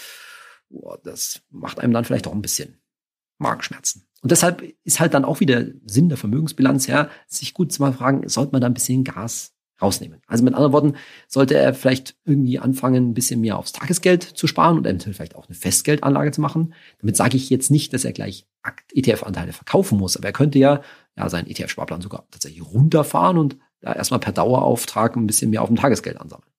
Boah, 0.68 0.98
das 1.02 1.42
macht 1.50 1.78
einem 1.78 1.92
dann 1.92 2.04
vielleicht 2.04 2.26
auch 2.26 2.34
ein 2.34 2.42
bisschen 2.42 2.78
Magenschmerzen. 3.38 4.06
Und 4.22 4.32
deshalb 4.32 4.64
ist 4.82 4.98
halt 4.98 5.14
dann 5.14 5.24
auch 5.24 5.40
wieder 5.40 5.66
Sinn 5.84 6.08
der 6.08 6.18
Vermögensbilanz, 6.18 6.86
ja, 6.86 7.10
sich 7.28 7.54
gut 7.54 7.72
zu 7.72 7.82
mal 7.82 7.92
fragen, 7.92 8.28
sollte 8.28 8.52
man 8.52 8.60
da 8.60 8.66
ein 8.66 8.74
bisschen 8.74 9.04
Gas 9.04 9.55
rausnehmen. 9.80 10.20
Also 10.26 10.44
mit 10.44 10.54
anderen 10.54 10.72
Worten, 10.72 10.94
sollte 11.28 11.54
er 11.54 11.74
vielleicht 11.74 12.16
irgendwie 12.24 12.58
anfangen, 12.58 13.10
ein 13.10 13.14
bisschen 13.14 13.40
mehr 13.40 13.58
aufs 13.58 13.72
Tagesgeld 13.72 14.22
zu 14.22 14.46
sparen 14.46 14.78
und 14.78 14.86
eventuell 14.86 15.14
vielleicht 15.14 15.36
auch 15.36 15.48
eine 15.48 15.54
Festgeldanlage 15.54 16.32
zu 16.32 16.40
machen. 16.40 16.74
Damit 17.00 17.16
sage 17.16 17.36
ich 17.36 17.50
jetzt 17.50 17.70
nicht, 17.70 17.92
dass 17.92 18.04
er 18.04 18.12
gleich 18.12 18.46
ETF-Anteile 18.94 19.52
verkaufen 19.52 19.98
muss, 19.98 20.16
aber 20.16 20.26
er 20.26 20.32
könnte 20.32 20.58
ja, 20.58 20.80
ja 21.16 21.28
seinen 21.28 21.48
ETF-Sparplan 21.48 22.00
sogar 22.00 22.26
tatsächlich 22.30 22.64
runterfahren 22.64 23.38
und 23.38 23.56
da 23.80 23.92
erstmal 23.92 24.20
per 24.20 24.32
Dauerauftrag 24.32 25.16
ein 25.16 25.26
bisschen 25.26 25.50
mehr 25.50 25.62
auf 25.62 25.68
dem 25.68 25.76
Tagesgeld 25.76 26.20
ansammeln. 26.20 26.50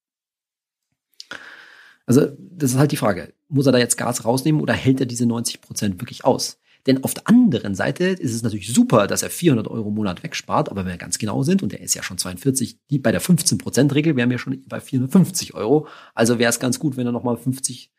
Also 2.06 2.27
das 2.39 2.71
ist 2.71 2.77
halt 2.77 2.91
die 2.91 2.97
Frage, 2.97 3.34
muss 3.49 3.65
er 3.65 3.73
da 3.73 3.80
jetzt 3.80 3.97
Gas 3.97 4.23
rausnehmen 4.23 4.62
oder 4.62 4.73
hält 4.73 4.99
er 4.99 5.06
diese 5.06 5.25
90 5.25 5.62
Prozent 5.62 6.01
wirklich 6.01 6.23
aus? 6.23 6.60
Denn 6.88 7.04
auf 7.04 7.13
der 7.13 7.28
anderen 7.28 7.76
Seite 7.76 8.06
ist 8.06 8.34
es 8.34 8.43
natürlich 8.43 8.73
super, 8.73 9.08
dass 9.08 9.21
er 9.21 9.30
400 9.30 9.67
Euro 9.67 9.89
im 9.89 9.95
Monat 9.95 10.23
wegspart, 10.23 10.69
aber 10.69 10.86
wenn 10.86 10.91
wir 10.91 10.97
ganz 10.97 11.17
genau 11.17 11.43
sind, 11.43 11.62
und 11.62 11.73
er 11.73 11.82
ist 11.82 11.93
ja 11.93 12.02
schon 12.02 12.17
42, 12.17 12.80
die 12.89 12.97
bei 12.97 13.12
der 13.12 13.21
15%-Regel 13.21 14.15
wären 14.15 14.30
wir 14.30 14.39
schon 14.39 14.63
bei 14.67 14.80
450 14.80 15.54
Euro. 15.54 15.88
Also 16.15 16.39
wäre 16.39 16.50
es 16.50 16.60
ganz 16.60 16.80
gut, 16.80 16.95
wenn 16.95 17.06
er 17.06 17.12
nochmal 17.12 17.38
50 17.38 17.91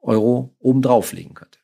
Euro 0.00 0.54
obendrauf 0.58 1.12
legen 1.12 1.34
könnte. 1.34 1.58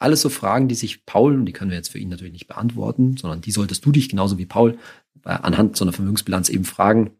Alles 0.00 0.20
so 0.20 0.28
Fragen, 0.28 0.66
die 0.66 0.74
sich 0.74 1.06
Paul, 1.06 1.34
und 1.34 1.46
die 1.46 1.52
können 1.52 1.70
wir 1.70 1.78
jetzt 1.78 1.90
für 1.90 1.98
ihn 1.98 2.08
natürlich 2.08 2.32
nicht 2.32 2.48
beantworten, 2.48 3.16
sondern 3.16 3.40
die 3.40 3.52
solltest 3.52 3.86
du 3.86 3.92
dich 3.92 4.08
genauso 4.08 4.36
wie 4.36 4.46
Paul 4.46 4.76
anhand 5.22 5.76
so 5.76 5.84
einer 5.84 5.92
Vermögensbilanz 5.92 6.48
eben 6.48 6.64
fragen, 6.64 7.12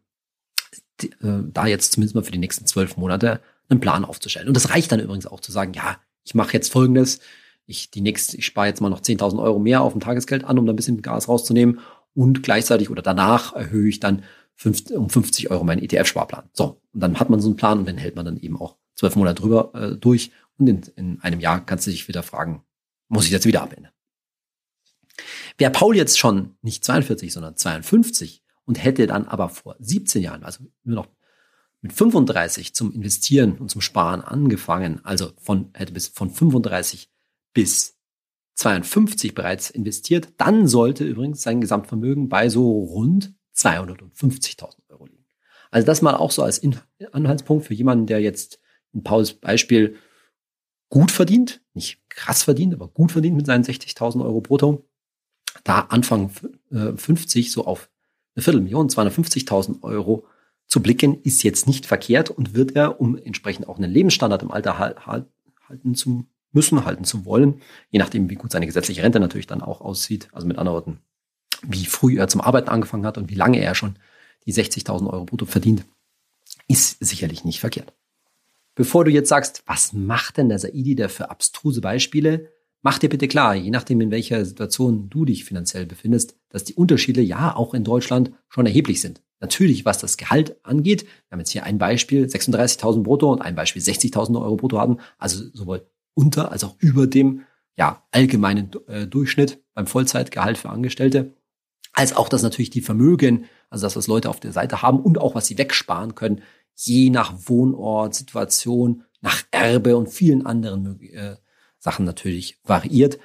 die, 1.01 1.11
äh, 1.23 1.43
da 1.51 1.65
jetzt 1.65 1.93
zumindest 1.93 2.15
mal 2.15 2.23
für 2.23 2.31
die 2.31 2.37
nächsten 2.37 2.65
zwölf 2.65 2.97
Monate 2.97 3.41
einen 3.69 3.79
Plan 3.79 4.05
aufzustellen. 4.05 4.47
Und 4.47 4.53
das 4.53 4.69
reicht 4.69 4.91
dann 4.91 4.99
übrigens 4.99 5.25
auch 5.25 5.39
zu 5.39 5.51
sagen, 5.51 5.73
ja, 5.73 5.97
ich 6.23 6.35
mache 6.35 6.53
jetzt 6.53 6.71
Folgendes, 6.71 7.19
ich 7.65 7.91
die 7.91 8.01
nächste, 8.01 8.37
ich 8.37 8.45
spare 8.45 8.67
jetzt 8.67 8.81
mal 8.81 8.89
noch 8.89 9.01
10.000 9.01 9.41
Euro 9.41 9.59
mehr 9.59 9.81
auf 9.81 9.93
dem 9.93 10.01
Tagesgeld 10.01 10.43
an, 10.43 10.59
um 10.59 10.65
da 10.65 10.73
ein 10.73 10.75
bisschen 10.75 11.01
Gas 11.01 11.27
rauszunehmen 11.27 11.79
und 12.13 12.43
gleichzeitig 12.43 12.89
oder 12.89 13.01
danach 13.01 13.53
erhöhe 13.53 13.89
ich 13.89 13.99
dann 13.99 14.23
um 14.93 15.09
50 15.09 15.51
Euro 15.51 15.63
meinen 15.63 15.81
ETF-Sparplan. 15.81 16.49
So, 16.53 16.81
und 16.93 16.99
dann 17.01 17.19
hat 17.19 17.29
man 17.29 17.41
so 17.41 17.49
einen 17.49 17.57
Plan 17.57 17.79
und 17.79 17.87
den 17.87 17.97
hält 17.97 18.15
man 18.15 18.25
dann 18.25 18.37
eben 18.37 18.59
auch 18.59 18.77
zwölf 18.95 19.15
Monate 19.15 19.41
drüber 19.41 19.71
äh, 19.73 19.97
durch 19.97 20.31
und 20.57 20.67
in, 20.67 20.81
in 20.95 21.21
einem 21.21 21.39
Jahr 21.39 21.65
kannst 21.65 21.87
du 21.87 21.91
dich 21.91 22.07
wieder 22.07 22.23
fragen, 22.23 22.63
muss 23.09 23.25
ich 23.25 23.31
jetzt 23.31 23.45
wieder 23.45 23.61
abändern? 23.61 23.91
Wäre 25.57 25.71
Paul 25.71 25.95
jetzt 25.95 26.17
schon 26.17 26.57
nicht 26.61 26.83
42, 26.83 27.33
sondern 27.33 27.55
52 27.55 28.43
und 28.65 28.83
hätte 28.83 29.07
dann 29.07 29.27
aber 29.27 29.49
vor 29.49 29.75
17 29.79 30.21
Jahren, 30.21 30.43
also 30.43 30.63
nur 30.83 30.95
noch 30.95 31.07
mit 31.81 31.93
35 31.93 32.73
zum 32.73 32.91
Investieren 32.91 33.57
und 33.57 33.69
zum 33.69 33.81
Sparen 33.81 34.21
angefangen, 34.21 35.01
also 35.03 35.31
von, 35.37 35.69
hätte 35.73 35.93
bis 35.93 36.07
von 36.07 36.29
35 36.29 37.09
bis 37.55 37.97
52 38.53 39.33
bereits 39.33 39.71
investiert, 39.71 40.29
dann 40.37 40.67
sollte 40.67 41.03
übrigens 41.03 41.41
sein 41.41 41.61
Gesamtvermögen 41.61 42.29
bei 42.29 42.49
so 42.49 42.83
rund 42.83 43.33
250.000 43.55 44.75
Euro 44.89 45.07
liegen. 45.07 45.25
Also 45.71 45.87
das 45.87 46.03
mal 46.03 46.15
auch 46.15 46.31
so 46.31 46.43
als 46.43 46.61
Anhaltspunkt 47.11 47.65
für 47.65 47.73
jemanden, 47.73 48.05
der 48.05 48.21
jetzt 48.21 48.59
in 48.93 49.03
Pauls 49.03 49.33
Beispiel 49.33 49.97
gut 50.89 51.11
verdient, 51.11 51.61
nicht 51.73 52.07
krass 52.09 52.43
verdient, 52.43 52.73
aber 52.73 52.87
gut 52.87 53.11
verdient 53.11 53.35
mit 53.35 53.45
seinen 53.45 53.63
60.000 53.63 54.23
Euro 54.23 54.41
brutto, 54.41 54.87
da 55.63 55.79
Anfang 55.79 56.29
50 56.69 57.51
so 57.51 57.65
auf 57.65 57.89
eine 58.35 58.43
Viertelmillion, 58.43 58.89
250.000 58.89 59.81
Euro 59.83 60.27
zu 60.67 60.81
blicken, 60.81 61.21
ist 61.23 61.43
jetzt 61.43 61.67
nicht 61.67 61.85
verkehrt 61.85 62.29
und 62.29 62.53
wird 62.53 62.75
er, 62.75 62.99
um 63.01 63.17
entsprechend 63.17 63.67
auch 63.67 63.77
einen 63.77 63.91
Lebensstandard 63.91 64.43
im 64.43 64.51
Alter 64.51 64.77
halten 64.79 65.95
zu 65.95 66.25
müssen, 66.55 66.85
halten 66.85 67.03
zu 67.03 67.25
wollen, 67.25 67.61
je 67.89 67.99
nachdem, 67.99 68.29
wie 68.29 68.35
gut 68.35 68.51
seine 68.51 68.65
gesetzliche 68.65 69.03
Rente 69.03 69.19
natürlich 69.19 69.47
dann 69.47 69.61
auch 69.61 69.81
aussieht. 69.81 70.29
Also 70.31 70.47
mit 70.47 70.57
anderen 70.57 70.75
Worten, 70.75 70.99
wie 71.61 71.85
früh 71.85 72.17
er 72.17 72.27
zum 72.27 72.41
Arbeiten 72.41 72.69
angefangen 72.69 73.05
hat 73.05 73.17
und 73.17 73.29
wie 73.29 73.35
lange 73.35 73.59
er 73.59 73.75
schon 73.75 73.97
die 74.45 74.53
60.000 74.53 75.11
Euro 75.11 75.25
brutto 75.25 75.45
verdient, 75.45 75.85
ist 76.67 76.97
sicherlich 77.03 77.45
nicht 77.45 77.59
verkehrt. 77.59 77.93
Bevor 78.75 79.05
du 79.05 79.11
jetzt 79.11 79.29
sagst, 79.29 79.63
was 79.65 79.93
macht 79.93 80.37
denn 80.37 80.49
der 80.49 80.59
Saidi 80.59 80.95
da 80.95 81.07
für 81.07 81.29
abstruse 81.29 81.81
Beispiele, 81.81 82.51
mach 82.81 82.99
dir 82.99 83.09
bitte 83.09 83.27
klar, 83.27 83.55
je 83.55 83.71
nachdem, 83.71 84.01
in 84.01 84.11
welcher 84.11 84.45
Situation 84.45 85.09
du 85.09 85.25
dich 85.25 85.45
finanziell 85.45 85.85
befindest, 85.85 86.37
dass 86.49 86.65
die 86.65 86.73
Unterschiede 86.73 87.21
ja 87.21 87.55
auch 87.55 87.73
in 87.73 87.83
Deutschland 87.83 88.31
schon 88.49 88.65
erheblich 88.65 89.01
sind. 89.01 89.21
Natürlich, 89.39 89.85
was 89.85 89.99
das 89.99 90.17
Gehalt 90.17 90.57
angeht, 90.63 91.03
wir 91.03 91.31
haben 91.31 91.39
jetzt 91.39 91.51
hier 91.51 91.63
ein 91.63 91.77
Beispiel 91.77 92.25
36.000 92.25 93.03
brutto 93.03 93.31
und 93.31 93.41
ein 93.41 93.55
Beispiel 93.55 93.81
60.000 93.81 94.41
Euro 94.41 94.55
brutto 94.55 94.79
haben, 94.79 94.97
also 95.17 95.43
sowohl 95.53 95.89
unter 96.15 96.51
als 96.51 96.63
auch 96.63 96.75
über 96.79 97.05
dem 97.05 97.43
ja, 97.77 98.03
allgemeinen 98.11 98.71
äh, 98.87 99.05
Durchschnitt 99.05 99.61
beim 99.73 99.85
Vollzeitgehalt 99.85 100.57
für 100.57 100.69
Angestellte, 100.69 101.33
als 101.93 102.15
auch, 102.15 102.29
dass 102.29 102.41
natürlich 102.41 102.69
die 102.69 102.81
Vermögen, 102.81 103.45
also 103.69 103.85
das, 103.85 103.95
was 103.95 104.07
Leute 104.07 104.29
auf 104.29 104.39
der 104.39 104.51
Seite 104.51 104.81
haben 104.81 104.99
und 104.99 105.19
auch, 105.19 105.35
was 105.35 105.45
sie 105.45 105.57
wegsparen 105.57 106.15
können, 106.15 106.41
je 106.75 107.09
nach 107.09 107.33
Wohnort, 107.47 108.15
Situation, 108.15 109.03
nach 109.21 109.43
Erbe 109.51 109.95
und 109.97 110.09
vielen 110.09 110.45
anderen 110.45 111.01
äh, 111.01 111.37
Sachen 111.79 112.05
natürlich 112.05 112.59
variiert. 112.63 113.19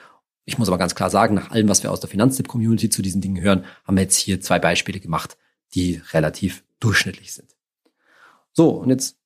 Ich 0.44 0.59
muss 0.59 0.68
aber 0.68 0.79
ganz 0.79 0.94
klar 0.94 1.11
sagen, 1.11 1.35
nach 1.35 1.50
allem, 1.50 1.68
was 1.68 1.83
wir 1.83 1.92
aus 1.92 2.00
der 2.00 2.11
Finanztipp-Community 2.11 2.90
zu 2.90 3.03
diesen 3.03 3.20
Dingen 3.20 3.40
hören, 3.40 3.64
haben 3.85 3.96
wir 3.96 4.02
jetzt 4.02 4.17
hier 4.17 4.40
zwei 4.40 4.58
Beispiele 4.58 5.00
gemacht, 5.00 5.37
die 5.75 6.00
relativ 6.12 6.64
durchschnittlich 6.81 7.33
sind. 7.33 7.54
So, 8.52 8.71
und 8.71 8.90
jetzt 8.90 9.19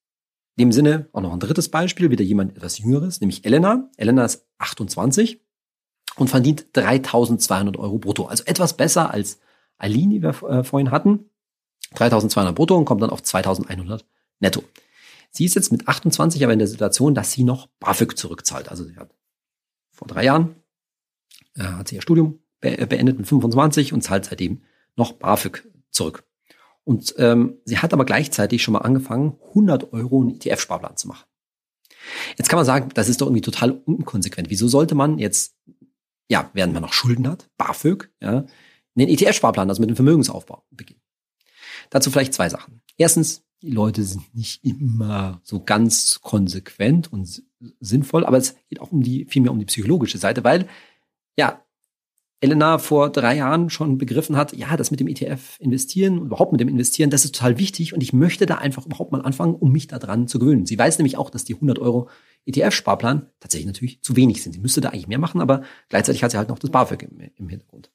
in 0.57 0.67
dem 0.67 0.73
Sinne 0.73 1.09
auch 1.13 1.21
noch 1.21 1.33
ein 1.33 1.41
drittes 1.41 1.69
Beispiel, 1.69 2.11
wieder 2.11 2.25
jemand 2.25 2.57
etwas 2.57 2.79
Jüngeres, 2.79 3.21
nämlich 3.21 3.45
Elena. 3.45 3.91
Elena 3.97 4.25
ist 4.25 4.47
28 4.59 5.41
und 6.17 6.31
verdient 6.31 6.67
3200 6.75 7.77
Euro 7.77 7.99
brutto. 7.99 8.27
Also 8.27 8.45
etwas 8.45 8.77
besser 8.77 9.11
als 9.11 9.41
Aline, 9.79 10.15
die 10.15 10.23
wir 10.23 10.43
äh, 10.45 10.65
vorhin 10.65 10.91
hatten. 10.91 11.31
3200 11.95 12.55
brutto 12.55 12.77
und 12.77 12.85
kommt 12.85 13.03
dann 13.03 13.11
auf 13.11 13.23
2100 13.23 14.05
netto. 14.41 14.63
Sie 15.31 15.45
ist 15.45 15.55
jetzt 15.55 15.73
mit 15.73 15.89
28 15.89 16.43
aber 16.45 16.53
in 16.53 16.61
der 16.61 16.69
Situation, 16.69 17.15
dass 17.15 17.33
sie 17.33 17.43
noch 17.43 17.67
BAföG 17.81 18.17
zurückzahlt. 18.17 18.69
Also 18.69 18.85
sie 18.85 18.97
hat 18.97 19.13
vor 19.91 20.07
drei 20.07 20.25
Jahren 20.25 20.55
äh, 21.57 21.65
hat 21.65 21.89
sie 21.89 21.97
ihr 21.97 22.03
Studium 22.03 22.39
be 22.61 22.87
beendet 22.87 23.19
mit 23.19 23.27
25 23.27 23.93
und 23.93 24.03
zahlt 24.03 24.27
seitdem 24.27 24.63
noch 24.97 25.13
BAföG 25.13 25.65
zurück. 25.91 26.25
Und 26.85 27.15
ähm, 27.19 27.59
sie 27.65 27.79
hat 27.79 27.93
aber 27.93 28.05
gleichzeitig 28.05 28.63
schon 28.63 28.73
mal 28.73 28.81
angefangen, 28.81 29.39
100 29.49 29.93
Euro 29.93 30.21
einen 30.21 30.39
ETF-Sparplan 30.39 30.97
zu 30.97 31.09
machen. 31.09 31.25
Jetzt 32.37 32.49
kann 32.49 32.59
man 32.59 32.67
sagen, 32.67 32.91
das 32.95 33.09
ist 33.09 33.21
doch 33.21 33.27
irgendwie 33.27 33.41
total 33.41 33.71
unkonsequent. 33.71 34.51
Wieso 34.51 34.69
sollte 34.69 34.95
man 34.95 35.19
jetzt, 35.19 35.57
ja, 36.29 36.51
während 36.53 36.75
man 36.75 36.83
noch 36.83 36.93
Schulden 36.93 37.27
hat, 37.27 37.49
BAföG, 37.57 38.11
ja, 38.21 38.45
einen 38.97 39.09
ETF-Sparplan, 39.09 39.69
also 39.69 39.81
mit 39.81 39.89
dem 39.89 39.97
Vermögensaufbau 39.97 40.65
beginnen? 40.71 41.01
Dazu 41.91 42.11
vielleicht 42.11 42.35
zwei 42.35 42.49
Sachen. 42.49 42.83
Erstens, 42.97 43.43
die 43.63 43.71
Leute 43.71 44.03
sind 44.03 44.35
nicht 44.35 44.63
immer 44.63 45.41
so 45.43 45.65
ganz 45.65 46.21
konsequent 46.21 47.11
und 47.11 47.43
sinnvoll, 47.81 48.27
aber 48.27 48.37
es 48.37 48.57
geht 48.69 48.81
auch 48.81 48.93
um 48.93 49.03
die, 49.03 49.25
vielmehr 49.25 49.53
um 49.53 49.59
die 49.59 49.65
psychologische 49.65 50.19
Seite, 50.19 50.45
weil, 50.45 50.69
ja, 51.39 51.64
Elena 52.45 52.77
vor 52.77 53.11
drei 53.11 53.37
Jahren 53.37 53.71
schon 53.71 53.97
begriffen 53.97 54.37
hat, 54.37 54.55
ja, 54.55 54.77
das 54.77 54.91
mit 54.91 55.01
dem 55.01 55.09
ETF 55.09 55.59
investieren 55.61 56.19
überhaupt 56.19 56.53
mit 56.53 56.61
dem 56.61 56.69
Investieren, 56.69 57.09
das 57.09 57.25
ist 57.25 57.35
total 57.35 57.59
wichtig 57.59 57.95
und 57.95 58.03
ich 58.03 58.13
möchte 58.13 58.45
da 58.45 58.57
einfach 58.57 58.85
überhaupt 58.85 59.13
mal 59.13 59.23
anfangen, 59.23 59.55
um 59.55 59.73
mich 59.73 59.87
daran 59.87 60.29
zu 60.29 60.39
gewöhnen. 60.39 60.67
Sie 60.67 60.79
weiß 60.79 60.99
nämlich 60.99 61.17
auch, 61.17 61.31
dass 61.31 61.45
die 61.45 61.55
100 61.55 61.79
Euro 61.79 62.11
ETF-Sparplan 62.45 63.31
tatsächlich 63.41 63.67
natürlich 63.67 64.03
zu 64.03 64.15
wenig 64.15 64.43
sind. 64.43 64.53
Sie 64.53 64.61
müsste 64.61 64.83
da 64.83 64.91
eigentlich 64.91 65.09
mehr 65.09 65.19
machen, 65.19 65.41
aber 65.41 65.63
gleichzeitig 65.89 66.23
hat 66.23 66.33
sie 66.33 66.37
halt 66.37 66.51
noch 66.51 66.59
das 66.59 66.71
BAföG 66.71 67.05
im, 67.05 67.31
im 67.35 67.49
Hintergrund. 67.49 67.91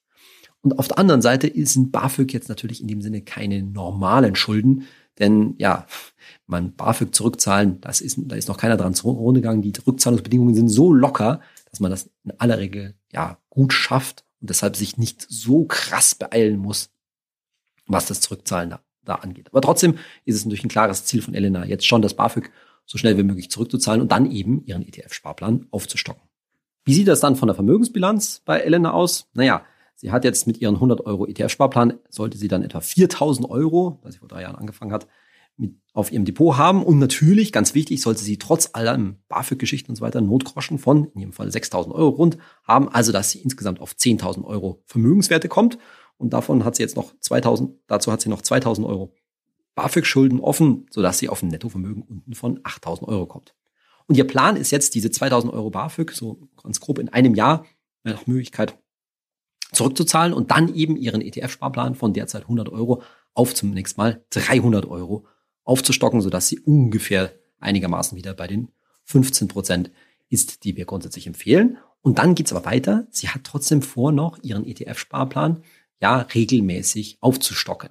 Und 0.62 0.80
auf 0.80 0.88
der 0.88 0.97
anderen 0.97 1.22
Seite 1.22 1.52
sind 1.68 1.91
BAföG 1.91 2.34
jetzt 2.34 2.50
natürlich 2.50 2.82
in 2.82 2.88
dem 2.88 3.04
Sinne 3.04 3.22
keine 3.22 3.62
normalen 3.62 4.36
Schulden, 4.36 4.88
denn 5.20 5.54
ja, 5.60 5.86
man 6.47 6.76
BAföG 6.76 7.14
zurückzahlen, 7.14 7.80
das 7.82 8.02
ist, 8.02 8.18
da 8.20 8.36
ist 8.36 8.47
noch 8.47 8.58
keiner 8.58 8.78
dran 8.78 8.95
zugrunde 8.95 9.41
gegangen. 9.41 9.62
Die 9.62 9.74
Rückzahlungsbedingungen 9.86 10.56
sind 10.56 10.70
so 10.70 10.91
locker, 10.91 11.39
dass 11.70 11.80
man 11.80 11.91
das 11.91 12.10
in 12.24 12.32
aller 12.39 12.58
Regel 12.58 12.95
ja 13.14 13.38
gut 13.50 13.74
schafft 13.74 14.26
und 14.42 14.50
deshalb 14.50 14.76
sich 14.76 14.98
nicht 14.98 15.26
so 15.30 15.66
krass 15.66 16.16
beeilen 16.16 16.58
muss, 16.58 16.90
was 17.88 18.06
das 18.06 18.22
Zurückzahlen 18.22 18.70
da, 18.70 18.80
da 19.04 19.16
angeht. 19.16 19.48
Aber 19.50 19.62
trotzdem 19.62 19.98
ist 20.26 20.36
es 20.36 20.46
natürlich 20.46 20.64
ein 20.64 20.70
klares 20.70 21.06
Ziel 21.06 21.22
von 21.22 21.34
Elena, 21.34 21.66
jetzt 21.66 21.86
schon 21.86 22.02
das 22.02 22.14
BAföG 22.14 22.52
so 22.86 22.98
schnell 22.98 23.18
wie 23.18 23.24
möglich 23.24 23.52
zurückzuzahlen 23.52 24.02
und 24.02 24.12
dann 24.12 24.32
eben 24.32 24.66
ihren 24.66 24.82
ETF-Sparplan 24.82 25.68
aufzustocken. 25.72 26.24
Wie 26.86 26.94
sieht 26.94 27.08
das 27.08 27.20
dann 27.20 27.36
von 27.36 27.48
der 27.48 27.56
Vermögensbilanz 27.56 28.42
bei 28.46 28.60
Elena 28.60 28.94
aus? 28.94 29.30
Naja, 29.34 29.64
sie 29.96 30.12
hat 30.12 30.24
jetzt 30.24 30.48
mit 30.48 30.60
ihren 30.60 30.76
100 30.76 31.06
Euro 31.06 31.28
ETF-Sparplan, 31.28 32.00
sollte 32.10 32.38
sie 32.38 32.48
dann 32.48 32.64
etwa 32.64 32.82
4000 32.82 33.50
Euro, 33.50 34.00
was 34.02 34.14
sie 34.14 34.20
vor 34.20 34.28
drei 34.28 34.42
Jahren 34.42 34.56
angefangen 34.56 34.92
hat, 34.92 35.08
mit 35.60 35.76
auf 35.93 36.12
ihrem 36.12 36.26
Depot 36.26 36.57
haben. 36.57 36.84
Und 36.84 36.97
natürlich, 36.97 37.51
ganz 37.51 37.76
wichtig, 37.76 38.01
sollte 38.01 38.24
sie 38.24 38.38
trotz 38.38 38.72
allem 38.74 39.18
BAföG-Geschichten 39.28 39.91
und 39.91 39.95
so 39.97 40.01
weiter 40.01 40.22
Notgroschen 40.22 40.80
von, 40.80 41.05
in 41.14 41.20
jedem 41.20 41.34
Fall 41.34 41.49
6.000 41.49 41.91
Euro 41.91 42.10
rund 42.10 42.38
haben. 42.64 42.89
Also, 42.89 43.12
dass 43.12 43.32
sie 43.32 43.39
insgesamt 43.39 43.80
auf 43.80 43.93
10.000 43.93 44.43
Euro 44.45 44.82
Vermögenswerte 44.86 45.49
kommt. 45.49 45.78
Und 46.18 46.34
davon 46.34 46.66
hat 46.66 46.76
sie 46.76 46.84
jetzt 46.84 46.95
noch 46.95 47.14
2.000, 47.22 47.76
dazu 47.88 48.12
hat 48.12 48.22
sie 48.22 48.30
noch 48.30 48.41
2.000 48.41 48.86
Euro 48.86 49.14
BAföG-Schulden 49.76 50.39
offen, 50.39 50.88
sodass 50.89 51.20
sie 51.20 51.30
auf 51.30 51.43
ein 51.43 51.49
Nettovermögen 51.49 52.03
unten 52.03 52.34
von 52.34 52.60
8.000 52.60 53.07
Euro 53.07 53.26
kommt. 53.26 53.53
Und 54.10 54.16
ihr 54.16 54.26
Plan 54.26 54.55
ist 54.55 54.72
jetzt, 54.72 54.95
diese 54.95 55.10
2.000 55.10 55.53
Euro 55.53 55.70
BAföG 55.70 56.12
so 56.12 56.49
ganz 56.62 56.80
grob 56.80 56.97
in 56.97 57.10
einem 57.10 57.36
Jahr 57.36 57.66
nach 58.03 58.26
Möglichkeit 58.26 58.76
zurückzuzahlen 59.72 60.34
und 60.34 60.49
dann 60.49 60.74
eben 60.74 60.97
ihren 60.97 61.22
ETF-Sparplan 61.22 61.93
von 61.93 62.14
derzeit 62.14 62.41
100 62.43 62.70
Euro 62.70 63.03
auf 63.36 63.53
zunächst 63.53 63.99
mal 63.99 64.26
300 64.32 64.88
Euro 64.88 65.28
aufzustocken, 65.70 66.22
sodass 66.22 66.47
sie 66.47 66.59
ungefähr 66.59 67.32
einigermaßen 67.59 68.17
wieder 68.17 68.34
bei 68.34 68.47
den 68.47 68.70
15 69.05 69.47
Prozent 69.47 69.91
ist, 70.30 70.63
die 70.63 70.76
wir 70.76 70.86
grundsätzlich 70.86 71.28
empfehlen. 71.28 71.78
Und 72.01 72.17
dann 72.17 72.36
geht's 72.36 72.51
aber 72.51 72.65
weiter. 72.65 73.07
Sie 73.11 73.30
hat 73.30 73.43
trotzdem 73.43 73.82
vor, 73.82 74.11
noch 74.11 74.41
ihren 74.41 74.65
ETF-Sparplan 74.65 75.63
ja 76.01 76.22
regelmäßig 76.22 77.17
aufzustocken. 77.22 77.89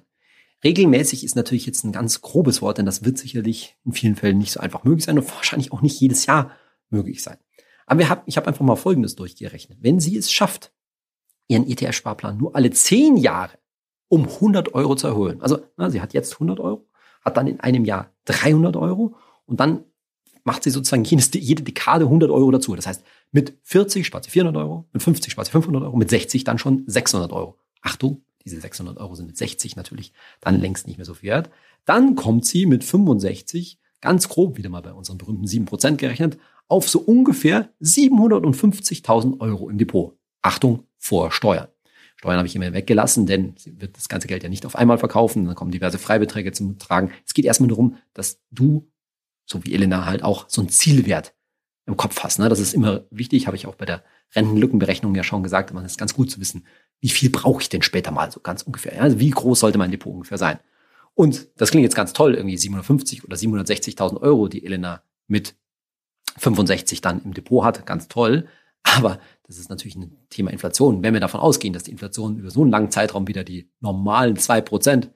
Regelmäßig 0.63 1.23
ist 1.23 1.35
natürlich 1.35 1.65
jetzt 1.65 1.85
ein 1.85 1.93
ganz 1.93 2.21
grobes 2.21 2.61
Wort, 2.61 2.77
denn 2.77 2.85
das 2.85 3.05
wird 3.05 3.17
sicherlich 3.17 3.77
in 3.85 3.93
vielen 3.93 4.15
Fällen 4.17 4.37
nicht 4.37 4.51
so 4.51 4.59
einfach 4.59 4.83
möglich 4.83 5.05
sein 5.05 5.17
und 5.17 5.29
wahrscheinlich 5.33 5.71
auch 5.71 5.81
nicht 5.81 5.99
jedes 6.01 6.25
Jahr 6.25 6.51
möglich 6.89 7.23
sein. 7.23 7.37
Aber 7.85 7.99
wir 7.99 8.09
haben, 8.09 8.21
ich 8.25 8.35
habe 8.35 8.47
einfach 8.47 8.65
mal 8.65 8.75
Folgendes 8.75 9.15
durchgerechnet. 9.15 9.79
Wenn 9.81 9.99
sie 9.99 10.17
es 10.17 10.31
schafft, 10.31 10.73
ihren 11.47 11.65
ETF-Sparplan 11.65 12.37
nur 12.37 12.55
alle 12.55 12.71
zehn 12.71 13.15
Jahre 13.15 13.57
um 14.09 14.25
100 14.25 14.73
Euro 14.73 14.95
zu 14.95 15.07
erhöhen, 15.07 15.41
also 15.41 15.59
na, 15.77 15.89
sie 15.89 16.01
hat 16.01 16.13
jetzt 16.13 16.33
100 16.33 16.59
Euro, 16.59 16.88
hat 17.21 17.37
dann 17.37 17.47
in 17.47 17.59
einem 17.59 17.85
Jahr 17.85 18.11
300 18.25 18.75
Euro 18.75 19.15
und 19.45 19.59
dann 19.59 19.83
macht 20.43 20.63
sie 20.63 20.69
sozusagen 20.69 21.03
jede 21.03 21.63
Dekade 21.63 22.05
100 22.05 22.29
Euro 22.31 22.49
dazu. 22.51 22.75
Das 22.75 22.87
heißt, 22.87 23.03
mit 23.31 23.57
40 23.63 24.05
spart 24.05 24.23
sie 24.23 24.31
400 24.31 24.55
Euro, 24.61 24.87
mit 24.93 25.03
50 25.03 25.31
spart 25.31 25.47
sie 25.47 25.51
500 25.51 25.83
Euro, 25.83 25.97
mit 25.97 26.09
60 26.09 26.43
dann 26.43 26.57
schon 26.57 26.83
600 26.87 27.31
Euro. 27.31 27.57
Achtung, 27.81 28.23
diese 28.45 28.59
600 28.59 28.97
Euro 28.97 29.15
sind 29.15 29.27
mit 29.27 29.37
60 29.37 29.75
natürlich 29.75 30.13
dann 30.41 30.59
längst 30.59 30.87
nicht 30.87 30.97
mehr 30.97 31.05
so 31.05 31.13
viel 31.13 31.29
wert. 31.29 31.49
Dann 31.85 32.15
kommt 32.15 32.45
sie 32.45 32.65
mit 32.65 32.83
65, 32.83 33.79
ganz 34.01 34.29
grob 34.29 34.57
wieder 34.57 34.69
mal 34.69 34.81
bei 34.81 34.93
unseren 34.93 35.17
berühmten 35.17 35.45
7% 35.45 35.97
gerechnet, 35.97 36.37
auf 36.67 36.87
so 36.87 36.99
ungefähr 36.99 37.69
750.000 37.81 39.39
Euro 39.39 39.69
im 39.69 39.77
Depot. 39.77 40.15
Achtung, 40.41 40.85
vor 40.97 41.31
Steuern. 41.31 41.67
Steuern 42.19 42.37
habe 42.37 42.47
ich 42.47 42.55
immer 42.55 42.73
weggelassen, 42.73 43.27
denn 43.27 43.53
sie 43.55 43.79
wird 43.79 43.95
das 43.95 44.09
ganze 44.09 44.27
Geld 44.27 44.43
ja 44.43 44.49
nicht 44.49 44.65
auf 44.65 44.75
einmal 44.75 44.97
verkaufen. 44.97 45.45
Dann 45.45 45.55
kommen 45.55 45.71
diverse 45.71 45.97
Freibeträge 45.97 46.51
zum 46.51 46.77
Tragen. 46.77 47.13
Es 47.25 47.33
geht 47.33 47.45
erstmal 47.45 47.69
darum, 47.69 47.95
dass 48.13 48.41
du, 48.51 48.91
so 49.45 49.63
wie 49.63 49.73
Elena 49.73 50.05
halt 50.05 50.21
auch, 50.21 50.49
so 50.49 50.61
ein 50.61 50.67
Zielwert 50.67 51.33
im 51.85 51.95
Kopf 51.95 52.21
hast. 52.21 52.37
Ne? 52.37 52.49
Das 52.49 52.59
ist 52.59 52.73
immer 52.73 53.05
wichtig, 53.09 53.47
habe 53.47 53.55
ich 53.55 53.67
auch 53.67 53.75
bei 53.75 53.85
der 53.85 54.03
Rentenlückenberechnung 54.35 55.15
ja 55.15 55.23
schon 55.23 55.43
gesagt. 55.43 55.73
Man 55.73 55.85
ist 55.85 55.97
ganz 55.97 56.13
gut 56.13 56.29
zu 56.29 56.41
wissen, 56.41 56.65
wie 56.99 57.07
viel 57.07 57.29
brauche 57.29 57.61
ich 57.61 57.69
denn 57.69 57.83
später 57.83 58.11
mal, 58.11 58.29
so 58.29 58.41
ganz 58.41 58.63
ungefähr. 58.63 58.95
Ja? 58.95 59.03
Also 59.03 59.17
wie 59.21 59.29
groß 59.29 59.61
sollte 59.61 59.77
mein 59.77 59.91
Depot 59.91 60.13
ungefähr 60.13 60.37
sein? 60.37 60.59
Und 61.13 61.47
das 61.55 61.71
klingt 61.71 61.83
jetzt 61.83 61.95
ganz 61.95 62.11
toll, 62.11 62.35
irgendwie 62.35 62.57
750 62.57 63.23
oder 63.23 63.37
760.000 63.37 64.19
Euro, 64.19 64.49
die 64.49 64.65
Elena 64.65 65.03
mit 65.27 65.55
65 66.35 66.99
dann 66.99 67.23
im 67.23 67.33
Depot 67.33 67.63
hat, 67.63 67.85
ganz 67.85 68.09
toll. 68.09 68.49
Aber 68.83 69.19
das 69.43 69.57
ist 69.57 69.69
natürlich 69.69 69.95
ein 69.95 70.17
Thema 70.29 70.51
Inflation. 70.51 71.03
Wenn 71.03 71.13
wir 71.13 71.21
davon 71.21 71.39
ausgehen, 71.39 71.73
dass 71.73 71.83
die 71.83 71.91
Inflation 71.91 72.37
über 72.37 72.51
so 72.51 72.61
einen 72.61 72.71
langen 72.71 72.91
Zeitraum 72.91 73.27
wieder 73.27 73.43
die 73.43 73.69
normalen 73.79 74.35
zwei 74.37 74.61
Prozent 74.61 75.11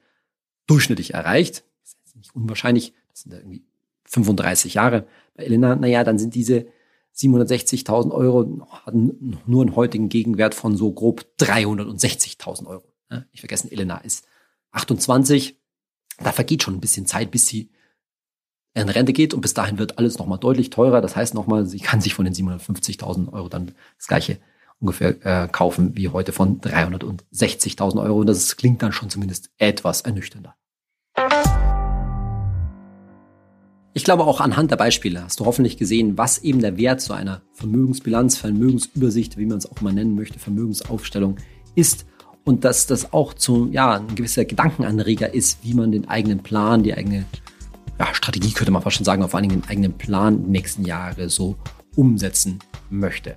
durchschnittlich 0.66 1.14
erreicht, 1.14 1.64
ist 1.84 2.16
nicht 2.16 2.34
unwahrscheinlich, 2.34 2.94
das 3.10 3.22
sind 3.22 3.32
ja 3.32 3.38
irgendwie 3.38 3.64
35 4.06 4.74
Jahre 4.74 5.06
bei 5.34 5.44
Elena, 5.44 5.76
naja, 5.76 6.04
dann 6.04 6.18
sind 6.18 6.34
diese 6.34 6.66
760.000 7.16 8.10
Euro 8.10 8.42
nur 9.46 9.62
einen 9.62 9.76
heutigen 9.76 10.08
Gegenwert 10.08 10.54
von 10.54 10.76
so 10.76 10.92
grob 10.92 11.24
360.000 11.38 12.66
Euro. 12.66 12.92
Ich 13.32 13.40
vergessen, 13.40 13.70
Elena 13.70 13.98
ist 13.98 14.26
28. 14.72 15.56
Da 16.18 16.32
vergeht 16.32 16.62
schon 16.62 16.74
ein 16.74 16.80
bisschen 16.80 17.06
Zeit, 17.06 17.30
bis 17.30 17.46
sie 17.46 17.70
in 18.74 18.88
Rente 18.88 19.12
geht 19.12 19.34
und 19.34 19.40
bis 19.40 19.54
dahin 19.54 19.78
wird 19.78 19.98
alles 19.98 20.18
nochmal 20.18 20.38
deutlich 20.38 20.70
teurer. 20.70 21.00
Das 21.00 21.14
heißt 21.14 21.34
nochmal, 21.34 21.66
sie 21.66 21.78
kann 21.78 22.00
sich 22.00 22.14
von 22.14 22.24
den 22.24 22.34
750.000 22.34 23.32
Euro 23.32 23.48
dann 23.48 23.72
das 23.96 24.08
gleiche 24.08 24.38
ungefähr 24.80 25.44
äh, 25.44 25.48
kaufen 25.48 25.96
wie 25.96 26.08
heute 26.08 26.32
von 26.32 26.60
360.000 26.60 28.02
Euro. 28.02 28.20
Und 28.20 28.26
das 28.26 28.56
klingt 28.56 28.82
dann 28.82 28.92
schon 28.92 29.10
zumindest 29.10 29.50
etwas 29.58 30.00
ernüchternder. 30.00 30.56
Ich 33.96 34.02
glaube 34.02 34.24
auch 34.24 34.40
anhand 34.40 34.72
der 34.72 34.76
Beispiele 34.76 35.22
hast 35.22 35.38
du 35.38 35.44
hoffentlich 35.44 35.76
gesehen, 35.76 36.18
was 36.18 36.38
eben 36.38 36.60
der 36.60 36.76
Wert 36.76 37.00
so 37.00 37.14
einer 37.14 37.42
Vermögensbilanz, 37.52 38.36
Vermögensübersicht, 38.36 39.38
wie 39.38 39.46
man 39.46 39.58
es 39.58 39.70
auch 39.70 39.80
mal 39.82 39.92
nennen 39.92 40.16
möchte, 40.16 40.40
Vermögensaufstellung 40.40 41.36
ist 41.76 42.04
und 42.42 42.64
dass 42.64 42.88
das 42.88 43.12
auch 43.12 43.34
zu 43.34 43.68
ja 43.70 43.98
ein 43.98 44.16
gewisser 44.16 44.44
Gedankenanreger 44.44 45.32
ist, 45.32 45.60
wie 45.62 45.74
man 45.74 45.92
den 45.92 46.08
eigenen 46.08 46.40
Plan, 46.40 46.82
die 46.82 46.92
eigene 46.92 47.24
ja, 47.98 48.14
Strategie 48.14 48.52
könnte 48.52 48.70
man 48.70 48.82
fast 48.82 48.96
schon 48.96 49.04
sagen, 49.04 49.22
auf 49.22 49.34
allen 49.34 49.48
Dingen 49.48 49.62
den 49.62 49.70
eigenen 49.70 49.92
Plan 49.92 50.42
nächsten 50.50 50.84
Jahre 50.84 51.28
so 51.28 51.56
umsetzen 51.96 52.58
möchte. 52.90 53.36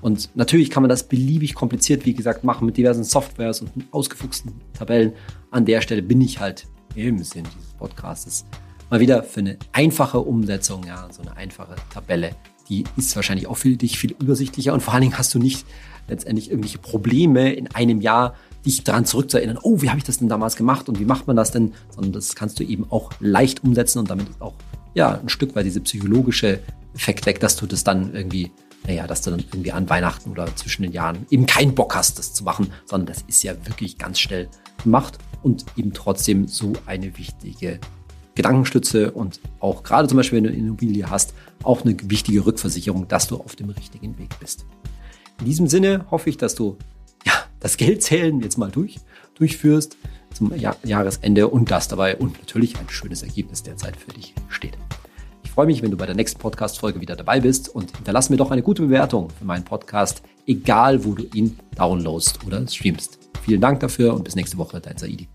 Und 0.00 0.30
natürlich 0.34 0.70
kann 0.70 0.82
man 0.82 0.88
das 0.88 1.06
beliebig 1.06 1.54
kompliziert, 1.54 2.06
wie 2.06 2.14
gesagt, 2.14 2.42
machen 2.42 2.64
mit 2.64 2.76
diversen 2.76 3.04
Softwares 3.04 3.60
und 3.60 3.70
ausgefuchsten 3.90 4.54
Tabellen. 4.72 5.12
An 5.50 5.66
der 5.66 5.82
Stelle 5.82 6.02
bin 6.02 6.20
ich 6.20 6.40
halt 6.40 6.66
im 6.94 7.22
Sinn 7.22 7.44
dieses 7.54 7.74
Podcasts 7.74 8.46
mal 8.88 9.00
wieder 9.00 9.22
für 9.22 9.40
eine 9.40 9.58
einfache 9.72 10.20
Umsetzung, 10.20 10.84
ja, 10.84 11.08
so 11.10 11.22
eine 11.22 11.36
einfache 11.36 11.76
Tabelle. 11.92 12.30
Die 12.68 12.84
ist 12.96 13.14
wahrscheinlich 13.14 13.46
auch 13.46 13.56
für 13.56 13.76
dich 13.76 13.98
viel 13.98 14.14
übersichtlicher 14.18 14.72
und 14.72 14.80
vor 14.80 14.94
allen 14.94 15.02
Dingen 15.02 15.18
hast 15.18 15.34
du 15.34 15.38
nicht 15.38 15.66
letztendlich 16.08 16.50
irgendwelche 16.50 16.78
Probleme 16.78 17.52
in 17.52 17.68
einem 17.68 18.00
Jahr 18.00 18.34
dich 18.64 18.84
daran 18.84 19.04
zurückzuerinnern, 19.04 19.58
oh, 19.62 19.80
wie 19.80 19.88
habe 19.88 19.98
ich 19.98 20.04
das 20.04 20.18
denn 20.18 20.28
damals 20.28 20.56
gemacht 20.56 20.88
und 20.88 20.98
wie 20.98 21.04
macht 21.04 21.26
man 21.26 21.36
das 21.36 21.50
denn, 21.50 21.72
sondern 21.90 22.12
das 22.12 22.34
kannst 22.34 22.60
du 22.60 22.64
eben 22.64 22.90
auch 22.90 23.10
leicht 23.20 23.64
umsetzen 23.64 23.98
und 23.98 24.10
damit 24.10 24.28
ist 24.28 24.42
auch 24.42 24.54
ja 24.94 25.18
ein 25.18 25.28
Stück 25.28 25.54
weit 25.54 25.66
diese 25.66 25.80
psychologische 25.80 26.60
Effekt 26.94 27.26
weg, 27.26 27.40
dass 27.40 27.56
du 27.56 27.66
das 27.66 27.84
dann 27.84 28.14
irgendwie, 28.14 28.50
naja, 28.86 29.06
dass 29.06 29.22
du 29.22 29.30
dann 29.30 29.40
irgendwie 29.40 29.72
an 29.72 29.88
Weihnachten 29.88 30.30
oder 30.30 30.54
zwischen 30.56 30.82
den 30.82 30.92
Jahren 30.92 31.26
eben 31.30 31.46
keinen 31.46 31.74
Bock 31.74 31.94
hast, 31.94 32.18
das 32.18 32.34
zu 32.34 32.44
machen, 32.44 32.72
sondern 32.84 33.06
das 33.06 33.22
ist 33.26 33.42
ja 33.42 33.54
wirklich 33.66 33.98
ganz 33.98 34.18
schnell 34.18 34.48
gemacht 34.82 35.18
und 35.42 35.64
eben 35.76 35.92
trotzdem 35.92 36.48
so 36.48 36.72
eine 36.86 37.16
wichtige 37.16 37.80
Gedankenstütze 38.34 39.10
und 39.10 39.40
auch 39.58 39.82
gerade 39.82 40.08
zum 40.08 40.16
Beispiel, 40.16 40.38
wenn 40.38 40.44
du 40.44 40.50
eine 40.50 40.58
Immobilie 40.58 41.08
hast, 41.08 41.34
auch 41.62 41.84
eine 41.84 41.96
wichtige 42.04 42.44
Rückversicherung, 42.44 43.08
dass 43.08 43.28
du 43.28 43.36
auf 43.36 43.56
dem 43.56 43.70
richtigen 43.70 44.18
Weg 44.18 44.38
bist. 44.40 44.66
In 45.40 45.46
diesem 45.46 45.66
Sinne 45.68 46.06
hoffe 46.10 46.30
ich, 46.30 46.36
dass 46.36 46.54
du 46.54 46.76
das 47.60 47.76
Geldzählen 47.76 48.40
jetzt 48.40 48.58
mal 48.58 48.70
durch, 48.70 48.96
durchführst 49.34 49.96
zum 50.34 50.54
Jahr, 50.56 50.76
Jahresende 50.82 51.48
und 51.48 51.70
das 51.70 51.88
dabei 51.88 52.16
und 52.16 52.38
natürlich 52.40 52.78
ein 52.78 52.88
schönes 52.88 53.22
Ergebnis 53.22 53.62
derzeit 53.62 53.96
für 53.96 54.10
dich 54.12 54.34
steht. 54.48 54.76
Ich 55.44 55.50
freue 55.50 55.66
mich, 55.66 55.82
wenn 55.82 55.90
du 55.90 55.96
bei 55.96 56.06
der 56.06 56.14
nächsten 56.14 56.40
Podcast-Folge 56.40 57.00
wieder 57.00 57.16
dabei 57.16 57.40
bist 57.40 57.68
und 57.68 57.94
hinterlass 57.96 58.30
mir 58.30 58.36
doch 58.36 58.50
eine 58.50 58.62
gute 58.62 58.82
Bewertung 58.82 59.30
für 59.30 59.44
meinen 59.44 59.64
Podcast, 59.64 60.22
egal 60.46 61.04
wo 61.04 61.14
du 61.14 61.24
ihn 61.34 61.58
downloadst 61.76 62.46
oder 62.46 62.66
streamst. 62.66 63.18
Vielen 63.42 63.60
Dank 63.60 63.80
dafür 63.80 64.14
und 64.14 64.24
bis 64.24 64.36
nächste 64.36 64.58
Woche, 64.58 64.80
dein 64.80 64.96
Saidi. 64.96 65.28